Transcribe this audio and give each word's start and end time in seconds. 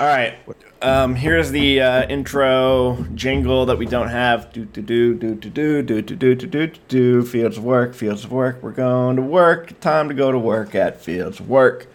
All 0.00 0.06
right. 0.06 0.38
Um, 0.80 1.14
here's 1.14 1.50
the 1.50 1.82
uh, 1.82 2.08
intro 2.08 3.04
jingle 3.14 3.66
that 3.66 3.76
we 3.76 3.84
don't 3.84 4.08
have. 4.08 4.50
Do 4.50 4.64
do 4.64 4.80
do 4.80 5.14
do 5.14 5.34
do 5.34 5.50
do 5.50 5.82
do 5.82 6.00
do 6.00 6.16
do 6.16 6.34
do 6.34 6.46
do 6.46 6.66
do. 6.88 7.22
Fields 7.22 7.58
of 7.58 7.64
work, 7.64 7.92
fields 7.92 8.24
of 8.24 8.32
work. 8.32 8.62
We're 8.62 8.70
going 8.70 9.16
to 9.16 9.22
work. 9.22 9.78
Time 9.80 10.08
to 10.08 10.14
go 10.14 10.32
to 10.32 10.38
work 10.38 10.74
at 10.74 11.02
Fields 11.02 11.38
of 11.38 11.50
Work. 11.50 11.86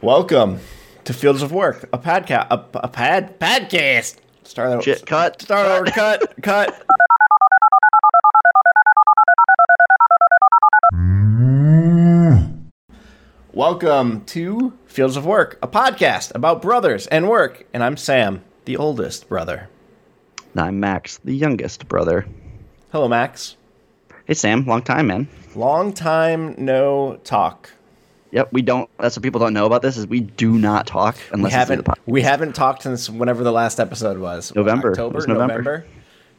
Welcome 0.00 0.60
to 1.06 1.12
Fields 1.12 1.42
of 1.42 1.50
Work, 1.50 1.88
a 1.92 1.98
podcast, 1.98 2.46
a, 2.52 2.64
a 2.74 2.88
pad 2.88 3.40
podcast. 3.40 4.18
Start 4.44 4.70
over. 4.74 4.82
Shit, 4.82 5.04
cut. 5.04 5.42
Start 5.42 5.66
over. 5.66 5.86
Cut. 5.86 6.40
Cut. 6.40 6.86
Welcome 13.58 14.24
to 14.26 14.72
Fields 14.86 15.16
of 15.16 15.26
Work, 15.26 15.58
a 15.60 15.66
podcast 15.66 16.32
about 16.32 16.62
brothers 16.62 17.08
and 17.08 17.28
work. 17.28 17.66
And 17.72 17.82
I'm 17.82 17.96
Sam, 17.96 18.44
the 18.66 18.76
oldest 18.76 19.28
brother. 19.28 19.68
I'm 20.56 20.78
Max, 20.78 21.18
the 21.24 21.34
youngest 21.34 21.88
brother. 21.88 22.24
Hello, 22.92 23.08
Max. 23.08 23.56
Hey, 24.26 24.34
Sam. 24.34 24.64
Long 24.64 24.80
time, 24.82 25.08
man. 25.08 25.26
Long 25.56 25.92
time 25.92 26.54
no 26.56 27.18
talk. 27.24 27.72
Yep, 28.30 28.52
we 28.52 28.62
don't. 28.62 28.88
That's 28.96 29.16
what 29.16 29.24
people 29.24 29.40
don't 29.40 29.54
know 29.54 29.66
about 29.66 29.82
this 29.82 29.96
is 29.96 30.06
we 30.06 30.20
do 30.20 30.56
not 30.56 30.86
talk 30.86 31.16
We 31.16 31.22
unless 31.32 31.52
it's 31.52 31.66
through 31.66 31.76
haven't 31.78 31.98
we 32.06 32.22
haven't 32.22 32.54
talked 32.54 32.84
since 32.84 33.10
whenever 33.10 33.42
the 33.42 33.50
last 33.50 33.80
episode 33.80 34.18
was. 34.18 34.54
November. 34.54 34.92
October, 34.92 35.16
was 35.16 35.26
November. 35.26 35.54
November. 35.54 35.86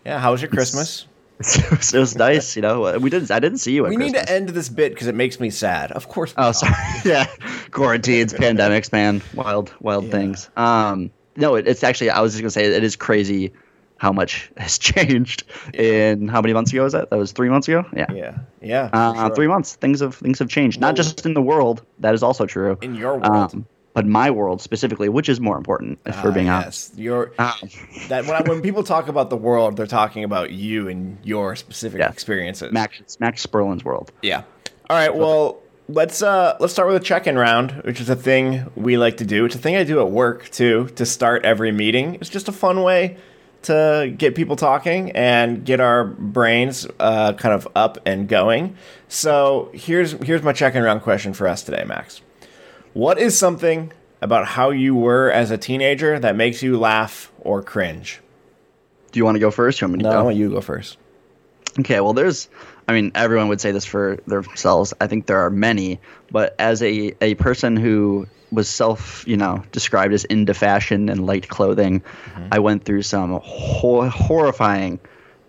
Yeah. 0.05 0.19
How 0.19 0.31
was 0.31 0.41
your 0.41 0.51
Christmas? 0.51 1.01
it, 1.01 1.07
was, 1.39 1.93
it 1.93 1.99
was 1.99 2.15
nice, 2.15 2.55
you 2.55 2.61
know. 2.61 2.97
We 2.99 3.09
didn't. 3.09 3.31
I 3.31 3.39
didn't 3.39 3.59
see 3.59 3.73
you. 3.73 3.83
We 3.83 3.95
need 3.95 4.13
to 4.13 4.29
end 4.31 4.49
this 4.49 4.69
bit 4.69 4.93
because 4.93 5.07
it 5.07 5.15
makes 5.15 5.39
me 5.39 5.49
sad. 5.49 5.91
Of 5.91 6.07
course. 6.09 6.33
Oh, 6.37 6.51
sorry. 6.51 6.73
yeah, 7.05 7.27
quarantines, 7.71 8.33
pandemics, 8.33 8.91
man, 8.91 9.21
wild, 9.33 9.73
wild 9.79 10.05
Yeah. 10.05 10.11
things. 10.11 10.49
Um, 10.57 11.11
no, 11.35 11.55
it, 11.55 11.67
it's 11.67 11.83
actually. 11.83 12.09
I 12.09 12.19
was 12.21 12.33
just 12.33 12.41
gonna 12.41 12.51
say 12.51 12.65
it 12.65 12.83
is 12.83 12.95
crazy 12.95 13.53
how 13.97 14.11
much 14.11 14.49
has 14.57 14.77
changed 14.77 15.43
in 15.73 16.27
how 16.27 16.41
many 16.41 16.53
months 16.53 16.71
ago 16.73 16.83
was 16.83 16.93
that? 16.93 17.09
That 17.09 17.17
was 17.17 17.31
three 17.31 17.49
months 17.49 17.67
ago. 17.67 17.85
Yeah. 17.95 18.11
Yeah. 18.13 18.37
Yeah. 18.61 18.89
Uh, 18.91 19.27
sure. 19.27 19.35
Three 19.35 19.47
months. 19.47 19.75
Things 19.75 20.01
have 20.01 20.15
things 20.15 20.39
have 20.39 20.49
changed. 20.49 20.79
Not 20.81 20.95
just 20.95 21.25
in 21.25 21.33
the 21.33 21.41
world. 21.41 21.83
That 21.99 22.13
is 22.13 22.23
also 22.23 22.45
true. 22.45 22.77
In 22.81 22.95
your 22.95 23.17
world. 23.17 23.53
Um, 23.53 23.65
but 23.93 24.05
my 24.05 24.29
world 24.31 24.61
specifically, 24.61 25.09
which 25.09 25.29
is 25.29 25.39
more 25.39 25.57
important, 25.57 25.99
if 26.05 26.23
we're 26.23 26.29
Ah, 26.29 26.33
being 26.33 26.49
honest. 26.49 26.91
yes. 26.93 26.99
Your 26.99 27.31
Um, 27.39 27.53
that 28.09 28.25
when, 28.25 28.35
I, 28.35 28.41
when 28.47 28.61
people 28.61 28.83
talk 28.83 29.07
about 29.07 29.29
the 29.29 29.37
world, 29.37 29.77
they're 29.77 29.87
talking 29.87 30.23
about 30.23 30.51
you 30.51 30.87
and 30.87 31.17
your 31.23 31.55
specific 31.55 31.99
Yeah. 31.99 32.09
experiences. 32.09 32.71
Max, 32.71 33.17
Max 33.19 33.41
Sperlin's 33.45 33.83
world. 33.83 34.11
Yeah. 34.21 34.43
All 34.89 34.97
right. 34.97 35.13
Well, 35.15 35.57
let's 35.87 36.21
uh 36.21 36.55
let's 36.59 36.71
start 36.73 36.87
with 36.87 36.97
a 37.01 37.03
check-in 37.05 37.35
round, 37.37 37.71
which 37.83 37.99
is 37.99 38.09
a 38.09 38.15
thing 38.15 38.69
we 38.75 38.97
like 38.97 39.17
to 39.17 39.25
do. 39.25 39.45
It's 39.45 39.55
a 39.55 39.59
thing 39.59 39.75
I 39.75 39.83
do 39.83 39.99
at 39.99 40.11
work 40.11 40.49
too 40.49 40.89
to 40.95 41.05
start 41.05 41.43
every 41.45 41.71
meeting. 41.71 42.15
It's 42.21 42.29
just 42.29 42.47
a 42.47 42.51
fun 42.51 42.83
way 42.83 43.17
to 43.63 44.13
get 44.17 44.35
people 44.35 44.55
talking 44.55 45.11
and 45.11 45.65
get 45.65 45.79
our 45.81 46.05
brains 46.05 46.87
uh, 46.99 47.33
kind 47.33 47.53
of 47.53 47.67
up 47.75 47.97
and 48.05 48.27
going. 48.27 48.75
So 49.09 49.69
here's 49.73 50.11
here's 50.23 50.43
my 50.43 50.53
check-in 50.53 50.81
round 50.83 51.01
question 51.01 51.33
for 51.33 51.47
us 51.47 51.63
today, 51.63 51.83
Max. 51.85 52.21
What 52.93 53.19
is 53.19 53.37
something 53.37 53.91
about 54.21 54.45
how 54.45 54.71
you 54.71 54.95
were 54.95 55.31
as 55.31 55.51
a 55.51 55.57
teenager 55.57 56.19
that 56.19 56.35
makes 56.35 56.61
you 56.63 56.77
laugh 56.77 57.31
or 57.39 57.61
cringe? 57.63 58.19
Do 59.11 59.19
you 59.19 59.25
want 59.25 59.35
to 59.35 59.39
go 59.39 59.51
first? 59.51 59.81
Or 59.81 59.85
you 59.85 59.89
want 59.91 59.97
me 59.99 60.03
to 60.03 60.09
No, 60.09 60.15
I 60.15 60.19
go? 60.21 60.23
want 60.25 60.35
you 60.37 60.49
to 60.49 60.55
go 60.55 60.61
first. 60.61 60.97
Okay, 61.79 61.99
well, 62.01 62.13
there's, 62.13 62.49
I 62.87 62.93
mean, 62.93 63.11
everyone 63.15 63.47
would 63.49 63.61
say 63.61 63.71
this 63.71 63.85
for 63.85 64.17
themselves. 64.27 64.93
I 64.99 65.07
think 65.07 65.27
there 65.27 65.39
are 65.39 65.49
many, 65.49 65.99
but 66.31 66.55
as 66.59 66.81
a, 66.81 67.13
a 67.21 67.35
person 67.35 67.75
who 67.77 68.27
was 68.51 68.67
self, 68.67 69.25
you 69.27 69.37
know, 69.37 69.63
described 69.71 70.13
as 70.13 70.25
into 70.25 70.53
fashion 70.53 71.09
and 71.09 71.25
liked 71.25 71.47
clothing, 71.49 72.01
Mm-hmm. 72.01 72.47
I 72.51 72.59
went 72.59 72.83
through 72.85 73.03
some 73.03 73.39
hor- 73.43 74.09
horrifying 74.09 74.99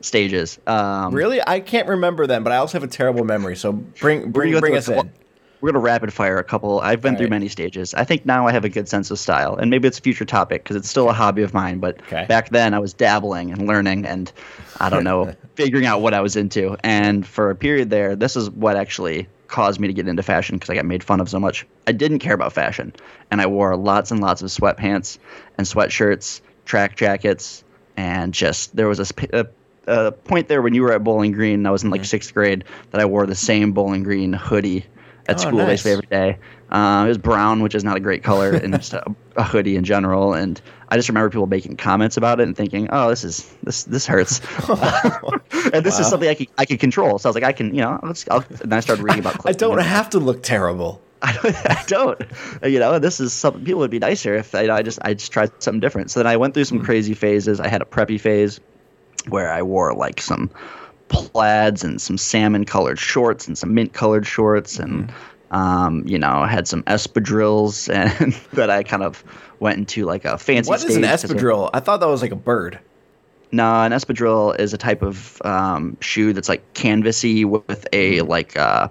stages. 0.02 0.58
Um, 0.66 1.14
Really, 1.14 1.40
I 1.46 1.60
can't 1.60 1.88
remember 1.88 2.26
them, 2.26 2.44
but 2.44 2.52
I 2.52 2.56
also 2.56 2.78
have 2.78 2.82
a 2.88 2.92
terrible 2.92 3.24
memory. 3.24 3.56
So 3.56 3.72
bring 3.72 4.30
bring 4.30 4.58
bring 4.60 4.76
us 4.76 4.88
in. 4.88 5.10
We're 5.60 5.70
gonna 5.72 5.80
rapid 5.82 6.12
fire 6.12 6.38
a 6.38 6.44
couple. 6.44 6.80
I've 6.80 7.00
been 7.02 7.16
through 7.16 7.26
Alright. 7.26 7.30
many 7.30 7.48
stages. 7.48 7.92
I 7.94 8.04
think 8.04 8.24
now 8.24 8.46
I 8.46 8.52
have 8.52 8.64
a 8.64 8.68
good 8.68 8.88
sense 8.88 9.10
of 9.10 9.18
style, 9.18 9.56
and 9.56 9.70
maybe 9.70 9.86
it's 9.88 9.98
a 9.98 10.02
future 10.02 10.24
topic 10.24 10.62
because 10.62 10.76
it's 10.76 10.88
still 10.88 11.10
a 11.10 11.12
hobby 11.12 11.42
of 11.42 11.52
mine. 11.52 11.78
But 11.80 12.00
Okay. 12.02 12.24
back 12.28 12.48
then, 12.50 12.72
I 12.72 12.78
was 12.78 12.94
dabbling 12.94 13.50
and 13.52 13.66
learning, 13.66 14.06
and 14.06 14.32
I 14.78 14.88
don't 14.88 15.04
know, 15.04 15.34
figuring 15.56 15.84
out 15.86 16.00
what 16.00 16.14
I 16.14 16.20
was 16.20 16.34
into. 16.36 16.76
And 16.82 17.26
for 17.26 17.50
a 17.50 17.54
period 17.54 17.90
there, 17.90 18.16
this 18.16 18.36
is 18.36 18.48
what 18.50 18.76
actually 18.76 19.28
caused 19.48 19.80
me 19.80 19.88
to 19.88 19.92
get 19.94 20.06
into 20.08 20.22
fashion 20.22 20.56
because 20.56 20.70
I 20.70 20.74
got 20.76 20.86
made 20.86 21.02
fun 21.04 21.20
of 21.20 21.28
so 21.28 21.38
much. 21.40 21.66
I 21.86 21.92
didn't 21.92 22.20
care 22.20 22.34
about 22.34 22.52
fashion, 22.54 22.94
and 23.30 23.40
I 23.42 23.46
wore 23.46 23.76
lots 23.76 24.10
and 24.10 24.20
lots 24.20 24.40
of 24.42 24.48
sweatpants 24.48 25.18
and 25.58 25.66
sweatshirts, 25.66 26.40
track 26.64 26.96
jackets, 26.96 27.64
and 27.98 28.32
just 28.32 28.74
there 28.76 28.88
was 28.88 29.00
a, 29.00 29.04
a, 29.34 29.46
a 29.88 30.12
point 30.12 30.48
there 30.48 30.62
when 30.62 30.72
you 30.72 30.82
were 30.82 30.92
at 30.92 31.04
Bowling 31.04 31.32
Green. 31.32 31.54
and 31.54 31.68
I 31.68 31.70
was 31.70 31.82
in 31.82 31.88
Mm-hmm. 31.88 31.98
like 31.98 32.04
sixth 32.06 32.32
grade 32.32 32.64
that 32.92 33.00
I 33.02 33.04
wore 33.04 33.26
the 33.26 33.34
same 33.34 33.72
Bowling 33.72 34.04
Green 34.04 34.32
hoodie 34.32 34.86
at 35.30 35.36
Oh, 35.36 35.38
school 35.48 35.58
nice. 35.58 35.82
basically 35.82 35.92
every 35.92 36.06
day. 36.06 36.38
Uh, 36.70 37.04
it 37.04 37.08
was 37.08 37.18
brown, 37.18 37.62
which 37.62 37.74
is 37.74 37.82
not 37.82 37.96
a 37.96 38.00
great 38.00 38.22
color, 38.22 38.52
and 38.52 38.72
just 38.74 38.92
a, 38.92 39.02
a 39.36 39.42
hoodie 39.42 39.76
in 39.76 39.84
general. 39.84 40.34
And 40.34 40.60
I 40.88 40.96
just 40.96 41.08
remember 41.08 41.28
people 41.30 41.46
making 41.46 41.76
comments 41.76 42.16
about 42.16 42.38
it 42.40 42.44
and 42.44 42.56
thinking, 42.56 42.88
"Oh, 42.92 43.08
this 43.10 43.24
is 43.24 43.52
this 43.62 43.84
this 43.84 44.06
hurts," 44.06 44.40
and 44.68 45.84
this 45.84 45.94
Wow. 45.94 46.00
is 46.00 46.08
something 46.08 46.28
I 46.28 46.34
could 46.34 46.48
I 46.58 46.64
could 46.66 46.78
control. 46.80 47.18
So 47.18 47.28
I 47.28 47.30
was 47.30 47.34
like, 47.34 47.44
I 47.44 47.52
can, 47.52 47.74
you 47.74 47.80
know, 47.80 47.98
let's. 48.02 48.24
I'll, 48.30 48.44
and 48.62 48.72
I 48.74 48.80
started 48.80 49.02
reading 49.02 49.20
about. 49.20 49.46
I 49.46 49.52
don't 49.52 49.78
and- 49.78 49.86
have 49.88 50.10
to 50.10 50.18
look 50.18 50.42
terrible. 50.42 51.00
I 51.22 51.32
don't, 51.34 51.54
I 51.70 51.84
don't. 51.86 52.22
You 52.72 52.78
know, 52.78 52.98
this 52.98 53.20
is 53.20 53.32
something 53.34 53.62
people 53.64 53.80
would 53.80 53.90
be 53.90 53.98
nicer 53.98 54.36
if 54.36 54.54
I, 54.54 54.70
I 54.74 54.80
just 54.82 54.98
I 55.02 55.12
just 55.14 55.30
tried 55.32 55.50
something 55.62 55.80
different. 55.80 56.10
So 56.10 56.20
then 56.20 56.26
I 56.26 56.36
went 56.38 56.54
through 56.54 56.64
some 56.64 56.82
crazy 56.82 57.12
phases. 57.14 57.60
I 57.60 57.68
had 57.68 57.82
a 57.82 57.84
preppy 57.84 58.18
phase 58.18 58.58
where 59.28 59.52
I 59.52 59.60
wore 59.62 59.92
like 59.92 60.20
some 60.22 60.48
plaids 61.10 61.84
and 61.84 62.00
some 62.00 62.16
salmon 62.16 62.64
colored 62.64 62.98
shorts 62.98 63.46
and 63.46 63.58
some 63.58 63.74
mint 63.74 63.92
colored 63.92 64.26
shorts 64.26 64.78
and 64.78 65.12
um, 65.50 66.06
you 66.06 66.16
know, 66.18 66.44
had 66.44 66.68
some 66.68 66.82
espadrilles 66.84 67.92
and 68.20 68.32
that 68.52 68.70
I 68.70 68.82
kind 68.84 69.02
of 69.02 69.22
went 69.58 69.78
into 69.78 70.04
like 70.06 70.24
a 70.24 70.38
fancy 70.38 70.68
What 70.70 70.76
is 70.78 70.96
an 70.96 71.02
stage 71.02 71.10
'cause 71.22 71.24
I- 71.30 71.34
espadrille? 71.34 71.70
I 71.74 71.80
thought 71.80 72.00
that 72.00 72.06
was 72.06 72.22
like 72.22 72.30
a 72.30 72.36
bird. 72.36 72.78
no, 73.52 73.82
an 73.82 73.90
espadrille 73.92 74.58
is 74.60 74.72
a 74.72 74.78
type 74.78 75.02
of 75.02 75.42
um, 75.44 75.96
shoe 76.00 76.32
that's 76.32 76.48
like 76.48 76.62
canvasy 76.74 77.44
with 77.44 77.84
a 77.92 78.20
like 78.22 78.56
uh, 78.56 78.88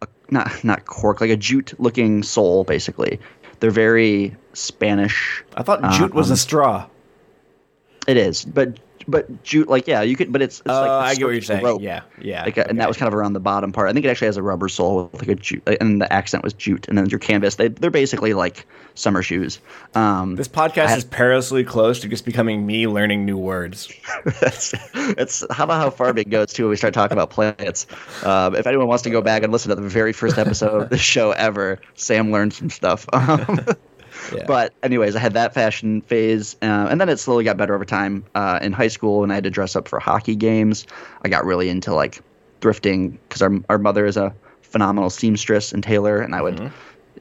a, 0.00 0.06
not 0.30 0.64
not 0.64 0.86
cork, 0.86 1.20
like 1.20 1.28
a 1.30 1.36
jute 1.36 1.74
looking 1.78 2.22
sole, 2.22 2.64
basically. 2.64 3.20
They're 3.60 3.70
very 3.70 4.34
Spanish. 4.54 5.44
I 5.54 5.62
thought 5.62 5.82
jute 5.92 6.14
was 6.14 6.30
a 6.30 6.32
Um, 6.32 6.36
straw. 6.38 6.86
It 8.08 8.16
is, 8.16 8.44
but 8.44 8.78
but 9.08 9.42
jute, 9.42 9.68
like 9.68 9.86
yeah, 9.86 10.02
you 10.02 10.16
could, 10.16 10.32
but 10.32 10.42
it's. 10.42 10.60
it's 10.60 10.68
like 10.68 10.84
the 10.84 10.90
I 10.90 11.14
get 11.14 11.24
what 11.24 11.30
you're 11.32 11.42
saying. 11.42 11.64
rope. 11.64 11.80
Yeah, 11.82 12.02
yeah. 12.20 12.44
Like 12.44 12.56
a, 12.56 12.68
and 12.68 12.78
that 12.80 12.88
was 12.88 12.96
kind 12.96 13.08
of 13.08 13.14
around 13.14 13.32
the 13.32 13.40
bottom 13.40 13.72
part. 13.72 13.88
I 13.88 13.92
think 13.92 14.04
it 14.06 14.08
actually 14.08 14.26
has 14.26 14.36
a 14.36 14.42
rubber 14.42 14.68
sole 14.68 15.10
with 15.12 15.22
like 15.22 15.28
a 15.28 15.34
jute, 15.34 15.62
and 15.80 16.00
the 16.00 16.12
accent 16.12 16.44
was 16.44 16.52
jute, 16.52 16.88
and 16.88 16.96
then 16.96 17.06
your 17.08 17.18
canvas. 17.18 17.56
They 17.56 17.68
they're 17.68 17.90
basically 17.90 18.34
like 18.34 18.66
summer 18.94 19.22
shoes. 19.22 19.58
Um, 19.94 20.36
This 20.36 20.48
podcast 20.48 20.88
I- 20.88 20.96
is 20.96 21.04
perilously 21.04 21.64
close 21.64 22.00
to 22.00 22.08
just 22.08 22.24
becoming 22.24 22.66
me 22.66 22.86
learning 22.86 23.24
new 23.24 23.38
words. 23.38 23.92
That's 24.40 24.74
it's 24.94 25.44
how 25.50 25.64
about 25.64 25.80
how 25.80 25.90
far 25.90 26.16
it 26.16 26.28
goes 26.30 26.52
too 26.52 26.64
when 26.64 26.70
we 26.70 26.76
start 26.76 26.92
talking 26.94 27.16
about 27.16 27.30
plants. 27.30 27.86
Um, 28.24 28.54
if 28.54 28.66
anyone 28.66 28.88
wants 28.88 29.02
to 29.04 29.10
go 29.10 29.22
back 29.22 29.42
and 29.42 29.52
listen 29.52 29.70
to 29.70 29.76
the 29.76 29.88
very 29.88 30.12
first 30.12 30.38
episode 30.38 30.82
of 30.82 30.90
the 30.90 30.98
show 30.98 31.30
ever, 31.32 31.80
Sam 31.94 32.30
learned 32.32 32.52
some 32.52 32.70
stuff. 32.70 33.06
Um, 33.12 33.60
Yeah. 34.34 34.44
But 34.46 34.74
anyways, 34.82 35.16
I 35.16 35.20
had 35.20 35.34
that 35.34 35.54
fashion 35.54 36.00
phase, 36.02 36.56
uh, 36.62 36.88
and 36.90 37.00
then 37.00 37.08
it 37.08 37.18
slowly 37.18 37.44
got 37.44 37.56
better 37.56 37.74
over 37.74 37.84
time. 37.84 38.24
Uh, 38.34 38.58
in 38.62 38.72
high 38.72 38.88
school, 38.88 39.20
when 39.20 39.30
I 39.30 39.34
had 39.34 39.44
to 39.44 39.50
dress 39.50 39.76
up 39.76 39.88
for 39.88 39.98
hockey 39.98 40.36
games, 40.36 40.86
I 41.22 41.28
got 41.28 41.44
really 41.44 41.68
into 41.68 41.94
like 41.94 42.20
thrifting 42.60 43.18
because 43.28 43.42
our 43.42 43.52
our 43.68 43.78
mother 43.78 44.06
is 44.06 44.16
a 44.16 44.34
phenomenal 44.62 45.10
seamstress 45.10 45.72
and 45.72 45.82
tailor, 45.82 46.20
and 46.20 46.34
I 46.34 46.42
would 46.42 46.72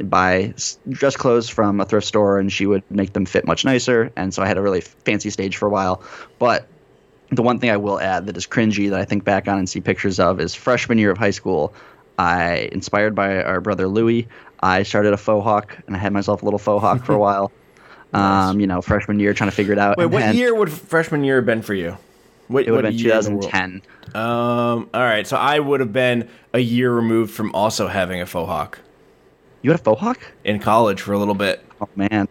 buy 0.03 0.53
dress 0.89 1.15
clothes 1.15 1.49
from 1.49 1.79
a 1.79 1.85
thrift 1.85 2.07
store, 2.07 2.39
and 2.39 2.51
she 2.51 2.65
would 2.65 2.83
make 2.89 3.13
them 3.13 3.25
fit 3.25 3.45
much 3.45 3.65
nicer. 3.65 4.11
And 4.15 4.33
so 4.33 4.41
I 4.41 4.47
had 4.47 4.57
a 4.57 4.61
really 4.61 4.81
fancy 4.81 5.29
stage 5.29 5.57
for 5.57 5.67
a 5.67 5.69
while. 5.69 6.03
But 6.39 6.67
the 7.31 7.41
one 7.41 7.59
thing 7.59 7.69
I 7.69 7.77
will 7.77 7.99
add 7.99 8.27
that 8.27 8.37
is 8.37 8.45
cringy 8.45 8.89
that 8.89 8.99
I 8.99 9.05
think 9.05 9.23
back 9.23 9.47
on 9.47 9.57
and 9.57 9.69
see 9.69 9.81
pictures 9.81 10.19
of 10.19 10.39
is 10.39 10.53
freshman 10.53 10.97
year 10.97 11.11
of 11.11 11.17
high 11.17 11.31
school. 11.31 11.73
I, 12.17 12.69
inspired 12.71 13.15
by 13.15 13.41
our 13.41 13.61
brother 13.61 13.87
Louis, 13.87 14.27
I 14.61 14.83
started 14.83 15.13
a 15.13 15.17
faux 15.17 15.43
hawk 15.43 15.77
and 15.87 15.95
I 15.95 15.99
had 15.99 16.13
myself 16.13 16.41
a 16.41 16.45
little 16.45 16.59
faux 16.59 16.81
hawk 16.81 17.03
for 17.05 17.13
a 17.13 17.17
while. 17.27 17.51
Um, 18.13 18.59
you 18.59 18.67
know, 18.67 18.81
freshman 18.81 19.19
year, 19.19 19.33
trying 19.33 19.49
to 19.49 19.55
figure 19.55 19.71
it 19.73 19.79
out. 19.79 19.97
Wait, 19.97 20.03
And 20.05 20.13
what 20.13 20.19
then 20.19 20.35
year 20.35 20.53
would 20.53 20.69
freshman 20.71 21.23
year 21.23 21.37
have 21.37 21.45
been 21.45 21.61
for 21.61 21.73
you? 21.73 21.97
What, 22.49 22.67
It 22.67 22.71
would 22.71 22.83
have 22.83 22.91
been 22.93 22.99
year 22.99 23.15
in 23.15 23.23
the 23.23 23.29
world? 23.31 23.43
2010. 23.43 23.81
Um. 24.13 24.89
All 24.93 25.01
right. 25.01 25.25
So 25.25 25.37
I 25.37 25.59
would 25.59 25.79
have 25.79 25.93
been 25.93 26.27
a 26.53 26.59
year 26.59 26.93
removed 26.93 27.33
from 27.33 27.55
also 27.55 27.87
having 27.87 28.19
a 28.21 28.25
faux 28.25 28.49
hawk 28.49 28.79
You 29.61 29.71
had 29.71 29.79
a 29.79 29.83
faux 29.83 30.01
hawk? 30.01 30.19
in 30.43 30.59
college 30.59 30.99
for 31.01 31.13
a 31.13 31.17
little 31.17 31.33
bit. 31.35 31.63
Oh 31.79 31.87
man, 31.95 32.27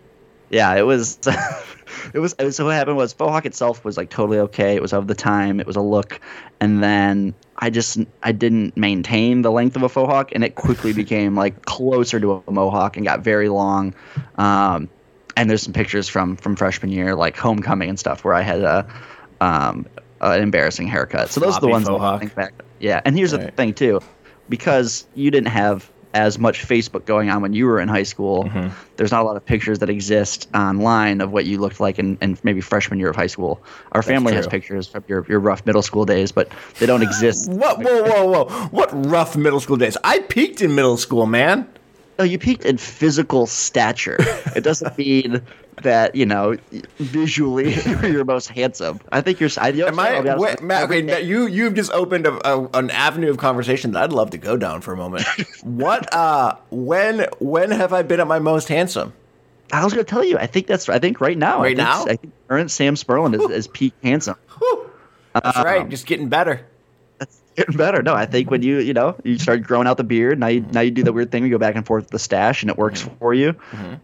yeah, 0.50 0.74
it 0.74 0.82
was. 0.82 1.18
it 2.14 2.18
was. 2.18 2.34
So 2.50 2.66
what 2.66 2.74
happened 2.74 2.98
was 2.98 3.14
faux 3.14 3.30
hawk 3.30 3.46
itself 3.46 3.82
was 3.82 3.96
like 3.96 4.10
totally 4.10 4.38
okay. 4.40 4.74
It 4.76 4.82
was 4.82 4.92
of 4.92 5.06
the 5.06 5.14
time. 5.14 5.58
It 5.58 5.66
was 5.66 5.76
a 5.76 5.80
look, 5.80 6.20
and 6.60 6.82
then 6.82 7.34
I 7.60 7.70
just 7.70 7.98
I 8.22 8.32
didn't 8.32 8.76
maintain 8.76 9.42
the 9.42 9.50
length 9.52 9.76
of 9.76 9.82
a 9.82 9.88
faux 9.88 10.10
hawk, 10.10 10.30
and 10.34 10.42
it 10.42 10.54
quickly 10.54 10.92
became 11.04 11.34
like 11.36 11.66
closer 11.66 12.18
to 12.18 12.42
a 12.46 12.50
mohawk 12.50 12.96
and 12.96 13.06
got 13.06 13.20
very 13.20 13.48
long. 13.48 13.94
Um, 14.36 14.88
and 15.36 15.48
there's 15.48 15.62
some 15.62 15.72
pictures 15.72 16.08
from 16.08 16.36
from 16.36 16.56
freshman 16.56 16.90
year, 16.90 17.14
like 17.14 17.36
homecoming 17.36 17.88
and 17.88 17.98
stuff, 17.98 18.24
where 18.24 18.34
I 18.34 18.42
had 18.42 18.60
a 18.62 18.86
um, 19.40 19.86
an 20.20 20.42
embarrassing 20.42 20.88
haircut. 20.88 21.30
So 21.30 21.40
those 21.40 21.56
are 21.56 21.60
the 21.60 21.68
ones 21.68 21.88
I 21.88 22.18
think 22.18 22.34
back. 22.34 22.52
Yeah, 22.78 23.00
and 23.04 23.16
here's 23.16 23.30
the 23.32 23.38
Right. 23.38 23.56
thing 23.56 23.74
too, 23.74 24.00
because 24.48 25.06
you 25.14 25.30
didn't 25.30 25.48
have 25.48 25.90
as 26.12 26.38
much 26.38 26.66
Facebook 26.66 27.04
going 27.04 27.30
on 27.30 27.42
when 27.42 27.52
you 27.52 27.66
were 27.66 27.80
in 27.80 27.88
high 27.88 28.02
school. 28.02 28.44
Mm-hmm. 28.44 28.68
There's 28.96 29.12
not 29.12 29.22
a 29.22 29.24
lot 29.24 29.36
of 29.36 29.44
pictures 29.44 29.78
that 29.78 29.90
exist 29.90 30.48
online 30.54 31.20
of 31.20 31.30
what 31.32 31.46
you 31.46 31.58
looked 31.58 31.80
like 31.80 31.98
in, 31.98 32.18
in 32.20 32.36
maybe 32.42 32.60
freshman 32.60 32.98
year 32.98 33.10
of 33.10 33.16
high 33.16 33.28
school. 33.28 33.62
Our 33.92 34.02
family 34.02 34.34
has 34.34 34.46
pictures 34.46 34.88
from 34.88 35.04
your, 35.08 35.24
your 35.28 35.40
rough 35.40 35.64
middle 35.66 35.82
school 35.82 36.04
days, 36.04 36.32
but 36.32 36.50
they 36.78 36.86
don't 36.86 37.02
exist. 37.10 37.50
What? 37.50 37.78
Whoa, 37.78 38.02
whoa, 38.02 38.26
whoa! 38.26 38.66
What 38.68 38.90
rough 39.06 39.36
middle 39.36 39.60
school 39.60 39.76
days? 39.76 39.96
I 40.04 40.20
peaked 40.20 40.60
in 40.60 40.74
middle 40.74 40.96
school, 40.96 41.26
man. 41.26 41.68
No, 42.20 42.24
you 42.26 42.38
peaked 42.38 42.66
in 42.66 42.76
physical 42.76 43.46
stature. 43.46 44.16
It 44.54 44.62
doesn't 44.62 44.98
mean 44.98 45.40
that 45.82 46.14
you 46.14 46.26
know 46.26 46.54
visually 46.98 47.72
you're 47.86 48.06
your 48.08 48.24
most 48.26 48.48
handsome. 48.48 49.00
I 49.10 49.22
think 49.22 49.40
you're. 49.40 49.48
I, 49.56 49.68
you 49.68 49.78
know, 49.78 49.86
Am 49.86 49.98
I? 49.98 50.10
I'll 50.10 50.18
honest, 50.18 50.38
Wait, 50.38 50.62
Matt, 50.62 50.82
every 50.82 50.98
okay, 50.98 51.06
Matt, 51.06 51.24
you 51.24 51.46
you've 51.46 51.72
just 51.72 51.90
opened 51.92 52.26
a, 52.26 52.46
a, 52.46 52.68
an 52.74 52.90
avenue 52.90 53.30
of 53.30 53.38
conversation 53.38 53.92
that 53.92 54.02
I'd 54.02 54.12
love 54.12 54.28
to 54.32 54.38
go 54.38 54.58
down 54.58 54.82
for 54.82 54.92
a 54.92 54.98
moment. 54.98 55.24
what? 55.62 56.12
Uh, 56.14 56.56
when 56.70 57.26
when 57.38 57.70
have 57.70 57.94
I 57.94 58.02
been 58.02 58.20
at 58.20 58.26
my 58.26 58.38
most 58.38 58.68
handsome? 58.68 59.14
I 59.72 59.82
was 59.82 59.94
going 59.94 60.04
to 60.04 60.10
tell 60.10 60.22
you. 60.24 60.36
I 60.36 60.46
think 60.46 60.66
that's. 60.66 60.90
I 60.90 60.98
think 60.98 61.22
right 61.22 61.38
now. 61.38 61.60
I 61.60 61.62
Right 61.62 61.76
think, 61.76 61.88
now? 61.88 62.02
I 62.04 62.16
think 62.16 62.32
current 62.48 62.70
Sam 62.70 62.96
Sperlin 62.96 63.34
is, 63.34 63.50
is 63.50 63.66
peak 63.68 63.94
handsome. 64.02 64.36
Whew. 64.58 64.90
That's 65.32 65.56
Um, 65.56 65.64
right, 65.64 65.88
just 65.88 66.04
getting 66.06 66.28
better. 66.28 66.66
That's 67.60 67.76
getting 67.76 67.78
better. 67.78 68.02
No, 68.02 68.14
I 68.14 68.26
think 68.26 68.50
when 68.50 68.62
you 68.62 68.78
you 68.78 68.92
know 68.94 69.16
you 69.24 69.38
start 69.38 69.62
growing 69.62 69.86
out 69.86 69.96
the 69.96 70.04
beard, 70.04 70.38
now 70.38 70.46
you 70.48 70.60
now 70.72 70.80
you 70.80 70.90
do 70.90 71.02
the 71.02 71.12
weird 71.12 71.30
thing. 71.30 71.44
You 71.44 71.50
go 71.50 71.58
back 71.58 71.76
and 71.76 71.86
forth 71.86 72.04
with 72.04 72.10
the 72.10 72.18
stash, 72.18 72.62
and 72.62 72.70
it 72.70 72.76
works 72.78 73.02
Mm-hmm. 73.02 73.16
for 73.18 73.34
you. 73.34 73.54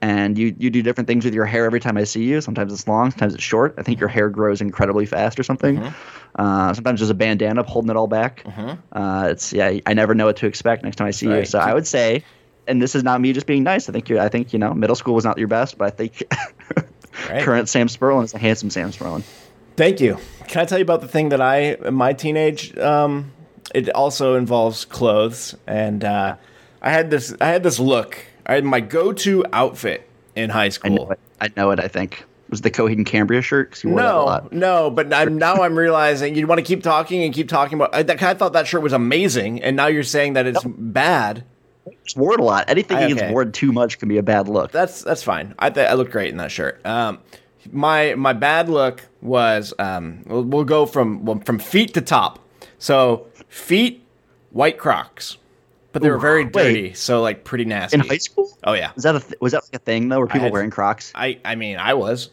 And 0.03 0.37
you 0.39 0.55
you 0.59 0.71
do 0.71 0.83
different 0.83 1.09
things 1.09 1.25
with 1.25 1.35
your 1.35 1.45
hair 1.47 1.65
every 1.67 1.81
time 1.81 1.97
I 1.97 2.05
see 2.05 2.25
you. 2.25 2.41
Sometimes 2.41 2.73
it's 2.73 2.87
long, 2.87 3.11
sometimes 3.11 3.35
it's 3.35 3.43
short. 3.43 3.75
I 3.79 3.83
think 3.83 3.99
your 4.01 4.09
hair 4.09 4.29
grows 4.29 4.61
incredibly 4.61 5.07
fast 5.07 5.39
or 5.41 5.43
something. 5.43 5.79
Mm-hmm. 5.79 6.41
Uh, 6.41 6.75
sometimes 6.75 7.01
there's 7.01 7.11
a 7.11 7.15
bandana 7.15 7.63
holding 7.63 7.91
it 7.91 7.97
all 7.97 8.07
back. 8.09 8.45
Uh, 8.93 9.29
it's 9.31 9.53
yeah. 9.53 9.79
I 9.87 9.95
never 9.95 10.15
know 10.15 10.27
what 10.27 10.37
to 10.39 10.47
expect 10.47 10.85
next 10.85 10.97
time 10.97 11.07
I 11.09 11.13
see 11.13 11.29
you. 11.29 11.45
So 11.45 11.59
I 11.59 11.73
would 11.75 11.87
say, 11.87 12.25
and 12.67 12.81
this 12.83 12.95
is 12.95 13.03
not 13.03 13.21
me 13.21 13.33
just 13.33 13.47
being 13.47 13.63
nice. 13.63 13.89
I 13.89 13.93
think 13.93 14.09
you. 14.11 14.19
I 14.19 14.29
think 14.29 14.53
you 14.53 14.59
know 14.59 14.75
middle 14.75 14.97
school 14.97 15.15
was 15.15 15.25
not 15.25 15.39
your 15.39 15.49
best, 15.49 15.79
but 15.79 15.87
I 15.87 15.91
think 15.91 16.23
Right. 17.31 17.43
current 17.43 17.69
Sam 17.69 17.89
Sperlin 17.89 18.25
is 18.25 18.35
a 18.35 18.39
handsome 18.39 18.69
Sam 18.71 18.91
Sperlin. 18.91 19.23
Thank 19.77 20.01
you. 20.01 20.19
Can 20.49 20.61
I 20.63 20.65
tell 20.67 20.79
you 20.79 20.83
about 20.85 21.01
the 21.01 21.09
thing 21.09 21.31
that 21.31 21.41
I, 21.41 21.75
in 21.75 21.95
my 21.95 22.13
teenage, 22.13 22.77
um, 22.79 23.33
it 23.75 23.89
also 23.91 24.35
involves 24.37 24.85
clothes, 24.85 25.55
and 25.67 26.05
uh, 26.05 26.37
I 26.83 26.91
had 26.91 27.11
this, 27.11 27.35
I 27.41 27.47
had 27.49 27.63
this 27.63 27.79
look. 27.79 28.19
I 28.47 28.55
had 28.55 28.65
my 28.65 28.81
go-to 28.81 29.45
outfit 29.53 30.09
in 30.35 30.51
high 30.51 30.65
I 30.67 30.69
school. 30.71 30.95
know 31.07 31.11
it. 31.11 31.19
I 31.41 31.51
know 31.57 31.71
it. 31.73 31.81
I 31.81 31.89
think 31.89 32.25
was 32.49 32.61
the 32.61 32.71
Coheed 32.71 32.93
and 32.93 33.05
Cambria 33.05 33.43
shirt 33.43 33.71
because 33.71 33.83
you 33.85 33.91
wore 33.91 34.01
that 34.03 34.07
a 34.09 34.13
No, 34.13 34.25
lot. 34.25 34.53
no, 34.53 34.91
but 34.91 35.13
I'm, 35.13 35.37
now 35.37 35.57
I'm 35.63 35.77
realizing 35.77 36.37
you 36.37 36.47
want 36.47 36.61
to 36.61 36.65
keep 36.65 36.83
talking 36.83 37.25
and 37.25 37.35
keep 37.35 37.49
talking 37.49 37.75
about. 37.77 37.93
I, 37.95 38.01
I 38.31 38.35
thought 38.35 38.53
that 38.53 38.67
shirt 38.69 38.83
was 38.83 38.93
amazing, 38.93 39.63
and 39.63 39.77
now 39.77 39.89
you're 39.89 40.05
saying 40.05 40.35
that 40.35 40.47
it's 40.47 40.63
bad. 40.65 41.45
Just 42.05 42.17
wore 42.17 42.35
it 42.35 42.41
a 42.41 42.45
lot. 42.45 42.69
Anything 42.69 42.97
I- 42.99 43.01
that 43.03 43.09
gets 43.09 43.23
okay. 43.23 43.33
worn 43.33 43.53
too 43.53 43.73
much 43.73 43.99
can 43.99 44.09
be 44.09 44.19
a 44.19 44.23
bad 44.23 44.49
look. 44.49 44.71
That's 44.73 45.03
that's 45.03 45.23
fine. 45.23 45.55
I 45.59 45.71
th- 45.71 45.89
I 45.89 45.95
look 45.95 46.11
great 46.11 46.31
in 46.31 46.37
that 46.39 46.51
shirt. 46.53 46.85
Um, 46.87 47.19
my 47.73 48.15
my 48.15 48.33
bad 48.33 48.69
look 48.69 49.03
was 49.23 49.75
um, 49.81 50.23
we'll, 50.27 50.43
we'll 50.45 50.65
go 50.65 50.87
from 50.87 51.25
well, 51.25 51.41
from 51.45 51.59
feet 51.59 51.95
to 51.95 52.01
top. 52.01 52.39
So 52.79 53.27
feet, 53.57 54.05
white 54.51 54.79
Crocs, 54.79 55.37
but 55.93 56.03
they 56.03 56.11
were 56.11 56.17
Ooh, 56.17 56.21
very 56.21 56.45
wait. 56.45 56.53
dirty, 56.53 56.95
so 56.95 57.23
like 57.23 57.45
pretty 57.45 57.65
nasty. 57.65 57.99
In 57.99 58.07
high 58.07 58.19
school? 58.19 58.57
Oh 58.65 58.75
yeah. 58.75 58.93
Was 58.95 59.05
that 59.05 59.17
a 59.17 59.21
th- 59.21 59.35
was 59.41 59.53
that 59.53 59.63
like 59.65 59.75
a 59.81 59.85
thing 59.85 60.09
though? 60.09 60.19
Were 60.21 60.27
people 60.27 60.43
had- 60.43 60.53
wearing 60.53 60.71
Crocs? 60.71 61.13
I 61.15 61.39
I 61.45 61.55
mean 61.55 61.79
I 61.79 61.95
was. 61.95 62.31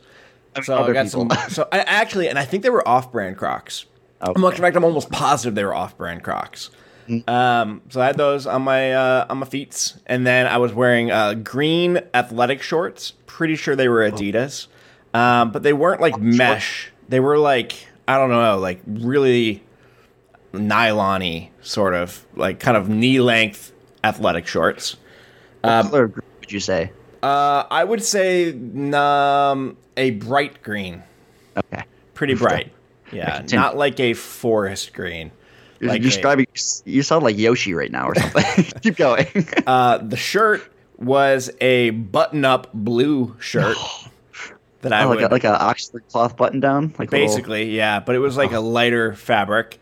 mean, 0.56 0.64
So 0.64 0.84
I 0.84 0.92
got 0.94 1.08
some. 1.08 1.30
So 1.50 1.68
I 1.72 1.80
actually, 1.80 2.28
and 2.30 2.38
I 2.38 2.46
think 2.46 2.62
they 2.64 2.70
were 2.70 2.88
off-brand 2.88 3.38
Crocs. 3.38 3.86
Okay. 4.22 4.34
I'm, 4.36 4.44
in 4.46 4.58
fact, 4.62 4.75
I'm 4.78 4.84
almost 4.84 5.10
positive 5.12 5.56
they 5.56 5.66
were 5.66 5.74
off-brand 5.74 6.24
Crocs. 6.24 6.70
Um, 7.28 7.81
so 7.90 8.00
I 8.00 8.06
had 8.06 8.18
those 8.18 8.46
on 8.48 8.62
my 8.62 8.94
uh, 8.94 9.25
on 9.30 9.40
my 9.40 9.46
feet, 9.46 9.94
and 10.06 10.25
then 10.25 10.46
I 10.48 10.58
was 10.58 10.72
wearing 10.74 11.12
uh, 11.12 11.34
green 11.34 12.00
athletic 12.14 12.62
shorts. 12.62 13.12
Pretty 13.25 13.56
sure 13.58 13.75
they 13.75 13.90
were 13.90 14.10
Adidas, 14.10 14.68
um, 15.14 15.52
but 15.52 15.64
they 15.64 15.74
weren't 15.74 16.00
like 16.00 16.18
mesh. 16.18 16.92
They 17.10 17.20
were 17.20 17.38
like 17.38 17.74
I 18.08 18.18
don't 18.18 18.30
know, 18.30 18.58
like 18.60 18.80
really 18.88 19.64
nylon-y, 20.53 21.50
sort 21.61 21.94
of 21.95 22.25
like 22.35 22.59
kind 22.59 22.77
of 22.77 22.89
knee-length 22.89 23.71
athletic 24.03 24.47
shorts. 24.47 24.95
What 25.61 25.89
color 25.89 26.07
green 26.07 26.25
would 26.39 26.51
you 26.51 26.59
say? 26.59 26.91
Uh, 27.21 27.63
I 27.71 27.83
would 27.83 28.03
say 28.03 28.51
um, 28.94 29.77
a 29.97 30.11
bright 30.11 30.61
green. 30.61 31.03
Okay. 31.57 31.83
pretty 32.13 32.33
bright. 32.35 32.71
Yeah, 33.11 33.44
not 33.51 33.77
like 33.77 34.00
a 34.00 34.13
forest 34.13 34.94
green. 34.94 35.31
You're, 35.79 35.89
Like 35.91 36.01
you're 36.01 36.39
a- 36.39 36.45
You 36.85 37.03
sound 37.03 37.23
like 37.23 37.38
Yoshi 37.38 37.73
right 37.73 37.91
now 37.91 38.07
or 38.09 38.15
something. 38.15 38.63
Keep 38.81 38.95
going. 38.97 39.27
uh, 39.67 40.00
the 40.00 40.17
shirt 40.17 40.63
was 40.97 41.50
a 41.61 41.91
button-up 41.91 42.69
blue 42.73 43.35
shirt 43.39 43.77
that 44.81 44.94
I 44.94 45.03
Oh, 45.03 45.09
would 45.09 45.21
like 45.21 45.29
a, 45.29 45.33
like 45.33 45.44
a 45.44 45.61
Oxford 45.61 46.03
cloth 46.09 46.35
button 46.38 46.59
down. 46.59 46.94
Like 46.97 47.09
a 47.11 47.15
little- 47.15 47.27
basically, 47.27 47.75
yeah, 47.75 48.00
but 48.00 48.15
it 48.15 48.19
was 48.19 48.35
like 48.38 48.51
a 48.51 48.59
lighter 48.59 49.13
fabric. 49.13 49.79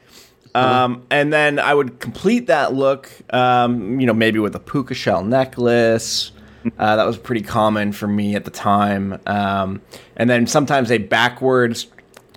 Um, 0.54 1.04
and 1.10 1.32
then 1.32 1.60
I 1.60 1.74
would 1.74 2.00
complete 2.00 2.48
that 2.48 2.74
look, 2.74 3.10
um, 3.34 4.00
you 4.00 4.06
know, 4.06 4.14
maybe 4.14 4.40
with 4.40 4.56
a 4.56 4.60
puka 4.60 4.94
shell 4.94 5.24
necklace. 5.24 6.32
Uh, 6.78 6.96
that 6.96 7.06
was 7.06 7.18
pretty 7.18 7.42
common 7.42 7.92
for 7.92 8.08
me 8.08 8.36
at 8.36 8.46
the 8.46 8.52
time. 8.52 9.20
Um, 9.26 9.82
and 10.16 10.30
then 10.30 10.46
sometimes 10.46 10.92
a 10.92 11.00
backwards 11.00 11.88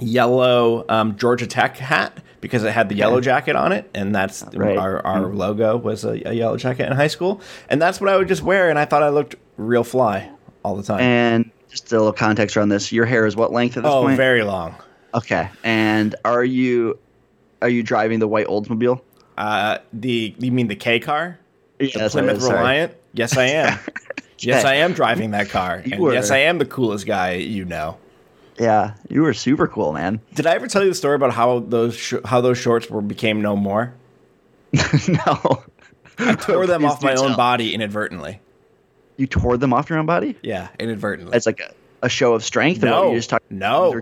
yellow 0.00 0.84
um, 0.88 1.16
Georgia 1.16 1.46
Tech 1.46 1.76
hat 1.76 2.22
because 2.40 2.62
it 2.62 2.72
had 2.72 2.88
the 2.88 2.94
yellow 2.94 3.20
jacket 3.20 3.56
on 3.56 3.72
it, 3.72 3.90
and 3.94 4.14
that's 4.14 4.44
Right. 4.54 4.76
our, 4.76 5.04
our 5.06 5.32
logo 5.32 5.78
was 5.78 6.04
a, 6.04 6.20
a 6.28 6.32
yellow 6.34 6.58
jacket 6.58 6.86
in 6.86 6.92
high 6.92 7.06
school, 7.06 7.40
and 7.70 7.80
that's 7.80 8.02
what 8.02 8.10
I 8.10 8.18
would 8.18 8.28
just 8.28 8.42
wear, 8.42 8.68
and 8.68 8.78
I 8.78 8.84
thought 8.84 9.02
I 9.02 9.08
looked 9.08 9.36
real 9.56 9.82
fly 9.84 10.30
all 10.62 10.76
the 10.76 10.82
time. 10.82 11.00
And 11.00 11.50
just 11.70 11.90
a 11.92 11.96
little 11.96 12.12
context 12.12 12.56
around 12.56 12.68
this. 12.68 12.92
Your 12.92 13.06
hair 13.06 13.26
is 13.26 13.34
what 13.34 13.52
length 13.52 13.76
at 13.76 13.82
this 13.82 13.92
oh, 13.92 14.02
point? 14.02 14.16
very 14.16 14.42
long. 14.42 14.74
Okay. 15.14 15.48
And 15.62 16.14
are 16.24 16.44
you 16.44 16.98
are 17.64 17.68
you 17.70 17.82
driving 17.82 18.18
the 18.20 18.28
white 18.28 18.46
Oldsmobile? 18.46 19.00
Uh, 19.36 19.78
the 19.92 20.34
you 20.38 20.52
mean 20.52 20.68
the 20.68 20.76
K 20.76 21.00
car? 21.00 21.38
Yeah, 21.80 21.88
The 21.92 21.98
that's 21.98 22.14
what 22.14 22.24
it 22.24 22.26
Plymouth 22.26 22.36
is, 22.42 22.44
sorry. 22.46 22.58
Reliant? 22.58 22.94
Yes, 23.14 23.36
I 23.36 23.44
am. 23.46 23.78
yes, 24.38 24.64
I 24.64 24.74
am 24.74 24.92
driving 24.92 25.32
that 25.32 25.48
car. 25.56 25.82
You 25.84 25.92
And 25.94 26.00
were- 26.02 26.12
yes, 26.12 26.30
I 26.30 26.38
am 26.38 26.58
the 26.58 26.64
coolest 26.66 27.06
guy 27.06 27.32
you 27.34 27.64
know. 27.64 27.98
Yeah, 28.60 28.94
you 29.08 29.22
were 29.22 29.34
super 29.34 29.66
cool, 29.66 29.92
man. 29.92 30.20
Did 30.34 30.46
I 30.46 30.54
ever 30.54 30.68
tell 30.68 30.82
you 30.84 30.88
the 30.88 30.94
story 30.94 31.16
about 31.16 31.32
how 31.32 31.58
those 31.58 31.96
sh- 31.96 32.14
how 32.24 32.40
those 32.40 32.56
shorts 32.58 32.88
were 32.88 33.00
became 33.02 33.42
no 33.42 33.56
more? 33.56 33.92
no. 35.08 35.64
I 36.18 36.34
tore 36.34 36.66
them 36.66 36.82
Please 36.82 36.90
off 36.92 37.02
my 37.02 37.14
do 37.14 37.22
own 37.22 37.28
tell. 37.28 37.36
body 37.36 37.74
inadvertently. 37.74 38.40
You 39.16 39.26
tore 39.26 39.56
them 39.56 39.72
off 39.72 39.90
your 39.90 39.98
own 39.98 40.06
body? 40.06 40.36
Yeah, 40.42 40.68
inadvertently. 40.78 41.36
It's 41.36 41.46
like 41.46 41.60
a, 41.60 41.72
a 42.02 42.08
show 42.08 42.34
of 42.34 42.44
strength? 42.44 42.82
No, 42.82 43.10
you 43.10 43.16
just 43.16 43.30
talking 43.30 43.58
no. 43.58 44.00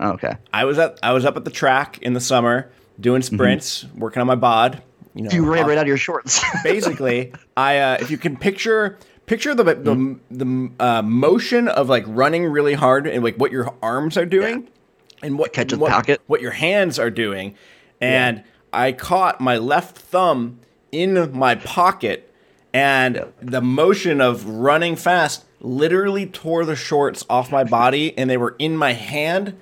Oh, 0.00 0.10
okay. 0.12 0.36
I 0.52 0.64
was 0.64 0.78
at 0.78 0.98
I 1.02 1.12
was 1.12 1.24
up 1.24 1.36
at 1.36 1.44
the 1.44 1.50
track 1.50 1.98
in 1.98 2.12
the 2.14 2.20
summer 2.20 2.70
doing 3.00 3.22
sprints, 3.22 3.84
working 3.96 4.20
on 4.20 4.26
my 4.26 4.34
bod. 4.34 4.82
You 5.14 5.22
know, 5.24 5.30
You 5.30 5.44
ran 5.50 5.62
off- 5.62 5.68
right 5.68 5.78
out 5.78 5.82
of 5.82 5.88
your 5.88 5.96
shorts. 5.96 6.42
basically, 6.64 7.32
I 7.56 7.78
uh, 7.78 7.96
if 8.00 8.10
you 8.10 8.18
can 8.18 8.36
picture 8.36 8.98
picture 9.26 9.54
the 9.54 9.64
the, 9.64 10.18
the 10.30 10.70
uh, 10.80 11.02
motion 11.02 11.68
of 11.68 11.88
like 11.88 12.04
running 12.06 12.44
really 12.46 12.74
hard 12.74 13.06
and 13.06 13.22
like 13.22 13.36
what 13.36 13.52
your 13.52 13.74
arms 13.82 14.16
are 14.16 14.26
doing 14.26 14.68
and 15.22 15.38
what 15.38 15.52
Catch 15.52 15.70
the 15.70 15.78
what, 15.78 15.90
pocket. 15.92 16.20
what 16.26 16.40
your 16.40 16.50
hands 16.50 16.98
are 16.98 17.10
doing, 17.10 17.54
and 18.00 18.42
I 18.72 18.92
caught 18.92 19.40
my 19.40 19.56
left 19.56 19.96
thumb 19.96 20.58
in 20.90 21.36
my 21.36 21.54
pocket, 21.54 22.32
and 22.72 23.24
the 23.40 23.60
motion 23.60 24.20
of 24.20 24.44
running 24.46 24.96
fast 24.96 25.44
literally 25.60 26.26
tore 26.26 26.64
the 26.64 26.76
shorts 26.76 27.24
off 27.30 27.50
my 27.52 27.64
body, 27.64 28.16
and 28.18 28.28
they 28.28 28.36
were 28.36 28.54
in 28.58 28.76
my 28.76 28.92
hand 28.92 29.56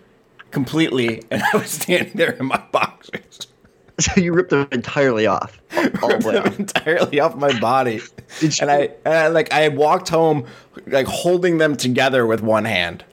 completely, 0.53 1.23
and 1.31 1.43
I 1.53 1.57
was 1.57 1.71
standing 1.71 2.13
there 2.15 2.33
in 2.33 2.47
my 2.47 2.63
boxers. 2.71 3.49
so 4.01 4.21
you 4.21 4.33
ripped 4.33 4.51
them 4.51 4.69
entirely 4.73 5.27
off. 5.27 5.61
All, 6.03 6.19
the 6.19 6.29
way 6.29 6.37
off. 6.39 6.59
entirely 6.59 7.21
off 7.21 7.35
my 7.37 7.59
body. 7.61 8.01
Did 8.41 8.61
and 8.61 8.71
I, 8.71 8.77
and 9.05 9.15
I 9.15 9.29
like 9.29 9.53
I 9.53 9.69
walked 9.69 10.09
home 10.09 10.47
like 10.87 11.07
holding 11.07 11.59
them 11.59 11.77
together 11.77 12.27
with 12.27 12.41
one 12.43 12.65
hand. 12.65 13.05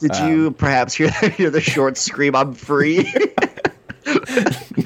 Did 0.00 0.12
Um, 0.12 0.30
you 0.30 0.50
perhaps 0.52 0.94
hear, 0.94 1.10
hear 1.10 1.50
the 1.50 1.60
short 1.60 1.96
scream, 1.96 2.34
I'm 2.36 2.54
free? 2.54 3.12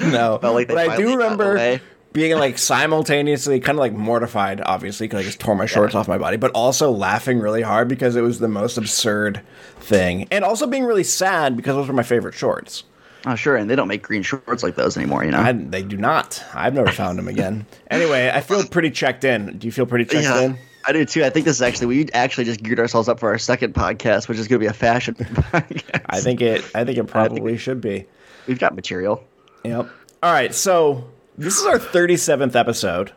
No, 0.01 0.41
like 0.43 0.67
but 0.69 0.79
I 0.79 0.97
do 0.97 1.11
remember. 1.17 1.81
Being 2.13 2.37
like 2.39 2.59
simultaneously 2.59 3.61
kind 3.61 3.77
of 3.79 3.81
like 3.81 3.93
mortified, 3.93 4.61
obviously, 4.65 5.07
because 5.07 5.21
I 5.21 5.23
just 5.23 5.41
tore 5.41 5.55
my 5.55 5.67
shorts 5.67 5.95
off 5.95 6.09
my 6.09 6.19
body, 6.19 6.37
but 6.37 6.51
also 6.55 6.91
laughing 6.91 7.39
really 7.39 7.63
hard 7.63 7.89
because 7.89 8.17
it 8.17 8.21
was 8.23 8.39
the 8.39 8.49
most 8.49 8.77
absurd 8.77 9.41
thing, 9.79 10.29
and 10.31 10.45
also 10.45 10.67
being 10.67 10.85
really 10.85 11.05
sad 11.05 11.57
because 11.57 11.75
those 11.75 11.89
were 11.89 11.95
my 11.95 12.03
favorite 12.03 12.35
shorts. 12.35 12.85
oh, 13.27 13.35
sure. 13.35 13.57
And 13.57 13.71
they 13.71 13.77
don't 13.77 13.89
make 13.89 14.03
green 14.03 14.23
shorts 14.23 14.63
like 14.63 14.75
those 14.75 14.97
anymore, 14.97 15.25
you 15.25 15.31
know? 15.31 15.39
I, 15.41 15.53
they 15.53 15.83
do 15.83 15.97
not. 15.97 16.45
I've 16.55 16.75
never 16.75 16.91
found 16.91 17.19
them 17.19 17.29
again. 17.29 17.67
Anyway, 17.91 18.31
I 18.33 18.41
feel 18.41 18.65
pretty 18.67 18.91
checked 18.91 19.25
in. 19.25 19.59
Do 19.59 19.67
you 19.67 19.73
feel 19.73 19.87
pretty 19.87 20.05
checked 20.05 20.25
Yeah. 20.25 20.41
in? 20.41 20.59
I 20.85 20.93
do 20.93 21.05
too. 21.05 21.23
I 21.25 21.31
think 21.31 21.47
this 21.47 21.55
is 21.55 21.63
actually 21.63 21.87
we 21.87 22.09
actually 22.13 22.43
just 22.45 22.61
geared 22.61 22.81
ourselves 22.81 23.09
up 23.09 23.21
for 23.21 23.29
our 23.29 23.39
second 23.39 23.73
podcast, 23.73 24.27
which 24.29 24.37
is 24.39 24.49
going 24.49 24.59
to 24.59 24.65
be 24.65 24.69
a 24.69 24.73
fashion 24.73 25.15
podcast. 25.15 26.01
I 26.07 26.21
think 26.21 26.41
it. 26.41 26.65
I 26.75 26.85
think 26.85 26.99
it 26.99 27.05
probably 27.07 27.57
should 27.57 27.81
be. 27.81 28.07
We've 28.49 28.59
got 28.59 28.75
material, 28.75 29.23
Yep. 29.63 29.89
All 30.25 30.33
right. 30.33 30.53
So 30.53 31.09
this 31.39 31.59
is 31.59 31.67
our 31.67 31.79
37th 31.79 32.55
episode, 32.55 33.13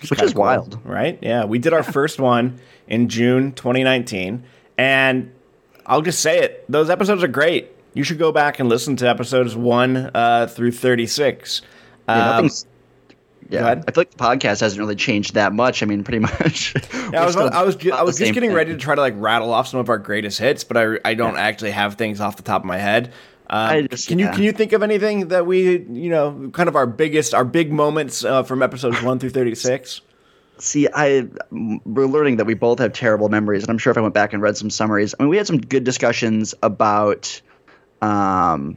which 0.00 0.22
is 0.22 0.32
cool, 0.32 0.42
wild. 0.42 0.78
right? 0.84 1.18
Yeah, 1.22 1.44
we 1.44 1.58
did 1.58 1.72
our 1.72 1.82
first 1.82 2.18
one 2.20 2.60
in 2.86 3.08
June 3.08 3.52
2019, 3.52 4.44
and 4.76 5.32
I'll 5.86 6.02
just 6.02 6.20
say 6.20 6.38
it: 6.40 6.64
those 6.70 6.90
episodes 6.90 7.22
are 7.22 7.28
great. 7.28 7.70
You 7.94 8.04
should 8.04 8.18
go 8.18 8.30
back 8.32 8.60
and 8.60 8.68
listen 8.68 8.96
to 8.96 9.08
episodes 9.08 9.56
one 9.56 10.10
uh, 10.14 10.46
through 10.46 10.72
36. 10.72 11.62
Yeah, 12.08 12.14
Um, 12.14 12.28
nothing's. 12.36 12.66
Yeah. 13.50 13.66
I 13.66 13.74
feel 13.76 13.84
like 13.96 14.10
the 14.10 14.16
podcast 14.18 14.60
hasn't 14.60 14.78
really 14.78 14.94
changed 14.94 15.32
that 15.34 15.54
much. 15.54 15.82
I 15.82 15.86
mean, 15.86 16.04
pretty 16.04 16.18
much. 16.40 16.74
Yeah, 16.92 17.22
I 17.22 17.24
was, 17.24 17.34
I 17.34 17.62
was, 17.62 17.76
ju- 17.76 17.92
I 17.92 18.02
was 18.02 18.18
just 18.18 18.34
getting 18.34 18.52
ready 18.52 18.72
to. 18.72 18.76
to 18.76 18.82
try 18.82 18.94
to 18.94 19.00
like 19.00 19.14
rattle 19.16 19.54
off 19.54 19.66
some 19.68 19.80
of 19.80 19.88
our 19.88 19.96
greatest 19.96 20.38
hits, 20.38 20.64
but 20.64 20.76
I, 20.76 20.98
I 21.04 21.14
don't 21.14 21.36
actually 21.38 21.70
have 21.70 21.94
things 21.94 22.20
off 22.20 22.36
the 22.36 22.42
top 22.42 22.60
of 22.60 22.66
my 22.66 22.76
head. 22.76 23.12
Um, 23.50 23.88
just- 23.88 24.08
can 24.08 24.18
you 24.18 24.26
yeah. 24.26 24.34
can 24.34 24.42
you 24.42 24.52
think 24.52 24.72
of 24.72 24.82
anything 24.82 25.28
that 25.28 25.46
we 25.46 25.78
you 25.78 26.10
know 26.10 26.50
kind 26.52 26.68
of 26.68 26.76
our 26.76 26.86
biggest 26.86 27.34
our 27.34 27.44
big 27.44 27.72
moments 27.72 28.24
uh, 28.24 28.42
from 28.42 28.62
episodes 28.62 29.02
one 29.02 29.18
through 29.18 29.30
thirty 29.30 29.54
six? 29.54 30.00
See, 30.58 30.88
I 30.92 31.26
we're 31.50 32.06
learning 32.06 32.36
that 32.36 32.46
we 32.46 32.54
both 32.54 32.78
have 32.80 32.92
terrible 32.92 33.28
memories, 33.28 33.62
and 33.62 33.70
I'm 33.70 33.78
sure 33.78 33.90
if 33.90 33.96
I 33.96 34.00
went 34.00 34.14
back 34.14 34.32
and 34.32 34.42
read 34.42 34.56
some 34.56 34.70
summaries, 34.70 35.14
I 35.18 35.22
mean, 35.22 35.30
we 35.30 35.36
had 35.36 35.46
some 35.46 35.58
good 35.58 35.84
discussions 35.84 36.54
about. 36.62 37.40
Um, 38.02 38.76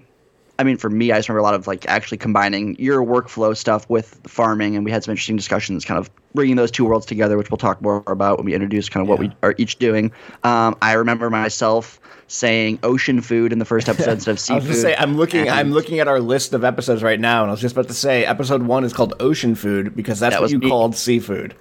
I 0.59 0.63
mean, 0.63 0.77
for 0.77 0.91
me, 0.91 1.11
I 1.11 1.17
just 1.17 1.27
remember 1.27 1.39
a 1.39 1.43
lot 1.43 1.55
of 1.55 1.65
like 1.65 1.87
actually 1.87 2.19
combining 2.19 2.75
your 2.77 3.03
workflow 3.03 3.57
stuff 3.57 3.89
with 3.89 4.21
farming, 4.27 4.75
and 4.75 4.85
we 4.85 4.91
had 4.91 5.03
some 5.03 5.11
interesting 5.11 5.35
discussions, 5.35 5.85
kind 5.85 5.97
of 5.97 6.11
bringing 6.35 6.55
those 6.55 6.69
two 6.69 6.85
worlds 6.85 7.07
together, 7.07 7.35
which 7.35 7.49
we'll 7.49 7.57
talk 7.57 7.81
more 7.81 8.03
about 8.05 8.37
when 8.37 8.45
we 8.45 8.53
introduce 8.53 8.87
kind 8.87 9.03
of 9.03 9.09
what 9.09 9.17
we 9.17 9.31
are 9.41 9.55
each 9.57 9.77
doing. 9.79 10.11
Um, 10.43 10.77
I 10.81 10.93
remember 10.93 11.31
myself 11.31 11.99
saying 12.31 12.79
ocean 12.81 13.19
food 13.21 13.51
in 13.51 13.59
the 13.59 13.65
first 13.65 13.89
episode 13.89 14.11
instead 14.13 14.31
of 14.31 14.39
seafood. 14.39 14.63
I 14.63 14.67
was 14.67 14.67
just 14.67 14.81
say 14.81 14.95
I'm 14.97 15.17
looking 15.17 15.49
I'm 15.49 15.71
looking 15.71 15.99
at 15.99 16.07
our 16.07 16.19
list 16.21 16.53
of 16.53 16.63
episodes 16.63 17.03
right 17.03 17.19
now, 17.19 17.41
and 17.41 17.49
I 17.49 17.51
was 17.51 17.59
just 17.61 17.73
about 17.75 17.87
to 17.89 17.93
say 17.93 18.25
episode 18.25 18.63
one 18.63 18.83
is 18.85 18.93
called 18.93 19.13
Ocean 19.19 19.53
Food 19.55 19.95
because 19.95 20.19
that's 20.19 20.35
That 20.35 20.41
what 20.41 20.49
you 20.51 20.59
me. 20.59 20.69
called 20.69 20.95
seafood. 20.95 21.55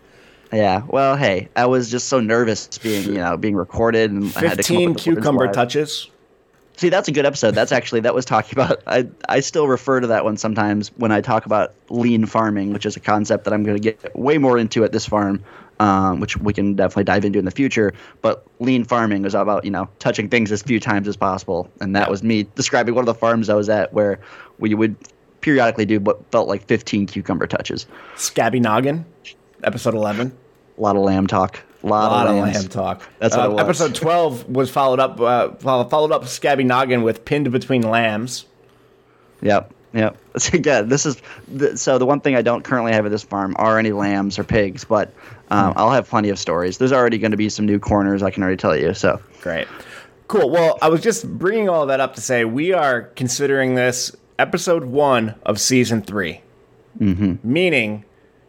Yeah, 0.53 0.83
well, 0.89 1.17
hey, 1.17 1.49
I 1.55 1.67
was 1.67 1.91
just 1.91 2.09
so 2.09 2.19
nervous 2.19 2.67
being, 2.79 3.05
you 3.05 3.15
know, 3.15 3.37
being 3.37 3.55
recorded, 3.55 4.11
and 4.11 4.25
I 4.25 4.27
had 4.27 4.33
to 4.33 4.43
come 4.43 4.49
up 4.49 4.57
Fifteen 4.57 4.95
cucumber 4.97 5.53
touches. 5.53 6.09
See, 6.77 6.89
that's 6.89 7.09
a 7.09 7.12
good 7.12 7.27
episode. 7.27 7.55
That's 7.55 7.73
actually 7.73 8.00
that 8.00 8.15
was 8.15 8.25
talking 8.25 8.59
about. 8.59 8.83
I 8.87 9.07
I 9.29 9.41
still 9.41 9.69
refer 9.69 10.00
to 10.00 10.07
that 10.09 10.25
one 10.25 10.37
sometimes 10.37 10.89
when 10.97 11.12
I 11.12 11.21
talk 11.21 11.47
about 11.47 11.75
lean 11.89 12.27
farming, 12.27 12.73
which 12.73 12.87
is 12.87 12.97
a 12.97 13.00
concept 13.00 13.45
that 13.45 13.53
I'm 13.53 13.65
going 13.65 13.77
to 13.77 13.83
get 13.83 14.17
way 14.17 14.39
more 14.39 14.57
into 14.59 14.83
at 14.83 14.91
this 14.93 15.07
farm, 15.07 15.43
um, 15.80 16.20
which 16.20 16.37
we 16.37 16.52
can 16.52 16.75
definitely 16.76 17.04
dive 17.04 17.25
into 17.25 17.38
in 17.40 17.44
the 17.44 17.50
future. 17.50 17.92
But 18.22 18.46
lean 18.60 18.84
farming 18.84 19.22
was 19.22 19.34
about 19.34 19.64
you 19.64 19.70
know 19.72 19.88
touching 19.99 20.28
things 20.28 20.52
as 20.52 20.62
few 20.62 20.78
times 20.78 21.08
as 21.08 21.16
possible, 21.16 21.68
and 21.80 21.96
that 21.96 22.08
was 22.08 22.22
me 22.22 22.44
describing 22.54 22.94
one 22.94 23.02
of 23.02 23.06
the 23.06 23.14
farms 23.14 23.49
I 23.49 23.54
was 23.54 23.68
at 23.68 23.92
where 23.92 24.20
we 24.60 24.75
would 24.75 24.94
periodically 25.40 25.87
do 25.87 25.99
what 26.00 26.20
felt 26.30 26.46
like 26.49 26.66
15 26.66 27.06
cucumber 27.06 27.46
touches. 27.46 27.87
Scabby 28.16 28.60
Noggin, 28.60 29.04
episode 29.64 29.94
eleven. 29.94 30.37
A 30.78 30.80
lot 30.80 30.94
of 30.96 31.02
lamb 31.02 31.26
talk. 31.26 31.60
A 31.82 31.87
lot, 31.87 32.08
A 32.08 32.10
lot 32.14 32.26
of 32.26 32.37
lambs. 32.37 32.56
lamb 32.56 32.68
talk. 32.68 33.02
That's 33.20 33.34
what 33.34 33.46
Uh, 33.46 33.50
it 33.50 33.52
was. 33.54 33.60
Episode 33.62 33.94
twelve 33.94 34.46
was 34.50 34.70
followed 34.70 35.00
up 35.00 35.18
uh, 35.20 35.52
follow- 35.54 35.88
followed 35.88 36.12
up 36.12 36.26
Scabby 36.26 36.62
Noggin 36.64 37.02
with 37.02 37.25
pinned 37.25 37.50
between 37.50 37.82
lambs. 37.82 38.44
Yep. 39.42 39.72
Yep. 39.94 40.16
So, 40.38 40.58
yeah, 40.62 40.82
this 40.82 41.06
is 41.06 41.20
the, 41.49 41.76
so 41.76 41.99
the 41.99 42.06
one 42.06 42.20
thing 42.20 42.37
I 42.37 42.42
don't 42.42 42.62
currently 42.62 42.92
have 42.92 43.04
at 43.04 43.10
this 43.10 43.25
farm 43.25 43.54
are 43.58 43.78
any 43.78 43.92
lambs 43.92 44.38
or 44.38 44.44
pigs, 44.44 44.84
but. 44.84 45.12
Um, 45.50 45.73
I'll 45.76 45.90
have 45.90 46.09
plenty 46.09 46.28
of 46.28 46.38
stories. 46.38 46.78
There's 46.78 46.92
already 46.92 47.19
going 47.19 47.33
to 47.33 47.37
be 47.37 47.49
some 47.49 47.66
new 47.66 47.78
corners 47.78 48.23
I 48.23 48.30
can 48.30 48.42
already 48.42 48.57
tell 48.57 48.76
you. 48.76 48.95
So 48.95 49.21
Great. 49.40 49.66
Cool. 50.28 50.49
Well, 50.50 50.78
I 50.80 50.88
was 50.88 51.00
just 51.00 51.26
bringing 51.38 51.69
all 51.69 51.87
that 51.87 51.99
up 52.00 52.14
to 52.14 52.21
say 52.21 52.45
we 52.45 52.73
are 52.73 53.02
considering 53.02 53.75
this 53.75 54.14
episode 54.38 54.85
one 54.85 55.35
of 55.45 55.61
season 55.61 56.02
3 56.02 56.40
Mm-hmm. 56.99 57.35
Meaning, 57.42 58.04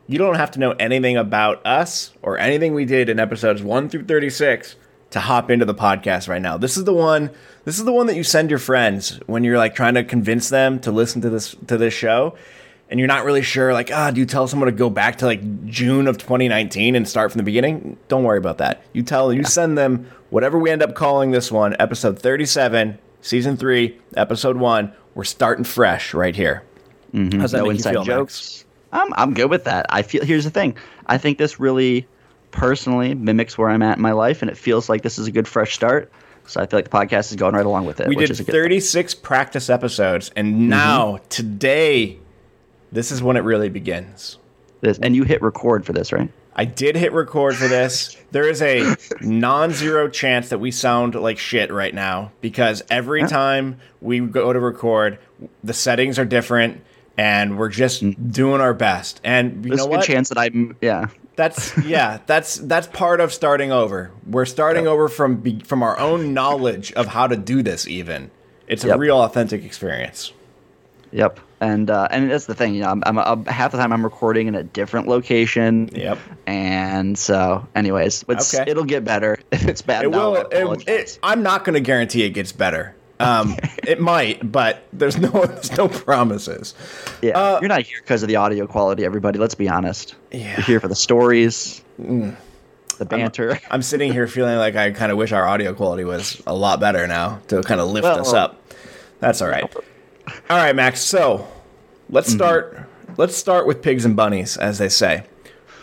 you 0.08 0.18
don't 0.18 0.36
have 0.36 0.52
to 0.52 0.60
know 0.60 0.72
anything 0.72 1.16
about 1.16 1.66
us 1.66 2.12
or 2.22 2.38
anything 2.38 2.74
we 2.74 2.86
did 2.86 3.08
in 3.08 3.20
episodes 3.20 3.62
one 3.62 3.88
through 3.88 4.06
36 4.06 4.76
to 5.12 5.20
hop 5.20 5.52
into 5.52 5.66
the 5.66 5.76
podcast 5.76 6.28
right 6.28 6.42
now. 6.42 6.58
This 6.58 6.76
is 6.76 6.86
the 6.86 6.94
one. 6.94 7.30
This 7.66 7.78
is 7.78 7.86
the 7.86 7.92
one 7.92 8.08
that 8.08 8.16
you 8.16 8.24
send 8.24 8.50
your 8.50 8.60
friends 8.60 9.20
when 9.28 9.44
you're 9.44 9.58
like 9.58 9.76
trying 9.76 9.94
to 9.94 10.04
convince 10.04 10.50
them 10.50 10.80
to 10.80 10.92
listen 10.92 11.22
to 11.22 11.30
this 11.30 11.56
to 11.68 11.78
this 11.78 11.94
show, 11.94 12.36
and 12.92 13.00
you're 13.00 13.08
not 13.08 13.24
really 13.24 13.42
sure. 13.42 13.74
Like, 13.74 13.90
ah, 13.92 14.12
do 14.12 14.20
you 14.20 14.26
tell 14.26 14.48
someone 14.48 14.68
to 14.68 14.74
go 14.74 14.90
back 14.90 15.18
to 15.20 15.26
like 15.26 15.66
June 15.66 16.08
of 16.08 16.18
2019 16.18 16.94
and 16.96 17.08
start 17.08 17.32
from 17.32 17.40
the 17.40 17.44
beginning? 17.44 17.98
Don't 18.10 18.24
worry 18.24 18.38
about 18.38 18.58
that. 18.58 18.84
You 18.92 19.02
tell 19.02 19.32
you 19.32 19.46
send 19.46 19.78
them 19.78 20.12
whatever 20.30 20.60
we 20.60 20.70
end 20.70 20.84
up 20.84 20.94
calling 20.94 21.32
this 21.32 21.52
one, 21.52 21.74
episode 21.80 22.20
37, 22.20 23.00
season 23.22 23.56
three, 23.56 23.98
episode 24.18 24.58
one. 24.58 24.92
We're 25.16 25.24
starting 25.24 25.64
fresh 25.64 26.14
right 26.14 26.36
here. 26.36 26.64
Mm-hmm. 27.14 27.40
How's 27.40 27.52
that 27.52 27.60
no 27.60 27.64
make 27.64 27.70
you 27.70 27.78
inside 27.78 27.92
feel, 27.92 28.00
Max? 28.02 28.08
jokes. 28.08 28.66
I'm 28.92 29.14
I'm 29.14 29.34
good 29.34 29.50
with 29.50 29.64
that. 29.64 29.86
I 29.90 30.02
feel 30.02 30.26
here's 30.26 30.44
the 30.44 30.50
thing. 30.50 30.76
I 31.08 31.18
think 31.18 31.38
this 31.38 31.62
really 31.62 32.06
personally 32.52 33.16
mimics 33.16 33.58
where 33.58 33.70
I'm 33.70 33.82
at 33.82 33.98
in 33.98 34.02
my 34.02 34.12
life, 34.12 34.42
and 34.42 34.52
it 34.52 34.58
feels 34.58 34.90
like 34.90 35.02
this 35.02 35.18
is 35.18 35.28
a 35.28 35.32
good 35.32 35.48
fresh 35.48 35.74
start. 35.74 36.12
So 36.46 36.60
I 36.60 36.66
feel 36.66 36.78
like 36.78 36.90
the 36.90 36.98
podcast 36.98 37.32
is 37.32 37.38
going 37.38 37.56
right 37.56 37.66
along 37.66 37.86
with 37.86 38.02
it. 38.02 38.10
We 38.10 38.18
which 38.18 38.28
did 38.28 38.32
is 38.32 38.40
a 38.42 38.44
good 38.44 38.52
thing. 38.52 38.64
36 38.64 39.16
practice 39.16 39.70
episodes, 39.70 40.32
and 40.36 40.54
mm-hmm. 40.54 40.70
now 40.70 41.20
today, 41.30 42.20
this 42.92 43.12
is 43.12 43.24
when 43.24 43.38
it 43.38 43.42
really 43.42 43.70
begins. 43.70 44.38
This, 44.82 44.98
and 45.00 45.16
you 45.16 45.24
hit 45.24 45.42
record 45.42 45.86
for 45.86 45.94
this, 45.94 46.12
right? 46.12 46.32
I 46.56 46.66
did 46.66 46.96
hit 46.96 47.14
record 47.14 47.56
for 47.56 47.68
this. 47.68 48.18
There 48.32 48.48
is 48.50 48.62
a 48.62 48.96
non-zero 49.22 50.10
chance 50.10 50.50
that 50.50 50.60
we 50.60 50.72
sound 50.72 51.16
like 51.16 51.38
shit 51.38 51.72
right 51.72 51.94
now 51.94 52.32
because 52.42 52.84
every 52.90 53.26
time 53.28 53.80
we 54.02 54.20
go 54.20 54.52
to 54.52 54.60
record, 54.60 55.20
the 55.64 55.74
settings 55.74 56.20
are 56.20 56.26
different, 56.26 56.82
and 57.18 57.58
we're 57.58 57.70
just 57.70 58.04
mm. 58.04 58.34
doing 58.34 58.60
our 58.60 58.74
best. 58.74 59.22
And 59.24 59.64
you 59.64 59.70
There's 59.70 59.80
know 59.80 59.86
a 59.86 59.90
good 59.90 59.98
what? 59.98 60.06
chance 60.06 60.30
that 60.30 60.38
I'm 60.38 60.76
yeah. 60.82 61.08
That's 61.38 61.78
yeah. 61.86 62.20
That's 62.26 62.56
that's 62.56 62.88
part 62.88 63.22
of 63.22 63.32
starting 63.32 63.72
over. 63.72 64.12
We're 64.28 64.46
starting 64.46 64.88
over 64.88 65.08
from 65.08 65.38
be, 65.38 65.60
from 65.62 65.82
our 65.84 65.98
own 66.00 66.34
knowledge 66.34 66.92
of 66.94 67.08
how 67.08 67.28
to 67.28 67.38
do 67.38 67.64
this. 67.64 67.88
Even 67.88 68.30
it's 68.68 68.84
a 68.84 68.90
Yep. 68.90 69.00
real 69.00 69.22
authentic 69.22 69.64
experience. 69.64 70.34
Yep. 71.12 71.40
And 71.62 71.92
uh, 71.92 72.08
and 72.10 72.32
that's 72.32 72.48
the 72.48 72.56
thing, 72.56 72.74
you 72.74 72.82
know, 72.82 72.90
I'm, 72.90 73.04
I'm, 73.06 73.20
I'm 73.20 73.46
half 73.46 73.72
the 73.72 73.78
time 73.78 73.94
I'm 73.94 74.04
recording 74.04 74.48
in 74.48 74.56
a 74.56 74.64
different 74.64 75.08
location. 75.08 75.90
Yep. 75.94 76.18
And 76.48 77.16
so, 77.18 77.68
anyways, 77.76 78.26
it's, 78.28 78.54
Okay. 78.56 78.70
it'll 78.70 78.84
get 78.84 79.06
better. 79.06 79.38
If 79.52 79.68
it's 79.68 79.84
bad, 79.84 80.04
It 80.06 80.10
now, 80.10 80.32
will. 80.32 80.36
It, 80.52 80.88
it, 80.88 81.20
I'm 81.22 81.44
not 81.44 81.64
going 81.64 81.76
to 81.76 81.80
guarantee 81.80 82.24
it 82.24 82.32
gets 82.32 82.52
better. 82.52 82.96
Um, 83.20 83.56
it 83.84 84.00
might, 84.02 84.52
but 84.52 84.84
there's 84.92 85.20
no 85.20 85.30
there's 85.46 85.78
no 85.78 85.88
promises. 85.88 86.74
yeah, 87.22 87.38
uh, 87.38 87.60
you're 87.62 87.70
not 87.70 87.84
here 87.84 88.00
because 88.02 88.24
of 88.24 88.28
the 88.28 88.38
audio 88.38 88.66
quality. 88.66 89.06
Everybody, 89.06 89.38
let's 89.38 89.54
be 89.54 89.70
honest. 89.70 90.16
Yeah. 90.32 90.56
You're 90.58 90.66
here 90.66 90.80
for 90.80 90.88
the 90.88 90.96
stories, 90.96 91.84
the 92.00 93.06
banter. 93.06 93.60
I'm 93.70 93.84
sitting 93.84 94.12
here 94.12 94.26
feeling 94.26 94.58
like 94.58 94.76
I 94.76 94.90
kind 94.90 95.12
of 95.12 95.18
wish 95.20 95.32
our 95.32 95.48
audio 95.48 95.76
quality 95.76 96.06
was 96.06 96.42
a 96.48 96.56
lot 96.56 96.80
better 96.80 97.06
now 97.06 97.40
to 97.50 97.62
kind 97.62 97.80
of 97.80 97.90
lift 97.92 98.04
Well- 98.06 98.22
us 98.22 98.34
up. 98.34 98.58
That's 99.20 99.44
all 99.44 99.50
right. 99.50 99.72
All 100.50 100.58
right, 100.58 100.76
Max. 100.76 101.02
So 101.02 101.48
let's 102.10 102.30
Mm-hmm. 102.30 102.38
start. 102.38 102.88
Let's 103.18 103.36
start 103.36 103.68
with 103.68 103.82
pigs 103.82 104.06
and 104.06 104.16
bunnies, 104.16 104.58
as 104.58 104.78
they 104.78 104.90
say. 104.90 105.24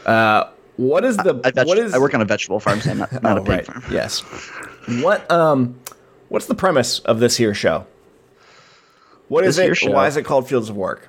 Uh, 0.06 0.44
what 0.76 1.04
is 1.04 1.16
the 1.18 1.40
I, 1.44 1.50
veg- 1.50 1.66
what 1.66 1.76
is 1.78 1.92
I 1.94 1.98
work 1.98 2.14
on 2.14 2.22
a 2.22 2.24
vegetable 2.24 2.58
farm, 2.60 2.80
so 2.80 2.90
I'm 2.90 2.98
not, 2.98 3.22
not 3.22 3.24
oh, 3.38 3.42
a 3.42 3.44
pig 3.44 3.48
right. 3.48 3.66
farm. 3.66 3.84
Yes. 3.90 4.20
What 5.02 5.30
um, 5.30 5.78
what's 6.28 6.46
the 6.46 6.54
premise 6.54 7.00
of 7.00 7.20
this 7.20 7.36
here 7.36 7.52
show? 7.54 7.86
What 9.28 9.44
is 9.44 9.56
This 9.56 9.82
it? 9.82 9.92
Why 9.92 10.06
is 10.06 10.16
it 10.16 10.22
called 10.24 10.48
Fields 10.48 10.70
of 10.70 10.76
Work? 10.76 11.08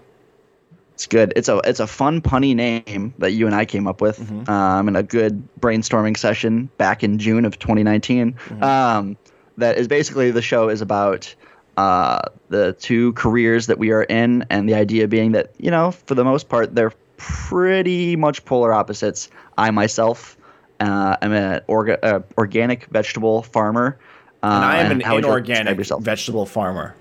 It's 0.95 1.07
good. 1.07 1.31
It's 1.37 1.47
a 1.47 1.59
it's 1.63 1.79
a 1.79 1.87
fun 1.87 2.21
punny 2.21 2.53
name 2.53 3.13
that 3.19 3.31
you 3.31 3.45
and 3.45 3.55
I 3.55 3.63
came 3.63 3.87
up 3.87 4.01
with 4.01 4.19
Mm-hmm. 4.19 4.49
um, 4.51 4.87
in 4.89 4.95
a 4.97 5.03
good 5.03 5.47
brainstorming 5.61 6.17
session 6.17 6.69
back 6.77 7.01
in 7.03 7.17
June 7.17 7.45
of 7.45 7.57
2019. 7.59 8.33
Mm-hmm. 8.33 8.63
Um, 8.63 9.17
that 9.57 9.77
is 9.77 9.87
basically 9.87 10.31
the 10.31 10.41
show 10.41 10.67
is 10.67 10.81
about 10.81 11.33
uh, 11.79 12.19
the 12.49 12.73
two 12.73 13.13
careers 13.13 13.67
that 13.67 13.77
we 13.77 13.91
are 13.91 14.03
in, 14.03 14.45
and 14.49 14.67
the 14.67 14.73
idea 14.75 15.07
being 15.07 15.31
that 15.33 15.47
you 15.57 15.71
know 15.71 15.91
for 15.91 16.15
the 16.15 16.23
most 16.23 16.49
part 16.49 16.75
they're 16.75 16.93
pretty 17.17 18.15
much 18.15 18.43
polar 18.45 18.73
opposites. 18.73 19.29
I 19.57 19.71
myself 19.71 20.37
uh, 20.79 21.15
am 21.21 21.31
an 21.33 21.61
orga- 21.67 21.99
uh, 22.03 22.19
organic 22.37 22.85
vegetable 22.87 23.43
farmer. 23.43 23.97
Uh, 24.41 24.47
And 24.47 24.65
I 24.65 24.77
am 24.79 24.91
an 24.91 25.01
how 25.01 25.15
would 25.15 25.23
you 25.25 25.29
like 25.31 25.47
inorganic 25.47 25.77
vegetable 26.01 26.45
farmer. 26.45 26.95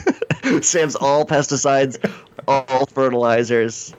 Sam's 0.60 0.96
all 0.96 1.24
pesticides, 1.24 1.96
all 2.46 2.86
fertilizers, 2.86 3.94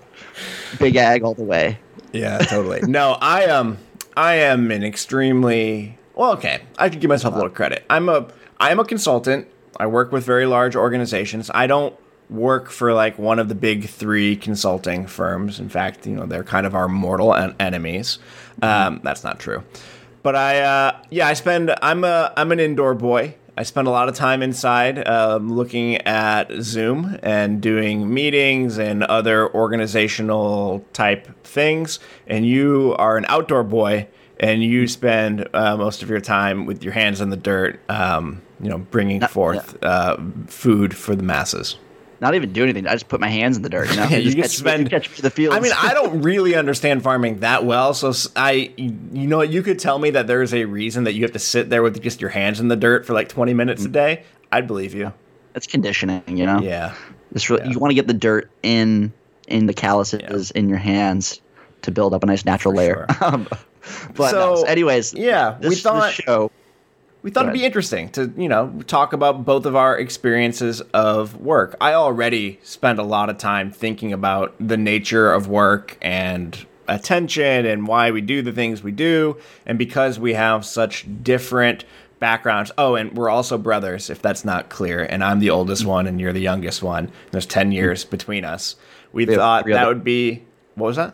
big 0.79 0.95
ag 0.95 1.23
all 1.23 1.33
the 1.33 1.43
way. 1.43 1.77
Yeah, 2.13 2.37
totally. 2.39 2.81
no, 2.87 3.17
I 3.21 3.45
um 3.45 3.77
I 4.15 4.35
am 4.35 4.71
an 4.71 4.83
extremely 4.83 5.97
well, 6.15 6.33
okay. 6.33 6.61
I 6.79 6.89
can 6.89 6.99
give 6.99 7.09
myself 7.09 7.33
a 7.33 7.37
little 7.37 7.51
credit. 7.51 7.83
I'm 7.89 8.09
a 8.09 8.27
I 8.59 8.71
am 8.71 8.79
a 8.79 8.85
consultant. 8.85 9.47
I 9.77 9.87
work 9.87 10.11
with 10.11 10.25
very 10.25 10.45
large 10.45 10.75
organizations. 10.75 11.49
I 11.53 11.67
don't 11.67 11.95
work 12.29 12.69
for 12.69 12.93
like 12.93 13.17
one 13.17 13.39
of 13.39 13.47
the 13.47 13.55
big 13.55 13.87
three 13.87 14.35
consulting 14.35 15.07
firms. 15.07 15.59
In 15.59 15.69
fact, 15.69 16.05
you 16.05 16.15
know 16.15 16.25
they're 16.25 16.43
kind 16.43 16.65
of 16.65 16.75
our 16.75 16.87
mortal 16.87 17.33
en- 17.33 17.55
enemies. 17.59 18.19
Um, 18.61 18.99
that's 19.03 19.23
not 19.23 19.39
true, 19.39 19.63
but 20.23 20.35
I 20.35 20.59
uh, 20.59 20.99
yeah 21.09 21.27
I 21.27 21.33
spend 21.33 21.73
I'm 21.81 22.03
a 22.03 22.33
I'm 22.35 22.51
an 22.51 22.59
indoor 22.59 22.95
boy. 22.95 23.35
I 23.59 23.63
spend 23.63 23.87
a 23.87 23.91
lot 23.91 24.07
of 24.07 24.13
time 24.13 24.43
inside 24.43 25.07
um, 25.07 25.51
looking 25.51 25.95
at 26.01 26.51
Zoom 26.61 27.17
and 27.23 27.59
doing 27.59 28.13
meetings 28.13 28.77
and 28.77 29.03
other 29.03 29.51
organizational 29.51 30.85
type 30.93 31.43
things. 31.43 31.99
And 32.27 32.45
you 32.45 32.95
are 32.99 33.17
an 33.17 33.25
outdoor 33.27 33.63
boy 33.63 34.09
and 34.39 34.63
you 34.63 34.87
spend 34.87 35.47
uh, 35.55 35.75
most 35.75 36.03
of 36.03 36.09
your 36.11 36.19
time 36.19 36.67
with 36.67 36.83
your 36.83 36.93
hands 36.93 37.19
in 37.19 37.31
the 37.31 37.37
dirt, 37.37 37.79
um, 37.89 38.43
you 38.61 38.69
know, 38.69 38.77
bringing 38.79 39.21
forth 39.21 39.77
uh, 39.83 40.17
food 40.47 40.95
for 40.95 41.15
the 41.15 41.23
masses. 41.23 41.77
Not 42.19 42.33
even 42.33 42.51
do 42.51 42.63
anything. 42.63 42.87
I 42.87 42.93
just 42.93 43.09
put 43.09 43.19
my 43.19 43.29
hands 43.29 43.57
in 43.57 43.63
the 43.63 43.69
dirt. 43.69 43.91
You, 43.91 43.97
know? 43.97 44.05
Yeah, 44.09 44.17
you 44.17 44.35
catch, 44.41 44.49
spend- 44.51 44.89
catch 44.89 45.15
the 45.17 45.29
fields. 45.29 45.55
I 45.55 45.59
mean, 45.59 45.71
I 45.77 45.93
don't 45.93 46.21
really 46.23 46.55
understand 46.55 47.03
farming 47.03 47.41
that 47.41 47.63
well, 47.63 47.93
so 47.93 48.11
I, 48.35 48.73
you 48.77 49.27
know, 49.27 49.41
you 49.43 49.61
could 49.61 49.77
tell 49.77 49.99
me 49.99 50.09
that 50.11 50.25
there's 50.25 50.51
a 50.53 50.65
reason 50.65 51.03
that 51.03 51.13
you 51.13 51.21
have 51.21 51.33
to 51.33 51.39
sit 51.39 51.69
there 51.69 51.83
with 51.83 52.01
just 52.01 52.19
your 52.19 52.31
hands 52.31 52.59
in 52.59 52.69
the 52.69 52.75
dirt 52.75 53.05
for 53.05 53.13
like 53.13 53.29
20 53.29 53.53
minutes 53.53 53.85
a 53.85 53.89
day. 53.89 54.23
I'd 54.51 54.65
believe 54.65 54.95
you. 54.95 55.13
it's 55.53 55.67
conditioning. 55.67 56.23
You 56.27 56.47
know. 56.47 56.59
Yeah. 56.59 56.95
It's 57.33 57.49
really, 57.51 57.69
You 57.69 57.77
want 57.77 57.91
to 57.91 57.95
get 57.95 58.07
the 58.07 58.13
dirt 58.15 58.49
in 58.63 59.13
in 59.47 59.67
the 59.67 59.73
calluses 59.73 60.49
in 60.51 60.69
your 60.69 60.79
hands 60.79 61.39
to 61.83 61.91
build 61.91 62.13
up 62.15 62.23
a 62.23 62.25
nice 62.25 62.45
natural 62.45 62.73
layer. 62.73 63.05
Um, 63.21 63.47
but 64.15 64.31
no, 64.31 64.55
So, 64.55 64.55
so 64.55 64.63
anyways, 64.65 65.13
yeah, 65.13 65.57
this, 65.59 65.69
we 65.69 65.75
thought- 65.75 66.13
show. 66.13 66.51
We 67.27 67.31
thought 67.31 67.43
it'd 67.43 67.55
be 67.55 67.65
interesting 67.65 68.07
to, 68.11 68.31
you 68.37 68.47
know, 68.47 68.81
talk 68.87 69.11
about 69.11 69.43
both 69.43 69.65
of 69.65 69.75
our 69.75 69.99
experiences 69.99 70.79
of 70.93 71.35
work. 71.41 71.75
I 71.81 71.91
already 71.91 72.57
spend 72.63 72.99
a 72.99 73.03
lot 73.03 73.29
of 73.29 73.37
time 73.37 73.69
thinking 73.69 74.13
about 74.13 74.55
the 74.61 74.77
nature 74.77 75.33
of 75.33 75.49
work 75.49 75.97
and 76.01 76.57
attention 76.87 77.65
and 77.65 77.85
why 77.85 78.11
we 78.11 78.21
do 78.21 78.41
the 78.41 78.53
things 78.53 78.81
we 78.81 78.93
do. 78.93 79.35
And 79.65 79.77
because 79.77 80.17
we 80.17 80.35
have 80.35 80.65
such 80.65 81.05
different 81.21 81.83
backgrounds. 82.19 82.71
Oh, 82.77 82.95
and 82.95 83.11
we're 83.11 83.29
also 83.29 83.57
brothers, 83.57 84.09
if 84.09 84.21
that's 84.21 84.45
not 84.45 84.69
clear. 84.69 85.03
And 85.03 85.21
I'm 85.21 85.39
the 85.39 85.49
oldest 85.49 85.83
one 85.83 86.07
and 86.07 86.21
you're 86.21 86.31
the 86.31 86.39
youngest 86.39 86.81
one. 86.81 87.11
There's 87.31 87.45
10 87.45 87.73
years 87.73 88.05
between 88.05 88.45
us. 88.45 88.77
We 89.11 89.25
have 89.25 89.35
thought 89.35 89.65
that 89.65 89.73
other- 89.73 89.87
would 89.87 90.05
be, 90.05 90.45
what 90.75 90.87
was 90.87 90.95
that? 90.95 91.13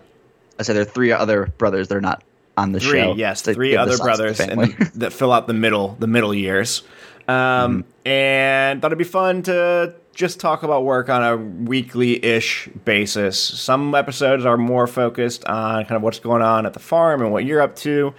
I 0.60 0.62
said 0.62 0.75
there 0.75 0.84
are 0.84 0.86
three 0.86 1.12
other 1.12 1.48
brothers. 1.58 1.88
They're 1.88 2.01
not 2.01 2.22
on 2.58 2.72
the 2.72 2.80
three 2.80 3.00
show. 3.00 3.16
yes 3.16 3.42
three 3.42 3.76
other 3.76 3.98
brothers 3.98 4.40
and 4.40 4.72
that 4.96 5.12
fill 5.14 5.32
out 5.32 5.48
the 5.48 5.54
middle 5.54 5.96
the 6.00 6.08
middle 6.08 6.34
years. 6.34 6.84
Um, 7.28 7.34
Mm-hmm. 7.34 8.08
and 8.08 8.82
thought 8.82 8.90
it'd 8.90 8.98
be 8.98 9.04
fun 9.06 9.44
to 9.44 9.96
just 10.14 10.40
talk 10.42 10.62
about 10.64 10.84
work 10.84 11.10
on 11.10 11.24
a 11.24 11.38
weekly-ish 11.38 12.70
basis. 12.86 13.40
Some 13.40 13.96
episodes 13.96 14.46
are 14.46 14.58
more 14.58 14.88
focused 14.88 15.46
on 15.46 15.86
kind 15.86 15.96
of 15.96 16.02
what's 16.04 16.20
going 16.20 16.42
on 16.42 16.66
at 16.66 16.74
the 16.74 16.80
farm 16.80 17.22
and 17.22 17.32
what 17.32 17.46
you're 17.46 17.62
up 17.62 17.76
to. 17.78 18.14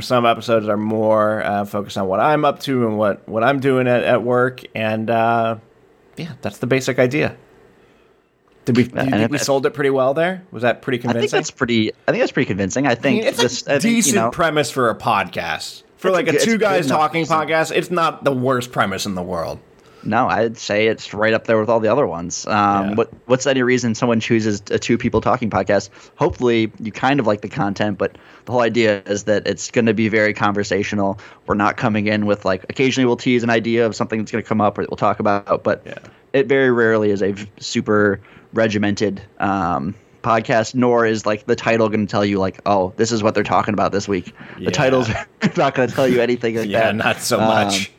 Some 0.00 0.26
episodes 0.26 0.68
are 0.68 0.76
more 0.76 1.42
uh, 1.42 1.64
focused 1.64 1.98
on 1.98 2.06
what 2.06 2.20
i'm 2.20 2.44
up 2.44 2.60
to 2.60 2.86
and 2.86 2.96
what, 2.98 3.26
what 3.28 3.42
i'm 3.42 3.58
doing 3.58 3.88
at, 3.88 4.04
at 4.04 4.22
work. 4.22 4.62
And 4.74 5.08
uh, 5.10 5.56
yeah 6.16 6.34
that's 6.42 6.58
the 6.58 6.66
basic 6.66 6.98
idea 6.98 7.36
did 8.64 8.76
we, 8.76 8.84
think 8.84 9.12
if- 9.14 9.30
we 9.30 9.38
sold 9.38 9.66
it 9.66 9.70
pretty 9.74 9.90
well 9.90 10.14
there? 10.14 10.42
Was 10.52 10.62
that 10.62 10.82
pretty 10.82 10.98
convincing? 10.98 11.18
I 11.18 11.20
think 11.22 11.30
that's 11.32 11.50
pretty. 11.50 11.92
I 12.06 12.12
think 12.12 12.22
that's 12.22 12.32
pretty 12.32 12.46
convincing. 12.46 12.86
I 12.86 12.92
I 12.92 12.94
think 12.94 13.18
mean, 13.20 13.28
it's 13.28 13.40
this. 13.42 13.66
a 13.66 13.74
I 13.74 13.78
think, 13.78 13.96
decent 13.96 14.14
you 14.14 14.20
know, 14.20 14.30
premise 14.30 14.70
for 14.70 14.88
a 14.90 14.94
podcast. 14.94 15.82
For 15.96 16.08
It's 16.08 16.16
a 16.18 16.20
like 16.20 16.28
a, 16.28 16.38
two 16.38 16.58
guys 16.58 16.86
talking 16.86 17.24
podcast, 17.24 17.70
it's 17.74 17.90
not 17.90 18.24
the 18.24 18.32
worst 18.32 18.72
premise 18.72 19.06
in 19.06 19.14
the 19.14 19.22
world. 19.22 19.58
No, 20.04 20.26
I'd 20.26 20.58
say 20.58 20.88
it's 20.88 21.14
right 21.14 21.32
up 21.32 21.46
there 21.46 21.60
with 21.60 21.68
all 21.68 21.78
the 21.78 21.86
other 21.86 22.08
ones. 22.08 22.44
Um, 22.48 22.88
Yeah. 22.90 22.94
What 22.96 23.10
What's 23.26 23.46
any 23.46 23.62
reason 23.62 23.94
someone 23.94 24.18
chooses 24.18 24.60
a 24.72 24.78
two 24.80 24.98
people 24.98 25.20
talking 25.20 25.48
podcast? 25.48 25.90
Hopefully, 26.16 26.72
you 26.80 26.90
kind 26.90 27.20
of 27.20 27.26
like 27.28 27.40
the 27.42 27.48
content, 27.48 27.98
but 27.98 28.18
the 28.46 28.50
whole 28.52 28.62
idea 28.62 29.02
is 29.06 29.24
that 29.24 29.46
it's 29.46 29.70
going 29.70 29.86
to 29.86 29.94
be 29.94 30.08
very 30.08 30.34
conversational. 30.34 31.20
We're 31.46 31.54
not 31.54 31.76
coming 31.76 32.08
in 32.08 32.26
with 32.26 32.44
like 32.44 32.64
occasionally 32.68 33.06
we'll 33.06 33.16
tease 33.16 33.44
an 33.44 33.50
idea 33.50 33.86
of 33.86 33.94
something 33.94 34.18
that's 34.18 34.32
going 34.32 34.42
to 34.42 34.48
come 34.48 34.60
up 34.60 34.76
or 34.76 34.82
that 34.82 34.90
we'll 34.90 34.96
talk 34.96 35.20
about, 35.20 35.62
but 35.62 35.82
Yeah. 35.86 35.98
it 36.32 36.48
very 36.48 36.72
rarely 36.72 37.10
is 37.12 37.22
a 37.22 37.32
super 37.60 38.18
regimented 38.52 39.22
um, 39.38 39.94
podcast. 40.22 40.74
Nor 40.74 41.06
is 41.06 41.26
like 41.26 41.46
the 41.46 41.56
title 41.56 41.88
going 41.88 42.06
to 42.06 42.10
tell 42.10 42.24
you 42.24 42.38
like, 42.38 42.60
oh, 42.66 42.92
this 42.96 43.12
is 43.12 43.22
what 43.22 43.34
they're 43.34 43.42
talking 43.44 43.74
about 43.74 43.92
this 43.92 44.06
week. 44.08 44.32
Yeah. 44.58 44.66
The 44.66 44.70
title's 44.70 45.08
not 45.56 45.74
going 45.74 45.88
to 45.88 45.94
tell 45.94 46.08
you 46.08 46.20
anything 46.20 46.56
like 46.56 46.68
Yeah, 46.68 46.86
that. 46.86 46.96
not 46.96 47.18
so 47.20 47.40
Um, 47.40 47.46
much. 47.48 47.90